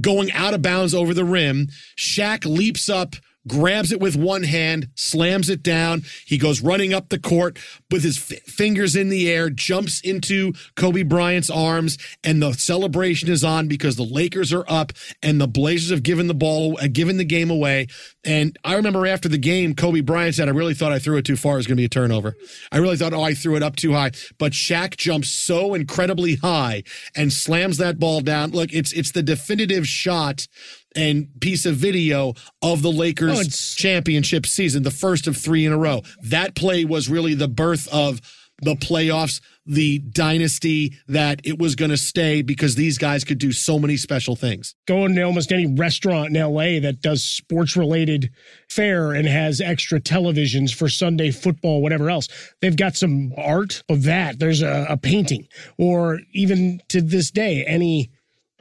going 0.00 0.32
out 0.32 0.54
of 0.54 0.62
bounds 0.62 0.94
over 0.94 1.14
the 1.14 1.24
rim. 1.24 1.68
Shaq 1.96 2.44
leaps 2.44 2.88
up 2.88 3.16
grabs 3.48 3.92
it 3.92 4.00
with 4.00 4.16
one 4.16 4.42
hand, 4.42 4.88
slams 4.94 5.48
it 5.48 5.62
down. 5.62 6.02
He 6.26 6.38
goes 6.38 6.60
running 6.60 6.94
up 6.94 7.08
the 7.08 7.18
court 7.18 7.58
with 7.90 8.02
his 8.02 8.18
f- 8.18 8.42
fingers 8.42 8.96
in 8.96 9.08
the 9.08 9.30
air, 9.30 9.50
jumps 9.50 10.00
into 10.00 10.52
Kobe 10.76 11.02
Bryant's 11.02 11.50
arms, 11.50 11.98
and 12.22 12.42
the 12.42 12.52
celebration 12.52 13.28
is 13.30 13.44
on 13.44 13.68
because 13.68 13.96
the 13.96 14.02
Lakers 14.02 14.52
are 14.52 14.64
up 14.68 14.92
and 15.22 15.40
the 15.40 15.48
Blazers 15.48 15.90
have 15.90 16.02
given 16.02 16.26
the 16.26 16.34
ball, 16.34 16.78
uh, 16.80 16.88
given 16.90 17.16
the 17.16 17.24
game 17.24 17.50
away. 17.50 17.86
And 18.24 18.58
I 18.64 18.74
remember 18.74 19.06
after 19.06 19.28
the 19.28 19.38
game, 19.38 19.74
Kobe 19.74 20.00
Bryant 20.00 20.34
said, 20.34 20.48
I 20.48 20.52
really 20.52 20.74
thought 20.74 20.92
I 20.92 20.98
threw 20.98 21.18
it 21.18 21.24
too 21.24 21.36
far. 21.36 21.54
It 21.54 21.58
was 21.58 21.66
going 21.66 21.76
to 21.76 21.80
be 21.80 21.86
a 21.86 21.88
turnover. 21.88 22.36
I 22.72 22.78
really 22.78 22.96
thought, 22.96 23.12
oh, 23.12 23.22
I 23.22 23.34
threw 23.34 23.56
it 23.56 23.62
up 23.62 23.76
too 23.76 23.92
high. 23.92 24.12
But 24.38 24.52
Shaq 24.52 24.96
jumps 24.96 25.30
so 25.30 25.74
incredibly 25.74 26.36
high 26.36 26.84
and 27.14 27.32
slams 27.32 27.76
that 27.78 27.98
ball 27.98 28.20
down. 28.20 28.50
Look, 28.50 28.72
it's, 28.72 28.92
it's 28.92 29.12
the 29.12 29.22
definitive 29.22 29.86
shot 29.86 30.46
and 30.94 31.28
piece 31.40 31.66
of 31.66 31.76
video 31.76 32.34
of 32.62 32.82
the 32.82 32.92
Lakers 32.92 33.38
oh, 33.40 33.78
championship 33.80 34.46
season, 34.46 34.82
the 34.82 34.90
first 34.90 35.26
of 35.26 35.36
three 35.36 35.66
in 35.66 35.72
a 35.72 35.78
row. 35.78 36.02
That 36.22 36.54
play 36.54 36.84
was 36.84 37.08
really 37.08 37.34
the 37.34 37.48
birth 37.48 37.88
of 37.92 38.20
the 38.62 38.74
playoffs, 38.74 39.40
the 39.66 39.98
dynasty 39.98 40.94
that 41.08 41.40
it 41.44 41.58
was 41.58 41.74
going 41.74 41.90
to 41.90 41.96
stay 41.96 42.42
because 42.42 42.74
these 42.74 42.98
guys 42.98 43.24
could 43.24 43.38
do 43.38 43.52
so 43.52 43.78
many 43.78 43.96
special 43.96 44.36
things. 44.36 44.74
Going 44.86 45.14
to 45.16 45.22
almost 45.22 45.52
any 45.52 45.66
restaurant 45.66 46.34
in 46.34 46.42
LA 46.42 46.80
that 46.80 47.00
does 47.00 47.24
sports 47.24 47.76
related 47.76 48.30
fare 48.68 49.12
and 49.12 49.26
has 49.26 49.60
extra 49.60 50.00
televisions 50.00 50.72
for 50.74 50.88
Sunday 50.88 51.30
football, 51.30 51.82
whatever 51.82 52.10
else, 52.10 52.28
they've 52.60 52.76
got 52.76 52.96
some 52.96 53.32
art 53.36 53.82
of 53.88 54.04
that. 54.04 54.38
There's 54.38 54.62
a, 54.62 54.86
a 54.88 54.96
painting, 54.96 55.48
or 55.78 56.20
even 56.32 56.80
to 56.88 57.00
this 57.00 57.30
day, 57.30 57.64
any 57.64 58.10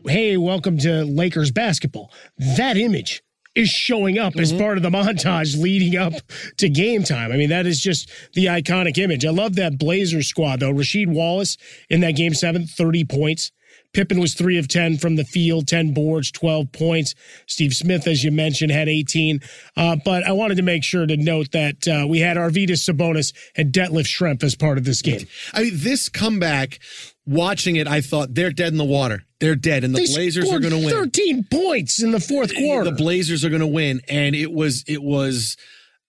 hey, 0.06 0.38
welcome 0.38 0.78
to 0.80 1.06
Lakers 1.06 1.52
basketball. 1.52 2.12
That 2.58 2.78
image 2.78 3.24
is 3.56 3.70
showing 3.70 4.18
up 4.18 4.36
as 4.36 4.52
part 4.52 4.78
of 4.78 4.84
the 4.84 4.90
montage 4.90 5.62
leading 5.62 5.96
up 5.96 6.14
to 6.58 6.68
game 6.70 7.04
time. 7.04 7.32
I 7.32 7.38
mean, 7.38 7.50
that 7.50 7.66
is 7.66 7.80
just 7.80 8.10
the 8.34 8.46
iconic 8.48 8.98
image. 8.98 9.26
I 9.26 9.30
love 9.30 9.56
that 9.56 9.78
Blazers 9.78 10.28
squad, 10.28 10.60
though. 10.60 10.74
Rasheed 10.74 11.08
Wallace 11.08 11.58
in 11.90 12.02
that 12.02 12.16
game 12.16 12.34
seven, 12.34 12.66
30 12.66 13.06
points. 13.06 13.52
Pippen 13.94 14.20
was 14.20 14.34
three 14.34 14.58
of 14.58 14.68
10 14.68 14.98
from 14.98 15.16
the 15.16 15.24
field, 15.24 15.68
10 15.68 15.94
boards, 15.94 16.32
12 16.32 16.72
points. 16.72 17.14
Steve 17.46 17.74
Smith, 17.74 18.08
as 18.08 18.24
you 18.24 18.32
mentioned, 18.32 18.72
had 18.72 18.90
18. 18.90 19.40
Uh, 19.78 19.98
but 20.04 20.24
I 20.24 20.32
wanted 20.32 20.56
to 20.56 20.64
make 20.64 20.84
sure 20.84 21.06
to 21.06 21.16
note 21.16 21.52
that 21.52 21.88
uh, 21.88 22.08
we 22.08 22.20
had 22.20 22.36
Arvydas 22.36 22.90
Sabonis 22.90 23.34
and 23.56 23.72
Detlef 23.72 24.06
Schrempf 24.06 24.44
as 24.44 24.56
part 24.56 24.80
of 24.80 24.84
this 24.84 25.02
game. 25.04 25.28
I 25.54 25.64
mean, 25.64 25.74
this 25.76 26.10
comeback, 26.10 26.80
watching 27.26 27.76
it, 27.76 27.88
I 27.88 28.02
thought 28.02 28.34
they're 28.34 28.52
dead 28.52 28.72
in 28.72 28.78
the 28.78 28.84
water. 28.84 29.26
They're 29.44 29.56
dead, 29.56 29.84
and 29.84 29.94
the 29.94 30.00
They 30.00 30.06
Blazers 30.06 30.50
are 30.50 30.60
going 30.62 30.72
to 30.72 30.78
win. 30.78 30.90
13 30.90 31.44
points 31.52 32.02
in 32.02 32.12
the 32.12 32.22
fourth 32.22 32.56
quarter. 32.56 32.90
The 32.90 32.96
Blazers 32.96 33.44
are 33.44 33.50
going 33.50 33.60
to 33.60 33.68
win, 33.68 34.00
and 34.08 34.38
it 34.38 34.54
was 34.54 34.86
it 34.88 35.04
was 35.04 35.58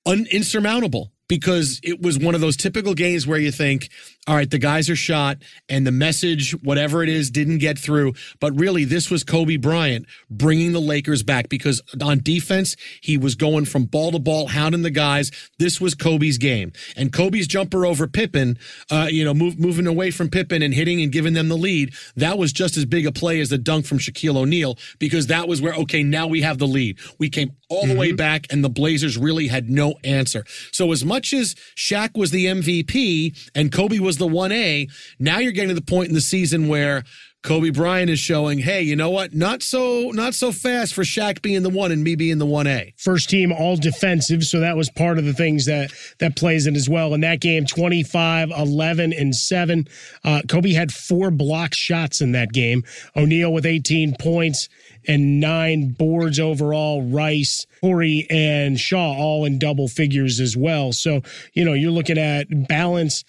un- 0.07 0.29
insurmountable 0.31 1.11
because 1.27 1.81
it 1.83 2.01
was 2.01 2.17
one 2.17 2.37
of 2.37 2.41
those 2.41 2.57
typical 2.57 2.95
games 2.95 3.27
where 3.27 3.37
you 3.37 3.51
think, 3.51 3.89
all 4.27 4.35
right, 4.35 4.51
the 4.51 4.59
guys 4.59 4.89
are 4.89 4.97
shot, 4.97 5.39
and 5.69 5.87
the 5.87 5.93
message, 5.93 6.53
whatever 6.63 7.03
it 7.03 7.11
is, 7.11 7.31
didn't 7.31 7.59
get 7.59 7.79
through. 7.79 8.15
But 8.41 8.59
really, 8.59 8.85
this 8.85 9.11
was 9.11 9.23
Kobe 9.23 9.57
Bryant 9.57 10.07
bringing 10.31 10.73
the 10.73 10.81
Lakers 10.81 11.23
back 11.23 11.51
because 11.51 11.83
on 12.03 12.21
defense, 12.21 12.75
he 13.03 13.19
was 13.19 13.35
going 13.35 13.67
from 13.67 13.85
ball 13.85 14.13
to 14.13 14.19
ball, 14.19 14.49
hounding 14.49 14.81
the 14.81 14.91
guys. 14.91 15.31
This 15.59 15.79
was 15.79 15.95
Kobe's 15.95 16.39
game, 16.39 16.73
and 16.97 17.13
Kobe's 17.13 17.47
jumper 17.47 17.85
over 17.85 18.07
Pippen, 18.07 18.59
uh, 18.91 19.09
you 19.11 19.27
know, 19.27 19.35
move, 19.35 19.59
moving 19.59 19.87
away 19.87 20.11
from 20.11 20.31
Pippen 20.31 20.63
and 20.63 20.73
hitting 20.73 21.03
and 21.03 21.13
giving 21.13 21.35
them 21.35 21.49
the 21.49 21.57
lead. 21.57 21.93
That 22.17 22.39
was 22.39 22.51
just 22.51 22.79
as 22.79 22.87
big 22.87 23.07
a 23.07 23.13
play 23.13 23.41
as 23.41 23.51
the 23.51 23.59
dunk 23.59 23.85
from 23.85 23.99
Shaquille 23.99 24.37
O'Neal 24.37 24.79
because 24.99 25.27
that 25.27 25.49
was 25.49 25.61
where 25.61 25.75
okay, 25.75 26.03
now 26.03 26.29
we 26.29 26.41
have 26.41 26.57
the 26.59 26.67
lead. 26.67 26.99
We 27.19 27.29
came 27.29 27.53
all 27.69 27.87
the 27.87 27.97
way 27.97 28.13
back, 28.13 28.47
and 28.51 28.65
the 28.65 28.71
Blazers 28.71 29.19
really 29.19 29.49
had 29.49 29.69
no 29.69 29.95
answer. 30.03 30.45
So 30.73 30.93
as 30.93 31.05
much 31.05 31.35
as 31.35 31.55
Shaq 31.77 32.17
was 32.17 32.31
the 32.31 32.47
MVP 32.47 33.51
and 33.55 33.71
Kobe 33.71 33.99
was 33.99 34.14
the 34.19 34.27
one 34.27 34.53
A, 34.53 34.89
now 35.19 35.39
you're 35.39 35.53
getting 35.53 35.69
to 35.69 35.75
the 35.75 35.83
point 35.83 36.09
in 36.09 36.15
the 36.15 36.21
season 36.21 36.69
where. 36.69 37.05
Kobe 37.43 37.69
Bryant 37.69 38.09
is 38.09 38.19
showing, 38.19 38.61
hey, 38.61 38.81
you 38.81 38.97
know 38.97 39.11
what? 39.11 39.35
Not 39.35 39.63
so 39.63 40.11
not 40.15 40.33
so 40.33 40.51
fast 40.51 40.95
for 40.95 41.03
Shaq 41.03 41.43
being 41.43 41.63
the 41.63 41.69
one 41.69 41.93
and 41.93 42.03
me 42.03 42.17
being 42.17 42.39
the 42.39 42.47
one 42.47 42.67
A. 42.67 42.95
first 42.97 43.29
team 43.29 43.53
all 43.53 43.77
defensive 43.77 44.45
so 44.45 44.61
that 44.61 44.77
was 44.77 44.89
part 44.91 45.19
of 45.19 45.25
the 45.25 45.33
things 45.33 45.67
that 45.67 45.93
that 46.21 46.37
plays 46.37 46.67
in 46.67 46.75
as 46.75 46.89
well 46.89 47.13
in 47.13 47.21
that 47.21 47.41
game 47.41 47.67
25 47.67 48.51
11 48.51 49.13
and 49.13 49.35
7 49.35 49.87
uh, 50.25 50.43
kobe 50.49 50.73
had 50.73 50.93
four 50.93 51.31
block 51.31 51.75
shots 51.75 52.21
in 52.21 52.33
that 52.33 52.53
game 52.53 52.83
o'neal 53.17 53.53
with 53.53 53.67
18 53.67 54.15
points 54.19 54.69
and 55.07 55.41
nine 55.41 55.91
boards 55.91 56.41
overall 56.41 57.03
rice 57.03 57.67
Horry 57.83 58.27
and 58.31 58.81
shaw 58.81 59.13
all 59.13 59.45
in 59.45 59.59
double 59.59 59.89
figures 59.89 60.41
as 60.41 60.57
well 60.57 60.93
so 60.93 61.21
you 61.53 61.65
know 61.65 61.75
you're 61.75 61.91
looking 61.91 62.19
at 62.19 62.47
balance 62.69 63.25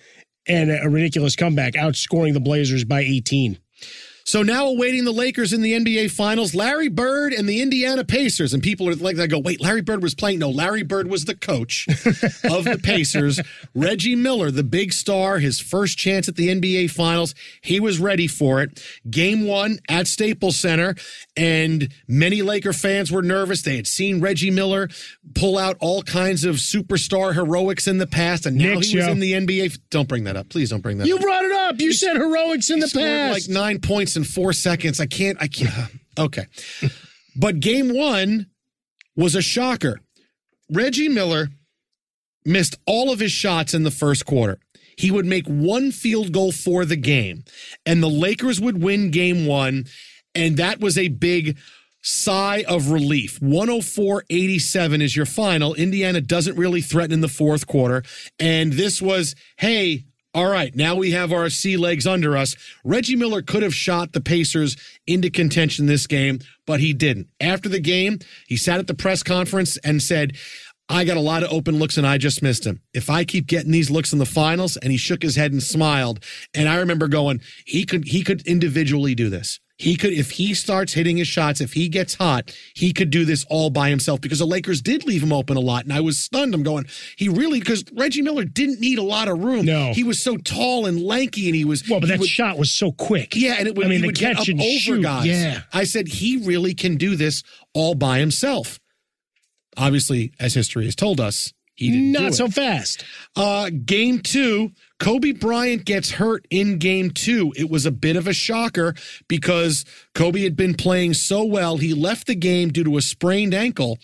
and 0.48 0.72
a 0.72 0.90
ridiculous 0.90 1.36
comeback 1.36 1.74
outscoring 1.74 2.34
the 2.34 2.40
blazers 2.40 2.84
by 2.84 3.02
18 3.02 3.60
So 4.26 4.42
now 4.42 4.66
awaiting 4.66 5.06
the 5.06 5.12
Lakers 5.12 5.54
in 5.54 5.62
the 5.62 5.74
NBA 5.74 6.10
Finals, 6.10 6.56
Larry 6.56 6.88
Bird 6.88 7.32
and 7.32 7.48
the 7.48 7.62
Indiana 7.62 8.04
Pacers. 8.04 8.56
And 8.56 8.64
people 8.64 8.90
are 8.90 8.96
like, 8.96 9.18
they 9.18 9.28
go, 9.28 9.38
wait, 9.38 9.62
Larry 9.62 9.82
Bird 9.82 10.02
was 10.02 10.16
playing. 10.16 10.40
No, 10.40 10.50
Larry 10.50 10.82
Bird 10.82 11.08
was 11.08 11.26
the 11.26 11.36
coach 11.36 11.88
of 12.44 12.64
the 12.64 12.80
Pacers. 12.84 13.40
Reggie 13.76 14.16
Miller, 14.16 14.50
the 14.50 14.64
big 14.64 14.94
star, 14.94 15.38
his 15.38 15.60
first 15.60 16.00
chance 16.00 16.28
at 16.28 16.38
the 16.38 16.48
NBA 16.48 16.90
Finals. 16.90 17.36
He 17.62 17.80
was 17.80 18.00
ready 18.00 18.26
for 18.26 18.64
it. 18.64 18.84
Game 19.08 19.46
one 19.46 19.78
at 19.90 20.08
Staples 20.08 20.58
Center. 20.58 20.96
And 21.38 21.94
many 22.08 22.42
Laker 22.42 22.74
fans 22.74 23.12
were 23.12 23.22
nervous. 23.22 23.62
They 23.62 23.76
had 23.76 23.86
seen 23.86 24.22
Reggie 24.22 24.50
Miller 24.50 24.90
pull 25.36 25.56
out 25.58 25.78
all 25.80 26.02
kinds 26.02 26.46
of 26.46 26.56
superstar 26.56 27.36
heroics 27.36 27.86
in 27.86 28.00
the 28.00 28.08
past. 28.08 28.48
And 28.48 28.58
now 28.58 28.74
Knicks, 28.74 28.88
he 28.88 28.98
was 28.98 29.08
in 29.08 29.20
the 29.20 29.34
NBA. 29.34 29.78
Don't 29.92 30.08
bring 30.08 30.24
that 30.24 30.36
up. 30.36 30.50
Please 30.50 30.72
don't 30.72 30.82
bring 30.82 30.98
that 30.98 31.06
you 31.08 31.16
up. 31.16 31.22
You 31.22 31.26
brought 31.28 31.46
it 31.46 31.52
up 31.52 31.66
you 31.80 31.94
said 31.94 32.16
heroics 32.16 32.70
in 32.70 32.80
the 32.80 32.88
past 32.88 33.48
like 33.48 33.50
nine 33.50 33.80
points 33.80 34.15
in 34.16 34.24
four 34.24 34.54
seconds. 34.54 35.00
I 35.00 35.06
can't. 35.06 35.38
I 35.42 35.48
can't. 35.48 35.72
Okay, 36.18 36.46
but 37.36 37.60
game 37.60 37.94
one 37.94 38.46
was 39.18 39.36
a 39.36 39.42
shocker. 39.42 40.00
Reggie 40.72 41.10
Miller 41.10 41.50
missed 42.46 42.78
all 42.88 43.12
of 43.12 43.20
his 43.20 43.34
shots 43.34 43.74
in 43.74 43.84
the 43.84 43.92
first 43.92 44.26
quarter. 44.26 44.58
He 44.98 45.12
would 45.12 45.26
make 45.26 45.46
one 45.46 45.92
field 45.92 46.32
goal 46.32 46.54
for 46.54 46.86
the 46.86 46.96
game, 46.96 47.44
and 47.86 48.02
the 48.02 48.10
Lakers 48.10 48.62
would 48.62 48.82
win 48.82 49.12
game 49.12 49.46
one. 49.46 49.88
And 50.34 50.56
that 50.56 50.80
was 50.80 50.98
a 50.98 51.10
big 51.10 51.58
sigh 52.02 52.64
of 52.68 52.92
relief. 52.92 53.42
104 53.42 54.24
87 54.30 55.02
is 55.02 55.16
your 55.16 55.26
final. 55.26 55.74
Indiana 55.74 56.22
doesn't 56.22 56.56
really 56.56 56.82
threaten 56.82 57.14
in 57.14 57.22
the 57.22 57.28
fourth 57.28 57.68
quarter. 57.68 58.04
And 58.40 58.74
this 58.74 59.02
was, 59.02 59.36
hey, 59.58 60.06
all 60.36 60.50
right, 60.50 60.76
now 60.76 60.96
we 60.96 61.12
have 61.12 61.32
our 61.32 61.50
sea 61.50 61.78
legs 61.78 62.06
under 62.06 62.36
us. 62.36 62.58
Reggie 62.84 63.16
Miller 63.16 63.42
could 63.42 63.64
have 63.64 63.74
shot 63.74 64.12
the 64.12 64.20
Pacers 64.20 64.76
into 65.08 65.30
contention 65.30 65.86
this 65.86 66.08
game, 66.08 66.40
but 66.68 66.82
he 66.82 66.92
didn't. 66.92 67.30
After 67.40 67.70
the 67.70 67.80
game, 67.80 68.20
he 68.46 68.58
sat 68.58 68.80
at 68.80 68.88
the 68.88 68.94
press 68.94 69.24
conference 69.24 69.78
and 69.78 70.04
said, 70.04 70.34
I 70.90 71.06
got 71.06 71.16
a 71.16 71.22
lot 71.22 71.44
of 71.44 71.54
open 71.54 71.80
looks 71.80 71.98
and 71.98 72.06
I 72.06 72.18
just 72.18 72.44
missed 72.44 72.66
him. 72.66 72.82
If 72.94 73.10
I 73.10 73.24
keep 73.24 73.48
getting 73.48 73.72
these 73.72 73.90
looks 73.90 74.12
in 74.12 74.20
the 74.20 74.26
finals, 74.26 74.76
and 74.76 74.92
he 74.92 74.98
shook 74.98 75.24
his 75.24 75.38
head 75.38 75.54
and 75.54 75.64
smiled. 75.64 76.22
And 76.54 76.68
I 76.68 76.76
remember 76.76 77.08
going, 77.08 77.42
he 77.66 77.86
could 77.86 78.06
he 78.06 78.22
could 78.22 78.46
individually 78.46 79.16
do 79.16 79.30
this. 79.30 79.62
He 79.78 79.98
could, 79.98 80.14
if 80.14 80.32
he 80.32 80.54
starts 80.54 80.94
hitting 80.94 81.18
his 81.18 81.28
shots, 81.28 81.60
if 81.60 81.74
he 81.74 81.90
gets 81.90 82.16
hot, 82.16 82.56
he 82.76 82.94
could 82.94 83.10
do 83.10 83.26
this 83.26 83.46
all 83.50 83.70
by 83.70 83.90
himself 83.90 84.22
because 84.22 84.40
the 84.40 84.46
Lakers 84.46 84.82
did 84.82 85.06
leave 85.06 85.22
him 85.22 85.34
open 85.34 85.58
a 85.58 85.60
lot. 85.60 85.84
And 85.84 85.92
I 85.92 86.00
was 86.00 86.18
stunned. 86.18 86.54
I'm 86.56 86.64
going, 86.64 86.86
he 87.18 87.28
really, 87.28 87.60
because 87.60 87.84
Reggie 87.94 88.22
Miller 88.22 88.46
didn't 88.46 88.80
need 88.80 89.00
a 89.00 89.04
lot 89.04 89.28
of 89.28 89.44
room. 89.44 89.66
No. 89.66 89.92
He 89.94 90.06
was 90.06 90.22
so 90.24 90.38
tall 90.38 90.86
and 90.86 91.02
lanky 91.04 91.48
and 91.48 91.56
he 91.58 91.66
was. 91.66 91.90
well 91.90 92.00
but 92.00 92.08
that 92.08 92.20
would- 92.20 92.30
shot 92.30 92.58
was 92.58 92.72
so 92.72 92.94
quick 92.94 93.36
yeah, 93.36 93.56
and 93.60 93.68
it 93.68 93.76
would, 93.76 93.86
I 93.86 93.90
mean, 93.90 93.98
he 93.98 94.02
the 94.04 94.08
would 94.08 94.18
catch 94.20 94.48
and 94.48 94.62
over 94.62 94.70
shoot, 94.80 95.02
guys. 95.04 95.26
yeah. 95.26 95.64
I 95.74 95.84
said 95.84 96.08
he 96.08 96.38
really 96.38 96.74
can 96.74 96.96
do 96.96 97.18
this 97.18 97.44
all 97.74 97.96
by 97.96 98.20
himself. 98.20 98.80
Obviously, 99.78 100.32
as 100.40 100.54
history 100.54 100.86
has 100.86 100.96
told 100.96 101.20
us, 101.20 101.52
he 101.76 101.92
didn't 101.92 102.12
Not 102.14 102.34
so 102.34 102.48
fast. 102.48 103.04
Uh, 103.36 103.70
game 103.70 104.20
two, 104.22 104.72
Kobe 105.00 105.34
Bryant 105.34 105.86
gets 105.86 106.12
hurt 106.12 106.46
in 106.50 106.78
game 106.78 107.12
two. 107.12 107.54
It 107.58 107.70
was 107.70 107.86
a 107.86 107.92
bit 107.92 108.16
of 108.16 108.28
a 108.28 108.34
shocker 108.34 108.96
because 109.28 109.84
Kobe 110.14 110.44
had 110.44 110.56
been 110.56 110.74
playing 110.74 111.16
so 111.16 111.44
well. 111.44 111.78
He 111.78 111.94
left 111.94 112.28
the 112.28 112.36
game 112.36 112.70
due 112.70 112.84
to 112.86 112.98
a 112.98 113.02
sprained 113.02 113.54
ankle. 113.54 113.98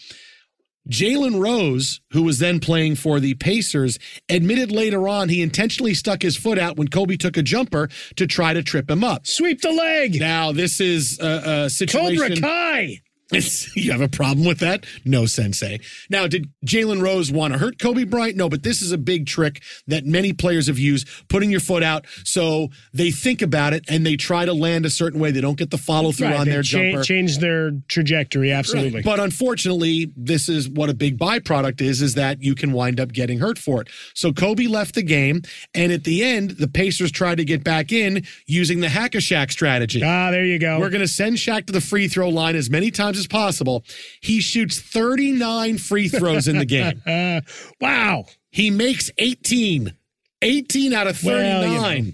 Jalen 0.89 1.39
Rose, 1.39 2.01
who 2.11 2.23
was 2.23 2.39
then 2.39 2.59
playing 2.59 2.95
for 2.95 3.19
the 3.19 3.35
Pacers, 3.35 3.99
admitted 4.29 4.71
later 4.71 5.07
on 5.07 5.29
he 5.29 5.41
intentionally 5.41 5.93
stuck 5.93 6.23
his 6.23 6.35
foot 6.35 6.57
out 6.57 6.75
when 6.75 6.87
Kobe 6.87 7.17
took 7.17 7.37
a 7.37 7.43
jumper 7.43 7.87
to 8.15 8.25
try 8.25 8.53
to 8.53 8.63
trip 8.63 8.89
him 8.89 9.03
up. 9.03 9.27
Sweep 9.27 9.61
the 9.61 9.71
leg. 9.71 10.19
Now, 10.19 10.51
this 10.51 10.81
is 10.81 11.19
a, 11.19 11.65
a 11.65 11.69
situation. 11.69 12.35
Cobra 12.35 12.41
Kai. 12.41 13.01
It's- 13.31 13.69
you 13.75 13.91
have 13.91 14.01
a 14.01 14.07
problem 14.09 14.45
with 14.45 14.59
that? 14.59 14.85
No, 15.05 15.25
Sensei. 15.25 15.79
Now, 16.09 16.27
did 16.27 16.49
Jalen 16.65 17.01
Rose 17.01 17.31
want 17.31 17.53
to 17.53 17.59
hurt 17.59 17.79
Kobe 17.79 18.03
Bryant? 18.03 18.35
No, 18.35 18.49
but 18.49 18.63
this 18.63 18.81
is 18.81 18.91
a 18.91 18.97
big 18.97 19.25
trick 19.25 19.61
that 19.87 20.05
many 20.05 20.33
players 20.33 20.67
have 20.67 20.77
used, 20.79 21.07
putting 21.29 21.49
your 21.51 21.59
foot 21.59 21.83
out 21.83 22.05
so 22.23 22.69
they 22.93 23.11
think 23.11 23.41
about 23.41 23.73
it 23.73 23.85
and 23.87 24.05
they 24.05 24.15
try 24.15 24.45
to 24.45 24.53
land 24.53 24.85
a 24.85 24.89
certain 24.89 25.19
way. 25.19 25.31
They 25.31 25.41
don't 25.41 25.57
get 25.57 25.69
the 25.71 25.77
follow 25.77 26.11
through 26.11 26.27
Right, 26.27 26.39
on 26.41 26.47
their 26.47 26.61
cha- 26.63 26.79
jumper. 26.81 27.03
Change 27.03 27.37
their 27.39 27.71
trajectory. 27.87 28.51
Absolutely. 28.51 28.95
Right. 28.95 29.03
But 29.05 29.19
unfortunately, 29.19 30.11
this 30.15 30.49
is 30.49 30.67
what 30.69 30.89
a 30.89 30.93
big 30.93 31.17
byproduct 31.17 31.81
is, 31.81 32.01
is 32.01 32.15
that 32.15 32.41
you 32.43 32.55
can 32.55 32.71
wind 32.73 32.99
up 32.99 33.11
getting 33.13 33.39
hurt 33.39 33.57
for 33.57 33.81
it. 33.81 33.87
So 34.13 34.31
Kobe 34.33 34.67
left 34.67 34.95
the 34.95 35.03
game, 35.03 35.41
and 35.73 35.91
at 35.91 36.03
the 36.03 36.23
end, 36.23 36.51
the 36.51 36.67
Pacers 36.67 37.11
tried 37.11 37.35
to 37.37 37.45
get 37.45 37.63
back 37.63 37.91
in 37.91 38.25
using 38.45 38.81
the 38.81 38.89
hack 38.89 39.15
a 39.15 39.19
Shaq 39.19 39.51
strategy. 39.51 40.01
ah, 40.03 40.31
there 40.31 40.45
you 40.45 40.59
go. 40.59 40.79
We're 40.79 40.89
going 40.89 41.01
to 41.01 41.07
send 41.07 41.37
Shaq 41.37 41.65
to 41.67 41.73
the 41.73 41.81
free 41.81 42.07
throw 42.07 42.29
line 42.29 42.55
as 42.55 42.69
many 42.69 42.91
times 42.91 43.20
as 43.21 43.27
possible. 43.27 43.83
He 44.21 44.41
shoots 44.41 44.79
39 44.79 45.77
free 45.77 46.09
throws 46.09 46.47
in 46.47 46.57
the 46.57 46.65
game. 46.65 47.01
wow. 47.81 48.25
He 48.49 48.69
makes 48.69 49.09
18. 49.17 49.95
18 50.41 50.93
out 50.93 51.07
of 51.07 51.23
Well, 51.23 51.37
39. 51.61 51.97
you 51.97 52.03
know. 52.03 52.11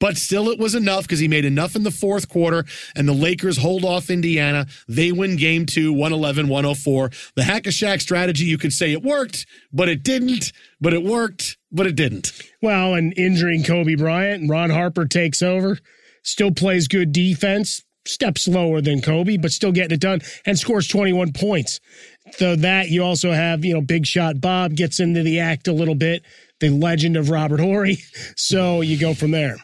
But 0.00 0.16
still, 0.18 0.48
it 0.50 0.58
was 0.58 0.74
enough 0.74 1.04
because 1.04 1.20
he 1.20 1.28
made 1.28 1.44
enough 1.44 1.76
in 1.76 1.84
the 1.84 1.90
fourth 1.90 2.28
quarter, 2.28 2.64
and 2.96 3.08
the 3.08 3.12
Lakers 3.14 3.56
hold 3.56 3.84
off 3.84 4.10
Indiana. 4.10 4.66
They 4.88 5.12
win 5.12 5.36
game 5.36 5.64
two, 5.66 5.92
111 5.92 6.48
104. 6.48 7.10
The 7.36 7.44
hack 7.44 7.66
a 7.66 7.70
Shaq 7.70 8.02
strategy, 8.02 8.44
you 8.44 8.58
could 8.58 8.72
say 8.72 8.92
it 8.92 9.02
worked, 9.02 9.46
but 9.72 9.88
it 9.88 10.02
didn't. 10.02 10.52
But 10.80 10.92
it 10.94 11.04
worked, 11.04 11.56
but 11.70 11.86
it 11.86 11.94
didn't. 11.94 12.32
Well, 12.60 12.92
and 12.94 13.16
injuring 13.16 13.62
Kobe 13.62 13.94
Bryant, 13.94 14.42
and 14.42 14.50
Ron 14.50 14.70
Harper 14.70 15.06
takes 15.06 15.40
over. 15.40 15.78
Still 16.24 16.50
plays 16.50 16.88
good 16.88 17.12
defense. 17.12 17.83
Steps 18.06 18.42
slower 18.42 18.80
than 18.80 19.00
Kobe, 19.00 19.36
but 19.36 19.50
still 19.50 19.72
getting 19.72 19.94
it 19.94 20.00
done 20.00 20.20
and 20.44 20.58
scores 20.58 20.88
21 20.88 21.32
points. 21.32 21.80
So 22.32 22.56
that 22.56 22.90
you 22.90 23.02
also 23.02 23.32
have, 23.32 23.64
you 23.64 23.74
know, 23.74 23.80
Big 23.80 24.06
Shot 24.06 24.40
Bob 24.40 24.74
gets 24.74 25.00
into 25.00 25.22
the 25.22 25.40
act 25.40 25.68
a 25.68 25.72
little 25.72 25.94
bit. 25.94 26.22
The 26.60 26.70
legend 26.70 27.16
of 27.16 27.30
Robert 27.30 27.60
Horry. 27.60 27.98
So 28.36 28.80
you 28.80 28.98
go 28.98 29.14
from 29.14 29.30
there. 29.30 29.56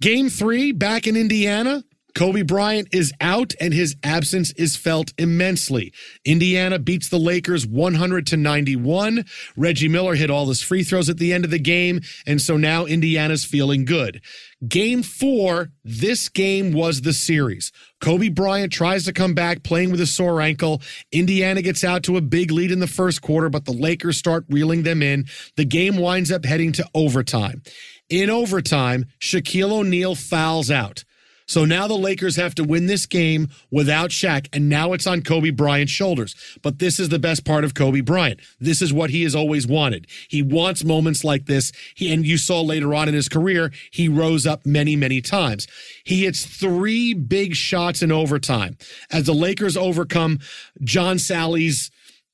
Game 0.00 0.28
three, 0.28 0.72
back 0.72 1.06
in 1.06 1.16
Indiana. 1.16 1.82
Kobe 2.18 2.42
Bryant 2.42 2.88
is 2.92 3.12
out 3.20 3.54
and 3.60 3.72
his 3.72 3.94
absence 4.02 4.52
is 4.54 4.76
felt 4.76 5.12
immensely. 5.18 5.92
Indiana 6.24 6.78
beats 6.80 7.08
the 7.08 7.18
Lakers 7.18 7.64
100 7.64 8.26
to 8.28 8.36
91. 8.36 9.24
Reggie 9.56 9.88
Miller 9.88 10.16
hit 10.16 10.28
all 10.30 10.46
his 10.48 10.60
free 10.60 10.82
throws 10.82 11.08
at 11.08 11.18
the 11.18 11.32
end 11.32 11.44
of 11.44 11.52
the 11.52 11.60
game, 11.60 12.00
and 12.26 12.40
so 12.40 12.56
now 12.56 12.86
Indiana's 12.86 13.44
feeling 13.44 13.84
good. 13.84 14.20
Game 14.66 15.04
four, 15.04 15.70
this 15.84 16.28
game 16.28 16.72
was 16.72 17.02
the 17.02 17.12
series. 17.12 17.70
Kobe 18.00 18.28
Bryant 18.28 18.72
tries 18.72 19.04
to 19.04 19.12
come 19.12 19.32
back 19.32 19.62
playing 19.62 19.92
with 19.92 20.00
a 20.00 20.06
sore 20.06 20.40
ankle. 20.40 20.82
Indiana 21.12 21.62
gets 21.62 21.84
out 21.84 22.02
to 22.04 22.16
a 22.16 22.20
big 22.20 22.50
lead 22.50 22.72
in 22.72 22.80
the 22.80 22.88
first 22.88 23.22
quarter, 23.22 23.48
but 23.48 23.66
the 23.66 23.72
Lakers 23.72 24.18
start 24.18 24.44
reeling 24.48 24.82
them 24.82 25.00
in. 25.00 25.26
The 25.56 25.64
game 25.64 25.96
winds 25.96 26.32
up 26.32 26.44
heading 26.44 26.72
to 26.72 26.88
overtime. 26.92 27.62
In 28.08 28.30
overtime, 28.30 29.06
Shaquille 29.20 29.70
O'Neal 29.70 30.16
fouls 30.16 30.72
out. 30.72 31.04
So 31.48 31.64
now 31.64 31.88
the 31.88 31.96
Lakers 31.96 32.36
have 32.36 32.54
to 32.56 32.62
win 32.64 32.86
this 32.86 33.06
game 33.06 33.48
without 33.70 34.10
Shaq, 34.10 34.48
and 34.52 34.68
now 34.68 34.92
it's 34.92 35.06
on 35.06 35.22
Kobe 35.22 35.50
Bryant's 35.50 35.90
shoulders. 35.90 36.34
But 36.62 36.78
this 36.78 37.00
is 37.00 37.08
the 37.08 37.18
best 37.18 37.44
part 37.44 37.64
of 37.64 37.74
Kobe 37.74 38.02
Bryant. 38.02 38.38
This 38.60 38.82
is 38.82 38.92
what 38.92 39.10
he 39.10 39.22
has 39.22 39.34
always 39.34 39.66
wanted. 39.66 40.06
He 40.28 40.42
wants 40.42 40.84
moments 40.84 41.24
like 41.24 41.46
this. 41.46 41.72
He, 41.94 42.12
and 42.12 42.24
you 42.26 42.36
saw 42.36 42.60
later 42.60 42.94
on 42.94 43.08
in 43.08 43.14
his 43.14 43.28
career, 43.30 43.72
he 43.90 44.08
rose 44.08 44.46
up 44.46 44.66
many, 44.66 44.94
many 44.94 45.20
times. 45.22 45.66
He 46.04 46.24
hits 46.24 46.44
three 46.44 47.14
big 47.14 47.54
shots 47.54 48.02
in 48.02 48.12
overtime 48.12 48.76
as 49.10 49.24
the 49.24 49.34
Lakers 49.34 49.76
overcome 49.76 50.40
John 50.84 51.16
Salley's 51.16 51.90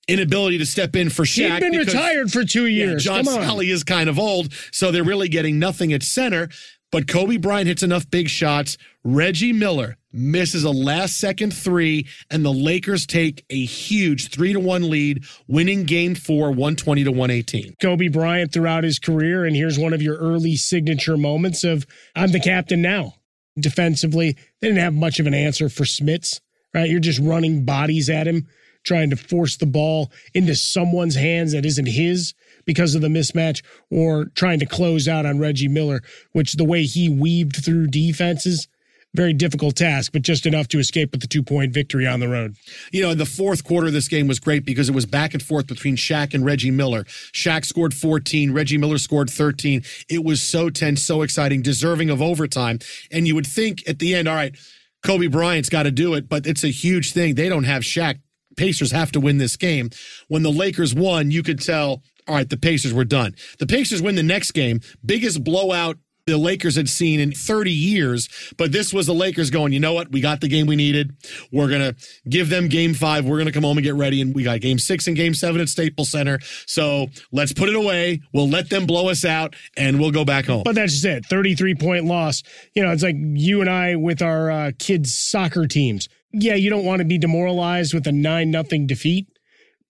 inability 0.07 0.59
to 0.59 0.67
step 0.67 0.95
in 0.97 1.09
for 1.09 1.23
Shaq. 1.25 1.55
He'd 1.55 1.61
been 1.61 1.71
because- 1.73 1.95
retired 1.95 2.33
for 2.33 2.45
two 2.45 2.67
years. 2.67 3.07
yeah, 3.07 3.23
John. 3.23 3.25
Salley 3.25 3.73
is 3.73 3.85
kind 3.85 4.09
of 4.09 4.19
old, 4.19 4.53
so 4.71 4.91
they're 4.91 5.05
really 5.05 5.29
getting 5.29 5.59
nothing 5.59 5.93
at 5.93 6.03
center. 6.03 6.49
But 6.95 7.09
Kobe 7.09 7.39
Bryant 7.39 7.67
hits 7.67 7.83
enough 7.83 8.09
big 8.09 8.29
shots. 8.29 8.79
Reggie 9.03 9.53
Miller 9.53 9.97
misses 10.13 10.63
a 10.63 10.71
last 10.71 11.19
second 11.19 11.53
three, 11.53 12.07
and 12.31 12.45
the 12.45 12.53
Lakers 12.53 13.05
take 13.05 13.45
a 13.51 13.65
huge 13.65 14.29
three 14.29 14.53
to 14.53 14.61
one 14.61 14.89
lead, 14.89 15.25
winning 15.49 15.87
game 15.87 16.15
four, 16.15 16.51
120 16.51 17.03
to 17.03 17.11
118. 17.11 17.75
Kobe 17.83 18.07
Bryant 18.07 18.53
throughout 18.53 18.85
his 18.85 19.01
career, 19.01 19.45
and 19.45 19.57
here's 19.57 19.77
one 19.77 19.93
of 19.93 20.03
your 20.03 20.17
early 20.19 20.55
signature 20.55 21.17
moments 21.17 21.65
of 21.65 21.85
I'm 22.15 22.31
the 22.31 22.39
captain 22.39 22.81
now. 22.81 23.15
Defensively, 23.59 24.37
they 24.61 24.69
didn't 24.69 24.79
have 24.79 24.95
much 24.95 25.19
of 25.19 25.27
an 25.27 25.35
answer 25.35 25.69
for 25.69 25.83
Smits, 25.83 26.41
right? 26.73 26.89
You're 26.89 27.01
just 27.01 27.19
running 27.19 27.65
bodies 27.65 28.09
at 28.09 28.29
him, 28.29 28.47
trying 28.85 29.11
to 29.11 29.17
force 29.17 29.57
the 29.57 29.67
ball 29.67 30.13
into 30.33 30.55
someone's 30.55 31.17
hands 31.17 31.55
that 31.55 31.67
isn't 31.67 31.87
his 31.87 32.35
because 32.65 32.95
of 32.95 33.03
the 33.03 33.09
mismatch, 33.09 33.63
or 33.91 34.27
trying 34.35 34.59
to 34.61 34.67
close 34.67 35.09
out 35.09 35.27
on 35.27 35.39
Reggie 35.39 35.69
Miller, 35.69 36.03
which 36.33 36.55
the 36.55 36.65
way 36.65 36.85
he 36.85 37.09
weaved 37.09 37.65
through 37.65 37.89
defenses, 37.89 38.69
very 39.15 39.33
difficult 39.33 39.77
task, 39.77 40.13
but 40.13 40.23
just 40.23 40.45
enough 40.45 40.67
to 40.69 40.79
escape 40.79 41.13
with 41.13 41.21
the 41.21 41.27
two 41.27 41.43
point 41.43 41.73
victory 41.73 42.07
on 42.07 42.21
the 42.21 42.29
road. 42.29 42.57
You 42.93 43.03
know, 43.03 43.11
in 43.11 43.19
the 43.19 43.25
fourth 43.25 43.65
quarter 43.65 43.87
of 43.87 43.93
this 43.93 44.09
game 44.09 44.27
was 44.27 44.41
great 44.41 44.65
because 44.65 44.89
it 44.89 44.95
was 44.95 45.07
back 45.07 45.33
and 45.35 45.43
forth 45.43 45.69
between 45.69 45.97
Shaq 45.97 46.35
and 46.35 46.45
Reggie 46.45 46.73
Miller. 46.73 47.05
Shaq 47.05 47.65
scored 47.65 47.95
14, 47.95 48.53
Reggie 48.53 48.79
Miller 48.79 48.99
scored 48.99 49.31
13. 49.31 49.83
It 50.09 50.25
was 50.25 50.43
so 50.43 50.69
tense, 50.69 51.03
so 51.03 51.23
exciting, 51.23 51.63
deserving 51.63 52.11
of 52.11 52.21
overtime. 52.21 52.81
And 53.11 53.27
you 53.29 53.35
would 53.37 53.47
think 53.47 53.89
at 53.89 54.01
the 54.01 54.15
end, 54.15 54.29
all 54.29 54.35
right, 54.35 54.57
Kobe 55.05 55.29
Bryant's 55.29 55.69
got 55.69 55.85
to 55.85 55.91
do 55.91 56.15
it, 56.15 56.29
but 56.29 56.47
it's 56.47 56.65
a 56.65 56.69
huge 56.69 57.13
thing. 57.13 57.37
They 57.37 57.49
don't 57.49 57.65
have 57.65 57.83
Shaq. 57.83 58.21
Pacers 58.57 58.93
have 58.93 59.13
to 59.13 59.21
win 59.21 59.39
this 59.39 59.57
game. 59.57 59.91
When 60.29 60.43
the 60.43 60.51
Lakers 60.51 60.95
won, 60.95 61.31
you 61.31 61.43
could 61.43 61.61
tell, 61.61 62.03
all 62.29 62.35
right, 62.35 62.49
the 62.49 62.57
Pacers 62.57 62.93
were 62.93 63.05
done. 63.05 63.35
The 63.59 63.67
Pacers 63.67 64.01
win 64.03 64.15
the 64.15 64.23
next 64.23 64.53
game, 64.53 64.81
biggest 65.05 65.45
blowout 65.45 65.99
the 66.27 66.39
Lakers 66.39 66.77
had 66.77 66.89
seen 66.89 67.21
in 67.21 67.33
30 67.33 67.71
years, 67.71 68.29
but 68.57 68.73
this 68.73 68.95
was 68.95 69.07
the 69.07 69.15
Lakers 69.15 69.51
going, 69.51 69.73
you 69.73 69.81
know 69.81 69.93
what? 69.93 70.11
We 70.11 70.21
got 70.21 70.41
the 70.41 70.49
game 70.49 70.67
we 70.67 70.77
needed. 70.77 71.15
We're 71.53 71.69
going 71.69 71.83
to 71.83 71.95
give 72.29 72.49
them 72.49 72.69
game 72.69 72.95
five. 72.95 73.27
We're 73.27 73.37
going 73.37 73.47
to 73.47 73.53
come 73.53 73.63
home 73.63 73.77
and 73.77 73.85
get 73.85 73.95
ready. 73.95 74.23
And 74.23 74.35
we 74.35 74.43
got 74.43 74.61
game 74.61 74.79
six 74.79 75.07
and 75.07 75.17
game 75.17 75.35
seven 75.35 75.61
at 75.61 75.69
Staples 75.69 76.11
Center. 76.11 76.39
So 76.67 77.09
let's 77.31 77.53
put 77.53 77.69
it 77.69 77.75
away. 77.75 78.23
We'll 78.33 78.49
let 78.49 78.71
them 78.71 78.87
blow 78.87 79.09
us 79.09 79.25
out 79.25 79.55
and 79.77 80.01
we'll 80.01 80.13
go 80.13 80.25
back 80.25 80.47
home. 80.47 80.63
But 80.65 80.77
that's 80.77 80.93
just 80.93 81.05
it. 81.05 81.27
33 81.27 81.75
point 81.75 82.05
loss. 82.07 82.43
You 82.75 82.83
know, 82.83 82.91
it's 82.91 83.03
like 83.03 83.17
you 83.19 83.61
and 83.61 83.69
I 83.69 83.97
with 83.97 84.23
our 84.23 84.51
uh, 84.51 84.73
kids' 84.79 85.15
soccer 85.15 85.67
teams. 85.67 86.09
Yeah, 86.33 86.55
you 86.55 86.71
don't 86.71 86.85
want 86.85 87.01
to 87.01 87.05
be 87.05 87.19
demoralized 87.19 87.95
with 87.95 88.07
a 88.07 88.13
9 88.13 88.51
nothing 88.51 88.89
defeat, 88.89 89.29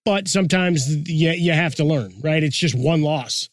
but 0.05 0.27
sometimes 0.27 1.09
you, 1.09 1.31
you 1.31 1.51
have 1.51 1.75
to 1.75 1.83
learn, 1.83 2.13
right? 2.23 2.43
It's 2.43 2.57
just 2.57 2.75
one 2.75 3.01
loss. 3.01 3.49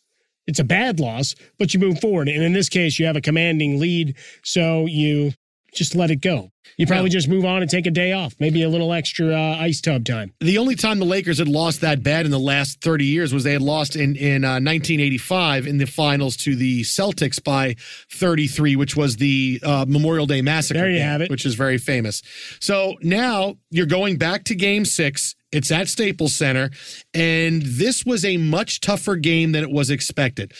It's 0.46 0.59
a 0.59 0.64
bad 0.64 1.00
loss, 1.00 1.34
but 1.59 1.72
you 1.72 1.80
move 1.80 2.00
forward. 2.00 2.28
And 2.28 2.42
in 2.42 2.53
this 2.53 2.68
case, 2.68 2.98
you 2.98 3.07
have 3.07 3.16
a 3.16 3.20
commanding 3.20 3.80
lead, 3.80 4.16
so 4.42 4.86
you 4.86 5.32
just 5.72 5.94
let 5.94 6.11
it 6.11 6.16
go. 6.16 6.50
You 6.76 6.86
probably 6.86 7.11
just 7.11 7.28
move 7.28 7.44
on 7.44 7.62
and 7.62 7.70
take 7.70 7.86
a 7.86 7.90
day 7.90 8.12
off, 8.12 8.34
maybe 8.38 8.62
a 8.62 8.68
little 8.68 8.92
extra 8.92 9.34
uh, 9.34 9.57
ice 9.59 9.80
tub 9.80 10.05
time. 10.05 10.32
The 10.40 10.59
only 10.59 10.74
time 10.74 10.98
the 10.98 11.05
Lakers 11.05 11.38
had 11.38 11.48
lost 11.48 11.80
that 11.80 12.03
bad 12.03 12.24
in 12.24 12.30
the 12.30 12.38
last 12.38 12.80
30 12.80 13.05
years 13.05 13.32
was 13.32 13.44
they 13.44 13.53
had 13.53 13.62
lost 13.62 13.96
in, 13.96 14.16
in 14.16 14.44
uh, 14.44 14.61
1985 14.61 15.66
in 15.66 15.78
the 15.78 15.86
finals 15.86 16.36
to 16.38 16.57
the 16.57 16.82
Celtics 16.82 17.42
by 17.42 17.76
33, 18.12 18.76
which 18.76 18.96
was 18.96 19.16
the 19.16 19.61
uh, 19.62 19.84
Memorial 19.88 20.26
Day 20.26 20.42
Massacre. 20.42 20.80
There 20.80 20.90
you 20.90 20.98
game, 20.98 21.07
have 21.07 21.20
it. 21.22 21.30
Which 21.30 21.46
is 21.46 21.55
very 21.55 21.78
famous. 21.78 22.22
So 22.61 22.96
now 23.03 23.57
you're 23.70 23.86
going 23.86 24.16
back 24.16 24.44
to 24.44 24.55
game 24.55 24.84
six. 24.84 25.34
It's 25.53 25.70
at 25.70 25.88
Staples 25.88 26.34
Center. 26.34 26.70
And 27.14 27.62
this 27.62 28.05
was 28.05 28.24
a 28.24 28.36
much 28.38 28.80
tougher 28.80 29.16
game 29.16 29.53
than 29.53 29.62
it 29.62 29.70
was 29.70 29.90
expected. 29.90 30.53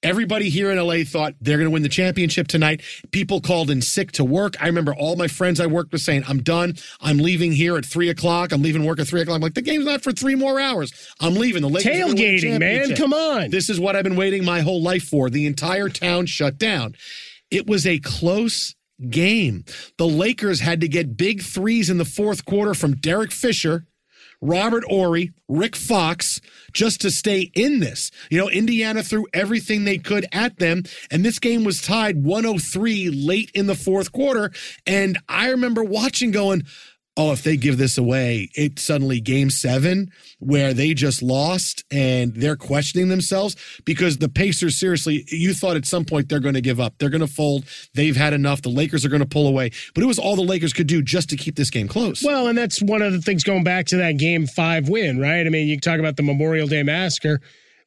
Everybody 0.00 0.48
here 0.48 0.70
in 0.70 0.78
LA 0.78 1.02
thought 1.04 1.34
they're 1.40 1.56
going 1.56 1.66
to 1.66 1.72
win 1.72 1.82
the 1.82 1.88
championship 1.88 2.46
tonight. 2.46 2.82
People 3.10 3.40
called 3.40 3.68
in 3.68 3.82
sick 3.82 4.12
to 4.12 4.24
work. 4.24 4.54
I 4.62 4.66
remember 4.66 4.94
all 4.94 5.16
my 5.16 5.26
friends 5.26 5.58
I 5.58 5.66
worked 5.66 5.90
with 5.90 6.02
saying, 6.02 6.22
I'm 6.28 6.40
done. 6.40 6.76
I'm 7.00 7.18
leaving 7.18 7.50
here 7.50 7.76
at 7.76 7.84
three 7.84 8.08
o'clock. 8.08 8.52
I'm 8.52 8.62
leaving 8.62 8.84
work 8.84 9.00
at 9.00 9.08
three 9.08 9.22
o'clock. 9.22 9.34
I'm 9.34 9.40
like, 9.40 9.54
the 9.54 9.62
game's 9.62 9.86
not 9.86 10.02
for 10.04 10.12
three 10.12 10.36
more 10.36 10.60
hours. 10.60 10.92
I'm 11.18 11.34
leaving. 11.34 11.62
The 11.62 11.68
Lakers 11.68 11.92
Tailgating, 11.92 12.60
man. 12.60 12.94
Come 12.94 13.12
on. 13.12 13.50
This 13.50 13.68
is 13.68 13.80
what 13.80 13.96
I've 13.96 14.04
been 14.04 14.14
waiting 14.14 14.44
my 14.44 14.60
whole 14.60 14.80
life 14.80 15.02
for. 15.02 15.30
The 15.30 15.46
entire 15.46 15.88
town 15.88 16.26
shut 16.26 16.58
down. 16.58 16.94
It 17.50 17.66
was 17.66 17.84
a 17.84 17.98
close 17.98 18.76
game. 19.10 19.64
The 19.96 20.06
Lakers 20.06 20.60
had 20.60 20.80
to 20.82 20.88
get 20.88 21.16
big 21.16 21.42
threes 21.42 21.90
in 21.90 21.98
the 21.98 22.04
fourth 22.04 22.44
quarter 22.44 22.72
from 22.74 22.94
Derek 22.94 23.32
Fisher, 23.32 23.84
Robert 24.40 24.84
Horry, 24.84 25.32
Rick 25.48 25.74
Fox, 25.74 26.40
just 26.72 27.00
to 27.00 27.10
stay 27.10 27.50
in 27.54 27.80
this. 27.80 28.10
You 28.30 28.38
know, 28.38 28.48
Indiana 28.48 29.02
threw 29.02 29.26
everything 29.32 29.84
they 29.84 29.98
could 29.98 30.26
at 30.32 30.58
them, 30.58 30.84
and 31.10 31.24
this 31.24 31.38
game 31.38 31.64
was 31.64 31.82
tied 31.82 32.22
103 32.22 33.10
late 33.10 33.50
in 33.54 33.66
the 33.66 33.74
fourth 33.74 34.12
quarter. 34.12 34.52
And 34.86 35.18
I 35.28 35.50
remember 35.50 35.82
watching 35.82 36.30
going, 36.30 36.64
oh, 37.18 37.32
if 37.32 37.42
they 37.42 37.56
give 37.56 37.76
this 37.78 37.98
away, 37.98 38.48
it's 38.54 38.82
suddenly 38.82 39.20
game 39.20 39.50
seven 39.50 40.10
where 40.38 40.72
they 40.72 40.94
just 40.94 41.20
lost 41.20 41.84
and 41.90 42.32
they're 42.34 42.56
questioning 42.56 43.08
themselves 43.08 43.56
because 43.84 44.18
the 44.18 44.28
Pacers, 44.28 44.78
seriously, 44.78 45.24
you 45.28 45.52
thought 45.52 45.76
at 45.76 45.84
some 45.84 46.04
point 46.04 46.28
they're 46.28 46.38
going 46.38 46.54
to 46.54 46.60
give 46.60 46.78
up. 46.78 46.94
They're 46.98 47.10
going 47.10 47.20
to 47.20 47.26
fold. 47.26 47.64
They've 47.92 48.16
had 48.16 48.32
enough. 48.32 48.62
The 48.62 48.68
Lakers 48.68 49.04
are 49.04 49.08
going 49.08 49.20
to 49.20 49.28
pull 49.28 49.48
away. 49.48 49.72
But 49.94 50.04
it 50.04 50.06
was 50.06 50.20
all 50.20 50.36
the 50.36 50.42
Lakers 50.42 50.72
could 50.72 50.86
do 50.86 51.02
just 51.02 51.28
to 51.30 51.36
keep 51.36 51.56
this 51.56 51.70
game 51.70 51.88
close. 51.88 52.22
Well, 52.22 52.46
and 52.46 52.56
that's 52.56 52.80
one 52.80 53.02
of 53.02 53.12
the 53.12 53.20
things 53.20 53.42
going 53.42 53.64
back 53.64 53.86
to 53.86 53.96
that 53.96 54.16
game 54.16 54.46
five 54.46 54.88
win, 54.88 55.18
right? 55.18 55.44
I 55.44 55.50
mean, 55.50 55.66
you 55.66 55.80
talk 55.80 55.98
about 55.98 56.16
the 56.16 56.22
Memorial 56.22 56.68
Day 56.68 56.84
massacre. 56.84 57.40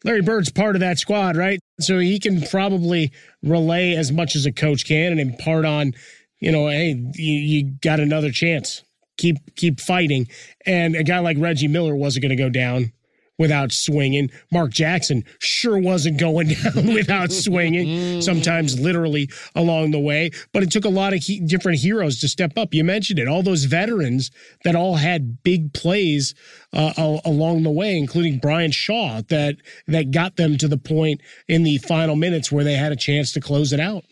Larry 0.03 0.21
Bird's 0.21 0.51
part 0.51 0.75
of 0.75 0.81
that 0.81 0.99
squad, 0.99 1.37
right? 1.37 1.59
So 1.79 1.99
he 1.99 2.19
can 2.19 2.41
probably 2.41 3.13
relay 3.43 3.95
as 3.95 4.11
much 4.11 4.35
as 4.35 4.45
a 4.45 4.51
coach 4.51 4.85
can 4.85 5.13
and 5.13 5.21
impart 5.21 5.63
on, 5.63 5.93
you 6.41 6.51
know, 6.51 6.67
hey, 6.67 6.95
you, 7.13 7.33
you 7.33 7.71
got 7.81 8.01
another 8.01 8.31
chance. 8.31 8.83
Keep 9.21 9.55
keep 9.55 9.79
fighting. 9.79 10.27
And 10.65 10.95
a 10.95 11.03
guy 11.03 11.19
like 11.19 11.37
Reggie 11.39 11.67
Miller 11.67 11.95
wasn't 11.95 12.23
going 12.23 12.35
to 12.35 12.43
go 12.43 12.49
down 12.49 12.91
without 13.37 13.71
swinging. 13.71 14.29
Mark 14.51 14.71
Jackson 14.71 15.23
sure 15.39 15.77
wasn't 15.79 16.19
going 16.19 16.47
down 16.63 16.93
without 16.93 17.31
swinging, 17.31 18.21
sometimes 18.21 18.79
literally 18.79 19.29
along 19.55 19.91
the 19.91 19.99
way. 19.99 20.29
But 20.53 20.63
it 20.63 20.71
took 20.71 20.85
a 20.85 20.89
lot 20.89 21.13
of 21.13 21.23
he- 21.23 21.39
different 21.39 21.79
heroes 21.79 22.19
to 22.21 22.27
step 22.27 22.53
up. 22.57 22.73
You 22.73 22.83
mentioned 22.83 23.19
it, 23.19 23.27
all 23.27 23.41
those 23.43 23.65
veterans 23.65 24.31
that 24.63 24.75
all 24.75 24.95
had 24.95 25.43
big 25.43 25.73
plays 25.73 26.33
uh, 26.73 26.93
al- 26.97 27.21
along 27.25 27.63
the 27.63 27.71
way, 27.71 27.97
including 27.97 28.37
Brian 28.39 28.71
Shaw, 28.71 29.21
that 29.29 29.55
that 29.87 30.11
got 30.11 30.35
them 30.35 30.57
to 30.57 30.67
the 30.67 30.77
point 30.77 31.21
in 31.47 31.63
the 31.63 31.77
final 31.79 32.15
minutes 32.15 32.51
where 32.51 32.63
they 32.63 32.75
had 32.75 32.91
a 32.91 32.95
chance 32.95 33.31
to 33.33 33.41
close 33.41 33.71
it 33.73 33.79
out. 33.79 34.03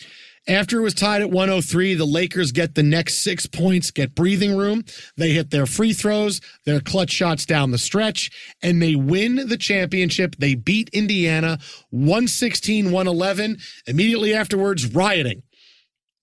After 0.48 0.80
it 0.80 0.84
was 0.84 0.94
tied 0.94 1.22
at 1.22 1.30
103, 1.30 1.94
the 1.96 2.06
Lakers 2.06 2.52
get 2.52 2.76
the 2.76 2.84
next 2.84 3.24
six 3.24 3.46
points, 3.46 3.92
get 3.92 4.16
breathing 4.16 4.56
room. 4.56 4.84
They 5.18 5.32
hit 5.32 5.52
their 5.52 5.66
free 5.66 5.94
throws, 5.94 6.42
their 6.66 6.80
clutch 6.80 7.12
shots 7.12 7.46
down 7.46 7.72
the 7.72 7.78
stretch, 7.78 8.32
and 8.62 8.82
they 8.82 8.96
win 8.96 9.48
the 9.48 9.58
championship. 9.58 10.36
They 10.38 10.56
beat 10.56 10.90
Indiana 10.90 11.60
116 11.92 12.86
111. 12.92 13.58
Immediately 13.88 14.34
afterwards, 14.34 14.88
rioting 14.94 15.44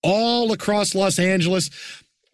all 0.03 0.51
across 0.51 0.95
Los 0.95 1.19
Angeles. 1.19 1.69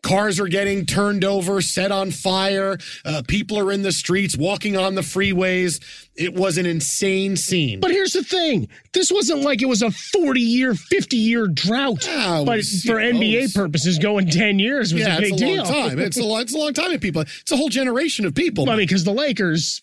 Cars 0.03 0.39
are 0.39 0.47
getting 0.47 0.85
turned 0.85 1.23
over, 1.23 1.61
set 1.61 1.91
on 1.91 2.11
fire. 2.11 2.77
Uh, 3.05 3.23
people 3.27 3.57
are 3.57 3.71
in 3.71 3.81
the 3.81 3.91
streets, 3.91 4.37
walking 4.37 4.77
on 4.77 4.95
the 4.95 5.01
freeways. 5.01 5.81
It 6.15 6.33
was 6.35 6.57
an 6.57 6.65
insane 6.65 7.35
scene. 7.37 7.79
But 7.79 7.91
here's 7.91 8.13
the 8.13 8.23
thing: 8.23 8.67
this 8.93 9.11
wasn't 9.11 9.41
like 9.41 9.61
it 9.61 9.67
was 9.67 9.81
a 9.81 9.89
40 9.89 10.41
year, 10.41 10.75
50 10.75 11.15
year 11.17 11.47
drought. 11.47 12.05
Yeah, 12.05 12.43
but 12.45 12.57
was- 12.57 12.83
for 12.83 12.95
NBA 12.99 13.41
was- 13.43 13.53
purposes, 13.53 13.97
going 13.97 14.27
10 14.29 14.59
years 14.59 14.93
was 14.93 15.03
yeah, 15.03 15.17
a 15.17 15.21
big 15.21 15.33
it's 15.33 15.41
a 15.41 15.45
deal. 15.45 15.63
long 15.63 15.73
time. 15.89 15.99
It's 15.99 16.17
a, 16.19 16.23
lo- 16.23 16.39
it's 16.39 16.53
a 16.53 16.57
long 16.57 16.73
time 16.73 16.91
of 16.91 17.01
people. 17.01 17.21
It's 17.21 17.51
a 17.51 17.57
whole 17.57 17.69
generation 17.69 18.25
of 18.25 18.35
people. 18.35 18.69
I 18.69 18.75
mean, 18.75 18.85
because 18.85 19.05
the 19.05 19.13
Lakers, 19.13 19.81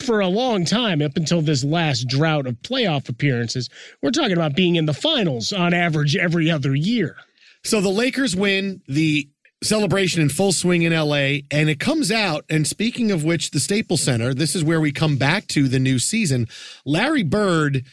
for 0.00 0.20
a 0.20 0.28
long 0.28 0.64
time, 0.64 1.02
up 1.02 1.16
until 1.16 1.42
this 1.42 1.62
last 1.62 2.08
drought 2.08 2.46
of 2.46 2.54
playoff 2.62 3.08
appearances, 3.10 3.68
we're 4.02 4.10
talking 4.10 4.32
about 4.32 4.56
being 4.56 4.76
in 4.76 4.86
the 4.86 4.94
finals 4.94 5.52
on 5.52 5.74
average 5.74 6.16
every 6.16 6.50
other 6.50 6.74
year. 6.74 7.16
So 7.62 7.80
the 7.80 7.88
Lakers 7.90 8.34
win 8.36 8.82
the 8.88 9.28
celebration 9.64 10.22
in 10.22 10.28
full 10.28 10.52
swing 10.52 10.82
in 10.82 10.92
LA, 10.92 11.38
and 11.50 11.68
it 11.68 11.80
comes 11.80 12.10
out. 12.12 12.44
And 12.48 12.66
speaking 12.66 13.10
of 13.10 13.24
which, 13.24 13.50
the 13.50 13.60
Staples 13.60 14.02
Center, 14.02 14.34
this 14.34 14.54
is 14.54 14.62
where 14.62 14.80
we 14.80 14.92
come 14.92 15.16
back 15.16 15.46
to 15.48 15.68
the 15.68 15.78
new 15.78 15.98
season. 15.98 16.46
Larry 16.84 17.22
Bird 17.22 17.84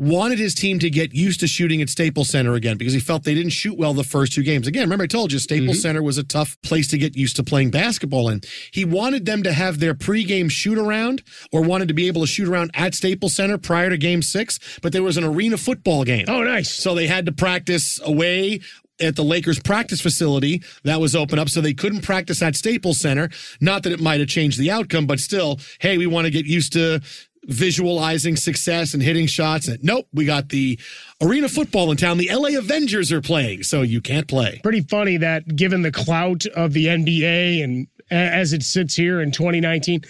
wanted 0.00 0.38
his 0.38 0.54
team 0.54 0.78
to 0.78 0.88
get 0.88 1.12
used 1.12 1.40
to 1.40 1.46
shooting 1.46 1.82
at 1.82 1.90
Staples 1.90 2.30
Center 2.30 2.54
again 2.54 2.78
because 2.78 2.94
he 2.94 3.00
felt 3.00 3.24
they 3.24 3.34
didn't 3.34 3.52
shoot 3.52 3.76
well 3.76 3.92
the 3.92 4.02
first 4.02 4.32
two 4.32 4.42
games. 4.42 4.66
Again, 4.66 4.84
remember 4.84 5.04
I 5.04 5.06
told 5.06 5.30
you 5.30 5.38
Staples 5.38 5.76
mm-hmm. 5.76 5.82
Center 5.82 6.02
was 6.02 6.16
a 6.16 6.24
tough 6.24 6.56
place 6.62 6.88
to 6.88 6.98
get 6.98 7.16
used 7.16 7.36
to 7.36 7.42
playing 7.42 7.70
basketball 7.70 8.30
in. 8.30 8.40
He 8.72 8.86
wanted 8.86 9.26
them 9.26 9.42
to 9.42 9.52
have 9.52 9.78
their 9.78 9.92
pregame 9.92 10.50
shoot 10.50 10.78
around 10.78 11.22
or 11.52 11.60
wanted 11.62 11.88
to 11.88 11.94
be 11.94 12.06
able 12.06 12.22
to 12.22 12.26
shoot 12.26 12.48
around 12.48 12.70
at 12.72 12.94
Staples 12.94 13.34
Center 13.34 13.58
prior 13.58 13.90
to 13.90 13.98
game 13.98 14.22
six, 14.22 14.58
but 14.80 14.94
there 14.94 15.02
was 15.02 15.18
an 15.18 15.24
arena 15.24 15.58
football 15.58 16.04
game. 16.04 16.24
Oh, 16.28 16.42
nice. 16.44 16.72
So 16.72 16.94
they 16.94 17.06
had 17.06 17.26
to 17.26 17.32
practice 17.32 18.00
away 18.02 18.60
at 19.00 19.16
the 19.16 19.24
Lakers 19.24 19.58
practice 19.58 20.00
facility 20.00 20.62
that 20.84 21.00
was 21.00 21.14
open 21.14 21.38
up 21.38 21.48
so 21.48 21.60
they 21.60 21.74
couldn't 21.74 22.02
practice 22.02 22.42
at 22.42 22.56
Staples 22.56 22.98
Center. 22.98 23.30
Not 23.60 23.82
that 23.82 23.92
it 23.92 24.00
might 24.00 24.20
have 24.20 24.28
changed 24.28 24.58
the 24.58 24.70
outcome, 24.70 25.06
but 25.06 25.20
still, 25.20 25.58
hey, 25.80 25.98
we 25.98 26.06
want 26.06 26.26
to 26.26 26.30
get 26.30 26.46
used 26.46 26.72
to 26.74 27.00
visualizing 27.44 28.36
success 28.36 28.94
and 28.94 29.02
hitting 29.02 29.26
shots. 29.26 29.68
And 29.68 29.82
nope, 29.82 30.06
we 30.12 30.24
got 30.24 30.50
the 30.50 30.78
arena 31.20 31.48
football 31.48 31.90
in 31.90 31.96
town. 31.96 32.18
The 32.18 32.30
LA 32.32 32.58
Avengers 32.58 33.10
are 33.12 33.22
playing, 33.22 33.62
so 33.62 33.82
you 33.82 34.00
can't 34.00 34.28
play. 34.28 34.60
Pretty 34.62 34.82
funny 34.82 35.16
that 35.16 35.56
given 35.56 35.82
the 35.82 35.92
clout 35.92 36.46
of 36.46 36.72
the 36.72 36.86
NBA 36.86 37.64
and 37.64 37.86
as 38.10 38.52
it 38.52 38.62
sits 38.62 38.94
here 38.94 39.20
in 39.20 39.30
2019, 39.30 40.02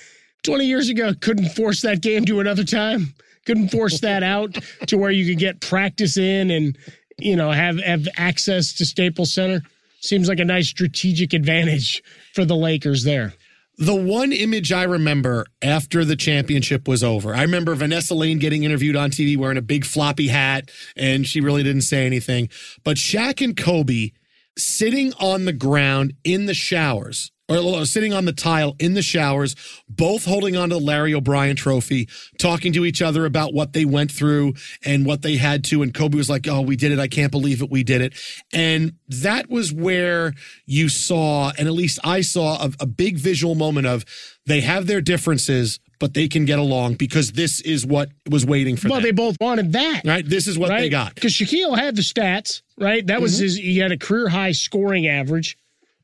20 0.42 0.64
years 0.64 0.88
ago, 0.88 1.12
couldn't 1.20 1.50
force 1.50 1.82
that 1.82 2.00
game 2.00 2.24
to 2.24 2.40
another 2.40 2.64
time. 2.64 3.14
Couldn't 3.46 3.70
force 3.70 4.00
that 4.00 4.22
out 4.22 4.56
to 4.86 4.96
where 4.96 5.10
you 5.10 5.26
could 5.26 5.38
get 5.38 5.60
practice 5.60 6.16
in 6.16 6.50
and, 6.50 6.76
you 7.20 7.36
know, 7.36 7.50
have, 7.50 7.78
have 7.80 8.06
access 8.16 8.72
to 8.74 8.84
Staples 8.84 9.32
Center. 9.32 9.62
Seems 10.00 10.28
like 10.28 10.40
a 10.40 10.44
nice 10.44 10.68
strategic 10.68 11.32
advantage 11.32 12.02
for 12.34 12.44
the 12.44 12.56
Lakers 12.56 13.04
there. 13.04 13.34
The 13.76 13.94
one 13.94 14.32
image 14.32 14.72
I 14.72 14.82
remember 14.82 15.46
after 15.62 16.04
the 16.04 16.16
championship 16.16 16.86
was 16.86 17.02
over, 17.02 17.34
I 17.34 17.42
remember 17.42 17.74
Vanessa 17.74 18.14
Laine 18.14 18.38
getting 18.38 18.64
interviewed 18.64 18.94
on 18.94 19.10
TV 19.10 19.38
wearing 19.38 19.56
a 19.56 19.62
big 19.62 19.86
floppy 19.86 20.28
hat, 20.28 20.70
and 20.96 21.26
she 21.26 21.40
really 21.40 21.62
didn't 21.62 21.82
say 21.82 22.04
anything. 22.04 22.50
But 22.84 22.98
Shaq 22.98 23.42
and 23.42 23.56
Kobe 23.56 24.10
sitting 24.58 25.14
on 25.14 25.46
the 25.46 25.54
ground 25.54 26.12
in 26.24 26.44
the 26.44 26.54
showers, 26.54 27.32
or 27.50 27.80
uh, 27.80 27.84
sitting 27.84 28.12
on 28.12 28.24
the 28.24 28.32
tile 28.32 28.76
in 28.78 28.94
the 28.94 29.02
showers, 29.02 29.56
both 29.88 30.24
holding 30.24 30.56
on 30.56 30.70
to 30.70 30.76
the 30.76 30.80
Larry 30.80 31.14
O'Brien 31.14 31.56
trophy, 31.56 32.08
talking 32.38 32.72
to 32.72 32.84
each 32.84 33.02
other 33.02 33.24
about 33.26 33.52
what 33.52 33.72
they 33.72 33.84
went 33.84 34.10
through 34.10 34.54
and 34.84 35.04
what 35.04 35.22
they 35.22 35.36
had 35.36 35.64
to. 35.64 35.82
And 35.82 35.92
Kobe 35.92 36.16
was 36.16 36.30
like, 36.30 36.46
Oh, 36.48 36.60
we 36.60 36.76
did 36.76 36.92
it. 36.92 36.98
I 36.98 37.08
can't 37.08 37.30
believe 37.32 37.62
it. 37.62 37.70
We 37.70 37.82
did 37.82 38.00
it. 38.00 38.14
And 38.52 38.94
that 39.08 39.50
was 39.50 39.72
where 39.72 40.34
you 40.66 40.88
saw, 40.88 41.52
and 41.58 41.66
at 41.66 41.74
least 41.74 41.98
I 42.04 42.20
saw, 42.20 42.64
a, 42.64 42.70
a 42.80 42.86
big 42.86 43.16
visual 43.16 43.54
moment 43.54 43.86
of 43.86 44.04
they 44.46 44.60
have 44.62 44.86
their 44.86 45.00
differences, 45.00 45.78
but 45.98 46.14
they 46.14 46.26
can 46.26 46.44
get 46.44 46.58
along 46.58 46.94
because 46.94 47.32
this 47.32 47.60
is 47.60 47.86
what 47.86 48.10
was 48.28 48.44
waiting 48.46 48.76
for 48.76 48.88
Well, 48.88 49.00
them. 49.00 49.02
Well, 49.02 49.06
they 49.06 49.12
both 49.12 49.36
wanted 49.40 49.72
that. 49.72 50.02
right? 50.04 50.26
This 50.26 50.46
is 50.46 50.58
what 50.58 50.68
they 50.68 50.88
got. 50.88 51.14
Because 51.14 51.32
Shaquille 51.32 51.76
had 51.78 51.94
the 51.94 52.02
stats, 52.02 52.62
right? 52.78 53.06
That 53.06 53.20
was 53.20 53.34
mm-hmm. 53.34 53.42
his, 53.44 53.56
he 53.56 53.78
had 53.78 53.92
a 53.92 53.98
career 53.98 54.28
high 54.28 54.52
scoring 54.52 55.06
average, 55.06 55.56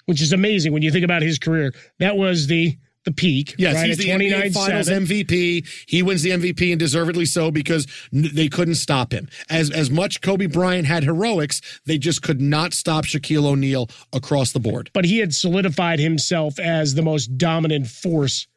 which 0.07 0.23
is 0.23 0.33
amazing 0.33 0.73
when 0.73 0.83
you 0.83 0.91
think 0.91 1.05
about 1.05 1.23
his 1.23 1.39
career. 1.39 1.73
That 1.99 2.17
was 2.17 2.47
the 2.47 2.77
the 3.07 3.13
peak. 3.13 3.55
Yes, 3.57 3.77
right? 3.77 3.87
he's 3.87 3.99
the 3.99 4.09
NBA 4.09 4.53
Finals 4.53 4.89
29-7. 4.89 5.07
MVP. 5.07 5.85
He 5.89 6.03
wins 6.03 6.23
the 6.23 6.31
MVP 6.31 6.73
and 6.73 6.79
deservedly 6.79 7.25
so 7.25 7.53
because 7.53 7.87
they 8.13 8.49
couldn't 8.49 8.75
stop 8.75 9.13
him. 9.13 9.29
As 9.49 9.71
as 9.71 9.91
much 9.91 10.21
Kobe 10.21 10.47
Bryant 10.47 10.87
had 10.87 11.05
heroics, 11.05 11.61
they 11.87 11.99
just 11.99 12.23
could 12.23 12.41
not 12.41 12.75
stop 12.75 13.05
Shaquille 13.05 13.47
O'Neal 13.47 13.89
across 14.13 14.53
the 14.53 14.61
board. 14.61 14.91
But 14.93 15.05
he 15.05 15.19
had 15.19 15.35
solidified 15.35 16.01
himself 16.01 16.59
as 16.59 16.95
the 16.95 17.03
most 17.03 17.39
dominant 17.39 17.87
force 17.87 18.49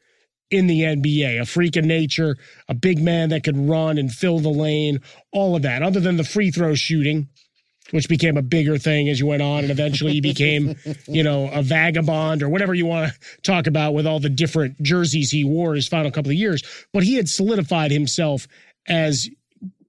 in 0.51 0.65
the 0.65 0.81
NBA, 0.81 1.39
a 1.39 1.45
freak 1.45 1.75
of 1.75 1.85
nature, 1.85 2.35
a 2.67 2.73
big 2.73 2.99
man 2.99 3.29
that 3.29 3.43
could 3.43 3.57
run 3.57 3.99
and 3.99 4.11
fill 4.11 4.39
the 4.39 4.49
lane, 4.49 4.99
all 5.31 5.55
of 5.55 5.61
that, 5.61 5.83
other 5.83 5.99
than 5.99 6.17
the 6.17 6.23
free 6.23 6.49
throw 6.49 6.73
shooting, 6.73 7.29
which 7.91 8.09
became 8.09 8.37
a 8.37 8.41
bigger 8.41 8.77
thing 8.77 9.09
as 9.09 9.19
you 9.19 9.25
went 9.25 9.41
on. 9.41 9.59
And 9.59 9.71
eventually 9.71 10.13
he 10.13 10.21
became, 10.21 10.75
you 11.07 11.23
know, 11.23 11.49
a 11.51 11.61
vagabond 11.61 12.43
or 12.43 12.49
whatever 12.49 12.73
you 12.73 12.85
want 12.85 13.11
to 13.11 13.41
talk 13.41 13.67
about 13.67 13.93
with 13.93 14.05
all 14.05 14.19
the 14.19 14.29
different 14.29 14.81
jerseys 14.81 15.31
he 15.31 15.43
wore 15.43 15.75
his 15.75 15.87
final 15.87 16.11
couple 16.11 16.31
of 16.31 16.37
years. 16.37 16.63
But 16.93 17.03
he 17.03 17.15
had 17.15 17.29
solidified 17.29 17.91
himself 17.91 18.47
as 18.87 19.29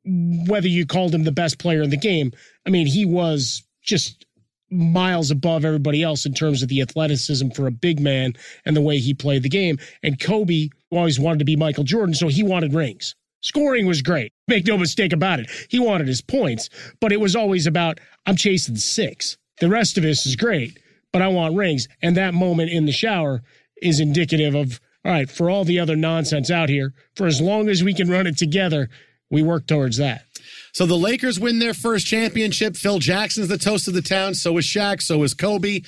whether 0.04 0.68
you 0.68 0.86
called 0.86 1.14
him 1.14 1.24
the 1.24 1.32
best 1.32 1.58
player 1.58 1.82
in 1.82 1.90
the 1.90 1.96
game. 1.96 2.32
I 2.66 2.70
mean, 2.70 2.86
he 2.86 3.04
was 3.04 3.62
just 3.82 4.26
miles 4.70 5.30
above 5.30 5.64
everybody 5.64 6.02
else 6.02 6.24
in 6.24 6.32
terms 6.32 6.62
of 6.62 6.68
the 6.68 6.80
athleticism 6.80 7.50
for 7.50 7.66
a 7.66 7.72
big 7.72 8.00
man 8.00 8.34
and 8.64 8.76
the 8.76 8.80
way 8.80 8.98
he 8.98 9.14
played 9.14 9.42
the 9.42 9.48
game. 9.48 9.78
And 10.02 10.20
Kobe 10.20 10.68
always 10.90 11.18
wanted 11.18 11.40
to 11.40 11.44
be 11.44 11.56
Michael 11.56 11.84
Jordan, 11.84 12.14
so 12.14 12.28
he 12.28 12.42
wanted 12.42 12.72
rings. 12.72 13.14
Scoring 13.40 13.86
was 13.86 14.02
great. 14.02 14.32
Make 14.48 14.66
no 14.66 14.76
mistake 14.76 15.12
about 15.12 15.40
it. 15.40 15.50
He 15.68 15.78
wanted 15.78 16.08
his 16.08 16.20
points, 16.20 16.68
but 17.00 17.12
it 17.12 17.20
was 17.20 17.34
always 17.34 17.66
about, 17.66 17.98
I'm 18.26 18.36
chasing 18.36 18.76
six. 18.76 19.36
The 19.60 19.68
rest 19.68 19.96
of 19.96 20.02
this 20.02 20.26
is 20.26 20.36
great, 20.36 20.78
but 21.12 21.22
I 21.22 21.28
want 21.28 21.56
rings. 21.56 21.88
And 22.02 22.16
that 22.16 22.34
moment 22.34 22.70
in 22.70 22.86
the 22.86 22.92
shower 22.92 23.42
is 23.80 24.00
indicative 24.00 24.54
of, 24.54 24.80
all 25.04 25.12
right, 25.12 25.30
for 25.30 25.48
all 25.48 25.64
the 25.64 25.80
other 25.80 25.96
nonsense 25.96 26.50
out 26.50 26.68
here, 26.68 26.92
for 27.16 27.26
as 27.26 27.40
long 27.40 27.68
as 27.68 27.82
we 27.82 27.94
can 27.94 28.10
run 28.10 28.26
it 28.26 28.36
together, 28.36 28.88
we 29.30 29.42
work 29.42 29.66
towards 29.66 29.96
that. 29.96 30.24
So 30.72 30.86
the 30.86 30.96
Lakers 30.96 31.40
win 31.40 31.58
their 31.58 31.74
first 31.74 32.06
championship. 32.06 32.76
Phil 32.76 32.98
Jackson's 32.98 33.48
the 33.48 33.58
toast 33.58 33.88
of 33.88 33.94
the 33.94 34.02
town. 34.02 34.34
So 34.34 34.56
is 34.58 34.64
Shaq. 34.64 35.02
So 35.02 35.22
is 35.22 35.34
Kobe. 35.34 35.80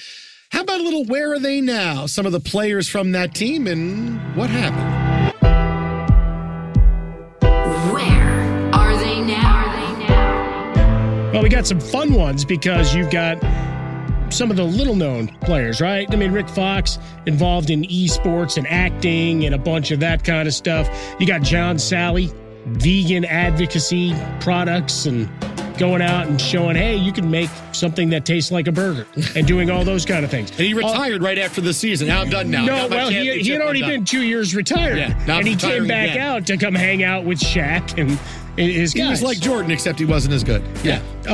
How 0.51 0.63
about 0.63 0.81
a 0.81 0.85
little 0.85 1.05
where 1.05 1.33
are 1.33 1.39
they 1.39 1.61
now? 1.61 2.07
Some 2.07 2.27
of 2.27 2.33
the 2.33 2.41
players 2.41 2.89
from 2.89 3.13
that 3.13 3.35
team 3.35 3.67
and 3.67 4.37
what 4.37 4.51
happened? 4.51 5.12
Got 11.53 11.67
some 11.67 11.81
fun 11.81 12.15
ones 12.15 12.47
because 12.47 12.95
you've 12.95 13.11
got 13.11 13.39
some 14.33 14.51
of 14.51 14.57
the 14.57 14.65
little 14.65 14.97
known 14.97 15.29
players, 15.43 15.83
right? 15.83 16.11
I 16.11 16.17
mean, 16.17 16.33
Rick 16.33 16.49
Fox 16.49 16.99
involved 17.27 17.69
in 17.69 17.83
esports 17.83 18.57
and 18.57 18.67
acting 18.69 19.45
and 19.45 19.55
a 19.55 19.59
bunch 19.59 19.91
of 19.91 20.01
that 20.01 20.25
kind 20.25 20.49
of 20.49 20.55
stuff. 20.55 20.89
You 21.21 21.27
got 21.27 21.43
John 21.43 21.77
Salley, 21.77 22.35
vegan 22.65 23.27
advocacy 23.27 24.15
products 24.41 25.05
and 25.05 25.29
going 25.79 26.01
out 26.01 26.27
and 26.27 26.41
showing, 26.41 26.75
hey, 26.75 26.97
you 26.97 27.13
can 27.13 27.31
make 27.31 27.51
something 27.73 28.09
that 28.11 28.25
tastes 28.25 28.51
like 28.51 28.67
a 28.67 28.73
burger 28.73 29.07
and 29.35 29.47
doing 29.47 29.71
all 29.71 29.85
those 29.85 30.07
kind 30.07 30.25
of 30.25 30.31
things. 30.31 30.51
And 30.51 30.61
he 30.61 30.75
retired 30.75 31.23
right 31.23 31.39
after 31.39 31.61
the 31.61 31.75
season. 31.75 32.09
Now 32.09 32.23
I'm 32.23 32.31
done 32.31 32.51
now. 32.51 32.65
No, 32.65 32.89
well, 32.89 33.11
he, 33.11 33.41
he 33.41 33.51
had 33.51 33.61
already 33.61 33.83
been 33.83 34.05
two 34.05 34.23
years 34.23 34.55
retired. 34.55 34.97
Yeah, 34.97 35.39
and 35.39 35.47
he 35.47 35.57
came 35.57 35.87
back 35.87 36.11
again. 36.11 36.23
out 36.23 36.47
to 36.47 36.57
come 36.57 36.75
hang 36.75 37.03
out 37.03 37.25
with 37.25 37.41
Shaq 37.41 37.99
and 38.01 38.19
his 38.57 38.93
He 38.93 39.01
guys. 39.01 39.11
was 39.11 39.23
like 39.23 39.41
Jordan, 39.41 39.71
except 39.71 39.99
he 39.99 40.05
wasn't 40.05 40.35
as 40.35 40.45
good. 40.45 40.63
Yeah. 40.85 41.01
Uh, 41.27 41.33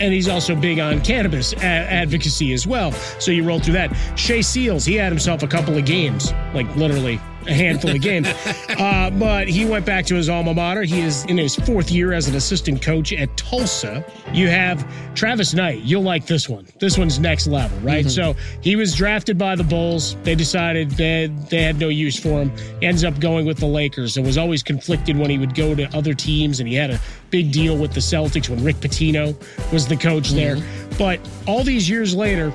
and 0.00 0.12
he's 0.12 0.28
also 0.28 0.54
big 0.54 0.78
on 0.78 1.00
cannabis 1.00 1.52
a- 1.54 1.58
advocacy 1.64 2.52
as 2.52 2.66
well. 2.66 2.92
So 3.18 3.30
you 3.30 3.44
roll 3.44 3.60
through 3.60 3.74
that. 3.74 3.90
Shea 4.16 4.42
Seals, 4.42 4.84
he 4.84 4.94
had 4.96 5.10
himself 5.12 5.42
a 5.42 5.46
couple 5.48 5.76
of 5.78 5.84
games, 5.84 6.32
like 6.54 6.74
literally 6.76 7.20
a 7.46 7.52
handful 7.52 7.90
of 7.90 8.00
games. 8.00 8.28
Uh, 8.78 9.10
but 9.10 9.48
he 9.48 9.64
went 9.64 9.84
back 9.84 10.06
to 10.06 10.14
his 10.14 10.28
alma 10.28 10.54
mater. 10.54 10.82
He 10.84 11.00
is 11.00 11.24
in 11.24 11.36
his 11.36 11.56
fourth 11.56 11.90
year 11.90 12.12
as 12.12 12.28
an 12.28 12.36
assistant 12.36 12.80
coach 12.80 13.12
at 13.12 13.34
Tulsa. 13.36 14.04
You 14.32 14.48
have 14.48 14.86
Travis 15.16 15.52
Knight. 15.52 15.82
You'll 15.82 16.02
like 16.02 16.26
this 16.26 16.48
one. 16.48 16.66
This 16.78 16.96
one's 16.96 17.18
next 17.18 17.48
level, 17.48 17.76
right? 17.80 18.08
So 18.08 18.36
he 18.60 18.76
was 18.76 18.94
drafted 18.94 19.36
by 19.36 19.56
the 19.56 19.64
Bulls. 19.64 20.16
They 20.22 20.36
decided 20.36 20.90
that 20.92 21.48
they 21.50 21.62
had 21.62 21.80
no 21.80 21.88
use 21.88 22.18
for 22.18 22.40
him. 22.40 22.52
Ends 22.82 23.02
up 23.02 23.18
going 23.18 23.46
with 23.46 23.58
the 23.58 23.66
Lakers 23.66 24.16
and 24.16 24.24
was 24.24 24.38
always 24.38 24.62
conflicted 24.62 25.16
when 25.16 25.30
he 25.30 25.38
would 25.38 25.54
go 25.56 25.74
to 25.74 25.84
other 25.96 26.14
teams. 26.14 26.60
And 26.60 26.68
he 26.68 26.76
had 26.76 26.90
a 26.90 27.00
big 27.30 27.50
deal 27.50 27.76
with 27.76 27.94
the 27.94 28.00
Celtics 28.00 28.48
when 28.48 28.62
Rick 28.62 28.76
Pitino 28.76 29.34
was 29.72 29.88
the 29.88 29.96
coach 29.96 30.30
there. 30.30 30.56
But 30.98 31.20
all 31.46 31.64
these 31.64 31.90
years 31.90 32.14
later, 32.14 32.52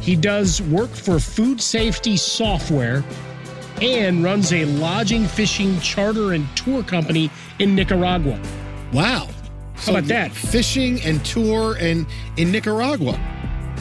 he 0.00 0.14
does 0.14 0.60
work 0.60 0.90
for 0.90 1.18
food 1.18 1.60
safety 1.60 2.18
software 2.18 3.02
and 3.82 4.22
runs 4.22 4.52
a 4.52 4.64
lodging, 4.64 5.26
fishing, 5.26 5.78
charter, 5.80 6.32
and 6.32 6.46
tour 6.56 6.82
company 6.82 7.30
in 7.58 7.74
Nicaragua. 7.74 8.38
Wow. 8.92 9.28
How 9.76 9.92
about 9.92 10.04
that? 10.04 10.30
Fishing 10.32 11.00
and 11.02 11.24
tour 11.24 11.76
and 11.80 12.06
in 12.36 12.52
Nicaragua. 12.52 13.18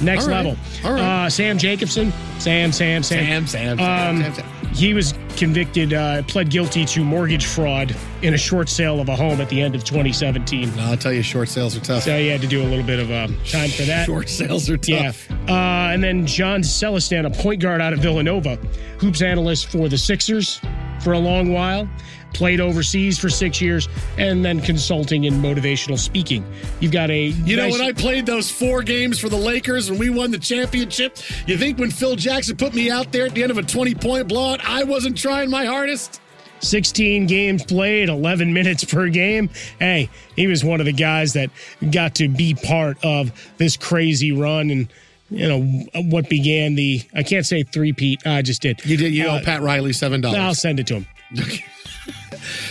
Next 0.02 0.24
All 0.24 0.32
right. 0.32 0.46
level. 0.46 0.58
All 0.84 0.94
right. 0.94 1.26
Uh, 1.26 1.30
Sam 1.30 1.58
Jacobson. 1.58 2.12
Sam, 2.40 2.72
Sam, 2.72 3.04
Sam. 3.04 3.26
Sam, 3.26 3.48
Sam, 3.48 3.78
Sam, 3.78 4.16
Um, 4.18 4.24
Sam, 4.24 4.34
Sam. 4.34 4.46
He 4.74 4.94
was 4.94 5.14
convicted, 5.36 5.94
uh, 5.94 6.24
pled 6.24 6.50
guilty 6.50 6.86
to 6.86 7.04
mortgage 7.04 7.46
fraud 7.46 7.96
in 8.22 8.34
a 8.34 8.38
short 8.38 8.70
sale 8.70 9.00
of 9.00 9.10
a 9.10 9.16
home 9.16 9.40
at 9.40 9.50
the 9.50 9.62
end 9.62 9.76
of 9.76 9.84
2017. 9.84 10.76
No, 10.76 10.84
I'll 10.84 10.98
tell 10.98 11.14
you, 11.14 11.22
short 11.22 11.50
sales 11.50 11.76
are 11.78 11.80
tough. 11.80 12.04
So 12.04 12.18
he 12.18 12.28
had 12.28 12.42
to 12.42 12.48
do 12.48 12.62
a 12.62 12.68
little 12.68 12.86
bit 12.86 13.00
of 13.00 13.12
um, 13.12 13.38
time 13.46 13.70
for 13.70 13.84
that. 13.84 14.06
Short 14.06 14.30
sales 14.30 14.70
are 14.70 14.78
tough. 14.78 15.30
Yeah. 15.30 15.36
Uh, 15.48 15.94
and 15.94 16.04
then 16.04 16.26
John 16.26 16.62
Celestand, 16.62 17.26
a 17.26 17.30
point 17.30 17.62
guard 17.62 17.82
out 17.82 17.94
of 17.94 18.00
Villanova, 18.00 18.56
hoops 19.00 19.22
analyst 19.22 19.68
for 19.68 19.90
the 19.90 19.98
Sixers 19.98 20.60
for 21.04 21.14
a 21.14 21.20
long 21.20 21.52
while, 21.52 21.88
played 22.34 22.60
overseas 22.60 23.20
for 23.20 23.30
six 23.30 23.62
years, 23.62 23.88
and 24.18 24.44
then 24.44 24.60
consulting 24.60 25.26
and 25.26 25.44
motivational 25.44 25.98
speaking. 25.98 26.46
You've 26.80 26.92
got 26.92 27.10
a. 27.10 27.28
You 27.28 27.58
know, 27.58 27.70
when 27.70 27.82
I 27.82 27.92
played 27.92 28.26
those 28.26 28.50
four 28.50 28.82
games 28.84 29.20
for 29.20 29.30
the 29.30 29.38
Lakers 29.38 29.90
when 29.90 30.00
we 30.00 30.10
won 30.10 30.32
the 30.32 30.40
championship, 30.40 31.18
you 31.46 31.58
think 31.58 31.78
when 31.78 31.92
Phil 31.92 32.16
Jackson 32.16 32.58
put 32.58 32.74
me 32.74 32.90
out 32.90 33.12
there 33.12 33.26
at 33.26 33.36
the 33.36 33.44
end 33.44 33.52
of 33.52 33.58
a 33.58 33.64
20 33.64 33.96
point 33.96 34.28
blowout, 34.28 34.62
I 34.64 34.84
wasn't 34.84 35.18
trying 35.18 35.50
my 35.50 35.66
hardest? 35.66 36.20
16 36.64 37.28
games 37.28 37.64
played, 37.66 38.08
11 38.10 38.54
minutes 38.54 38.86
per 38.86 39.10
game. 39.10 39.50
Hey, 39.80 40.10
he 40.36 40.48
was 40.48 40.64
one 40.64 40.80
of 40.80 40.86
the 40.86 40.94
guys 40.94 41.34
that 41.34 41.50
got 41.92 42.16
to 42.16 42.30
be 42.30 42.54
part 42.56 43.04
of 43.04 43.32
this 43.58 43.76
crazy 43.76 44.32
run 44.32 44.70
and 44.70 44.88
you 45.30 45.48
know 45.48 45.62
what 46.10 46.30
began 46.30 46.76
the 46.76 47.02
I 47.16 47.24
can't 47.24 47.46
say 47.46 47.64
three-peat. 47.64 48.26
I 48.28 48.42
just 48.42 48.62
did. 48.62 48.86
You 48.86 48.98
did, 48.98 49.14
you 49.14 49.28
Uh, 49.28 49.40
owe 49.40 49.44
Pat 49.44 49.62
Riley 49.62 49.92
$7. 49.92 50.24
I'll 50.36 50.54
send 50.54 50.80
it 50.80 50.88
to 50.88 50.96
him. 50.96 51.08
Okay. 51.40 51.64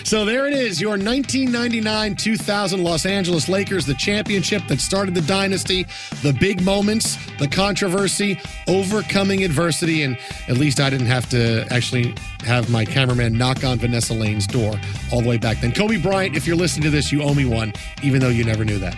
So 0.05 0.26
there 0.26 0.46
it 0.46 0.53
is, 0.53 0.80
your 0.80 0.90
1999 0.98 2.16
2000 2.16 2.82
Los 2.84 3.07
Angeles 3.07 3.48
Lakers, 3.48 3.86
the 3.86 3.94
championship 3.94 4.62
that 4.68 4.80
started 4.80 5.14
the 5.14 5.22
dynasty, 5.22 5.86
the 6.22 6.36
big 6.38 6.62
moments, 6.62 7.16
the 7.38 7.48
controversy, 7.48 8.38
overcoming 8.68 9.44
adversity. 9.44 10.03
And 10.03 10.18
at 10.48 10.59
least 10.59 10.80
I 10.80 10.90
didn't 10.90 11.07
have 11.07 11.28
to 11.30 11.66
actually 11.70 12.14
have 12.44 12.68
my 12.68 12.84
cameraman 12.84 13.38
knock 13.38 13.64
on 13.64 13.78
Vanessa 13.78 14.12
Laine's 14.12 14.46
door 14.46 14.78
all 15.11 15.22
the 15.22 15.28
way 15.28 15.38
back 15.38 15.61
then. 15.61 15.72
Kobe 15.72 15.96
Bryant, 15.96 16.36
if 16.36 16.46
you're 16.46 16.57
listening 16.57 16.84
to 16.84 16.90
this, 16.90 17.11
you 17.11 17.22
owe 17.22 17.32
me 17.32 17.46
one, 17.46 17.72
even 18.03 18.20
though 18.20 18.28
you 18.28 18.44
never 18.44 18.64
knew 18.66 18.78
that. 18.78 18.94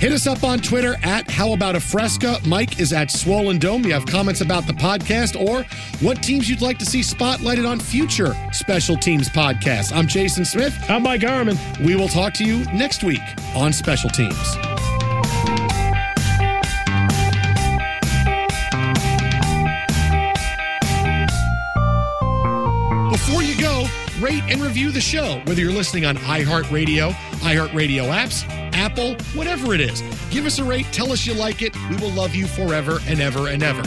Hit 0.00 0.12
us 0.12 0.26
up 0.26 0.44
on 0.44 0.60
Twitter 0.60 0.96
at 1.02 1.30
How 1.30 1.52
About 1.52 1.76
a 1.76 1.80
Fresca. 1.80 2.38
Mike 2.46 2.80
is 2.80 2.94
at 2.94 3.10
Swollen 3.10 3.58
Dome. 3.58 3.84
You 3.84 3.92
have 3.92 4.06
comments 4.06 4.40
about 4.40 4.66
the 4.66 4.72
podcast 4.72 5.38
or 5.38 5.62
what 6.02 6.22
teams 6.22 6.48
you'd 6.48 6.62
like 6.62 6.78
to 6.78 6.86
see 6.86 7.00
spotlighted 7.00 7.68
on 7.68 7.78
future 7.78 8.34
special 8.50 8.96
teams 8.96 9.28
podcasts. 9.28 9.94
I'm 9.94 10.06
Jason 10.08 10.46
Smith. 10.46 10.74
I'm 10.88 11.02
Mike 11.02 11.20
Garman. 11.20 11.58
We 11.84 11.96
will 11.96 12.08
talk 12.08 12.32
to 12.34 12.44
you 12.46 12.64
next 12.72 13.04
week 13.04 13.20
on 13.54 13.74
Special 13.74 14.08
Teams. 14.08 14.56
Before 23.10 23.42
you 23.42 23.60
go, 23.60 23.84
rate 24.18 24.44
and 24.48 24.62
review 24.62 24.92
the 24.92 25.00
show, 25.02 25.42
whether 25.44 25.60
you're 25.60 25.72
listening 25.72 26.06
on 26.06 26.16
iHeartRadio, 26.16 27.12
iHeartRadio 27.42 28.08
apps, 28.08 28.59
Apple, 28.80 29.14
whatever 29.34 29.74
it 29.74 29.80
is. 29.80 30.02
Give 30.30 30.46
us 30.46 30.58
a 30.58 30.64
rate, 30.64 30.86
tell 30.90 31.12
us 31.12 31.26
you 31.26 31.34
like 31.34 31.60
it. 31.60 31.76
We 31.90 31.96
will 31.96 32.12
love 32.12 32.34
you 32.34 32.46
forever 32.46 32.98
and 33.06 33.20
ever 33.20 33.48
and 33.48 33.62
ever. 33.62 33.82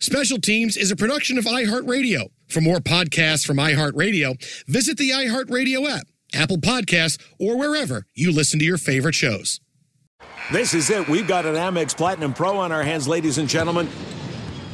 Special 0.00 0.38
Teams 0.38 0.76
is 0.76 0.90
a 0.90 0.96
production 0.96 1.36
of 1.38 1.44
iHeartRadio. 1.44 2.30
For 2.48 2.60
more 2.60 2.76
podcasts 2.76 3.46
from 3.46 3.56
iHeartRadio, 3.58 4.36
visit 4.66 4.96
the 4.96 5.10
iHeartRadio 5.10 5.86
app, 5.88 6.06
Apple 6.32 6.58
Podcasts, 6.58 7.20
or 7.38 7.58
wherever 7.58 8.06
you 8.14 8.32
listen 8.32 8.58
to 8.60 8.64
your 8.64 8.78
favorite 8.78 9.14
shows. 9.14 9.60
This 10.52 10.72
is 10.72 10.88
it. 10.88 11.08
We've 11.08 11.26
got 11.26 11.46
an 11.46 11.56
Amex 11.56 11.96
Platinum 11.96 12.32
Pro 12.32 12.56
on 12.58 12.70
our 12.70 12.82
hands, 12.82 13.08
ladies 13.08 13.38
and 13.38 13.48
gentlemen. 13.48 13.88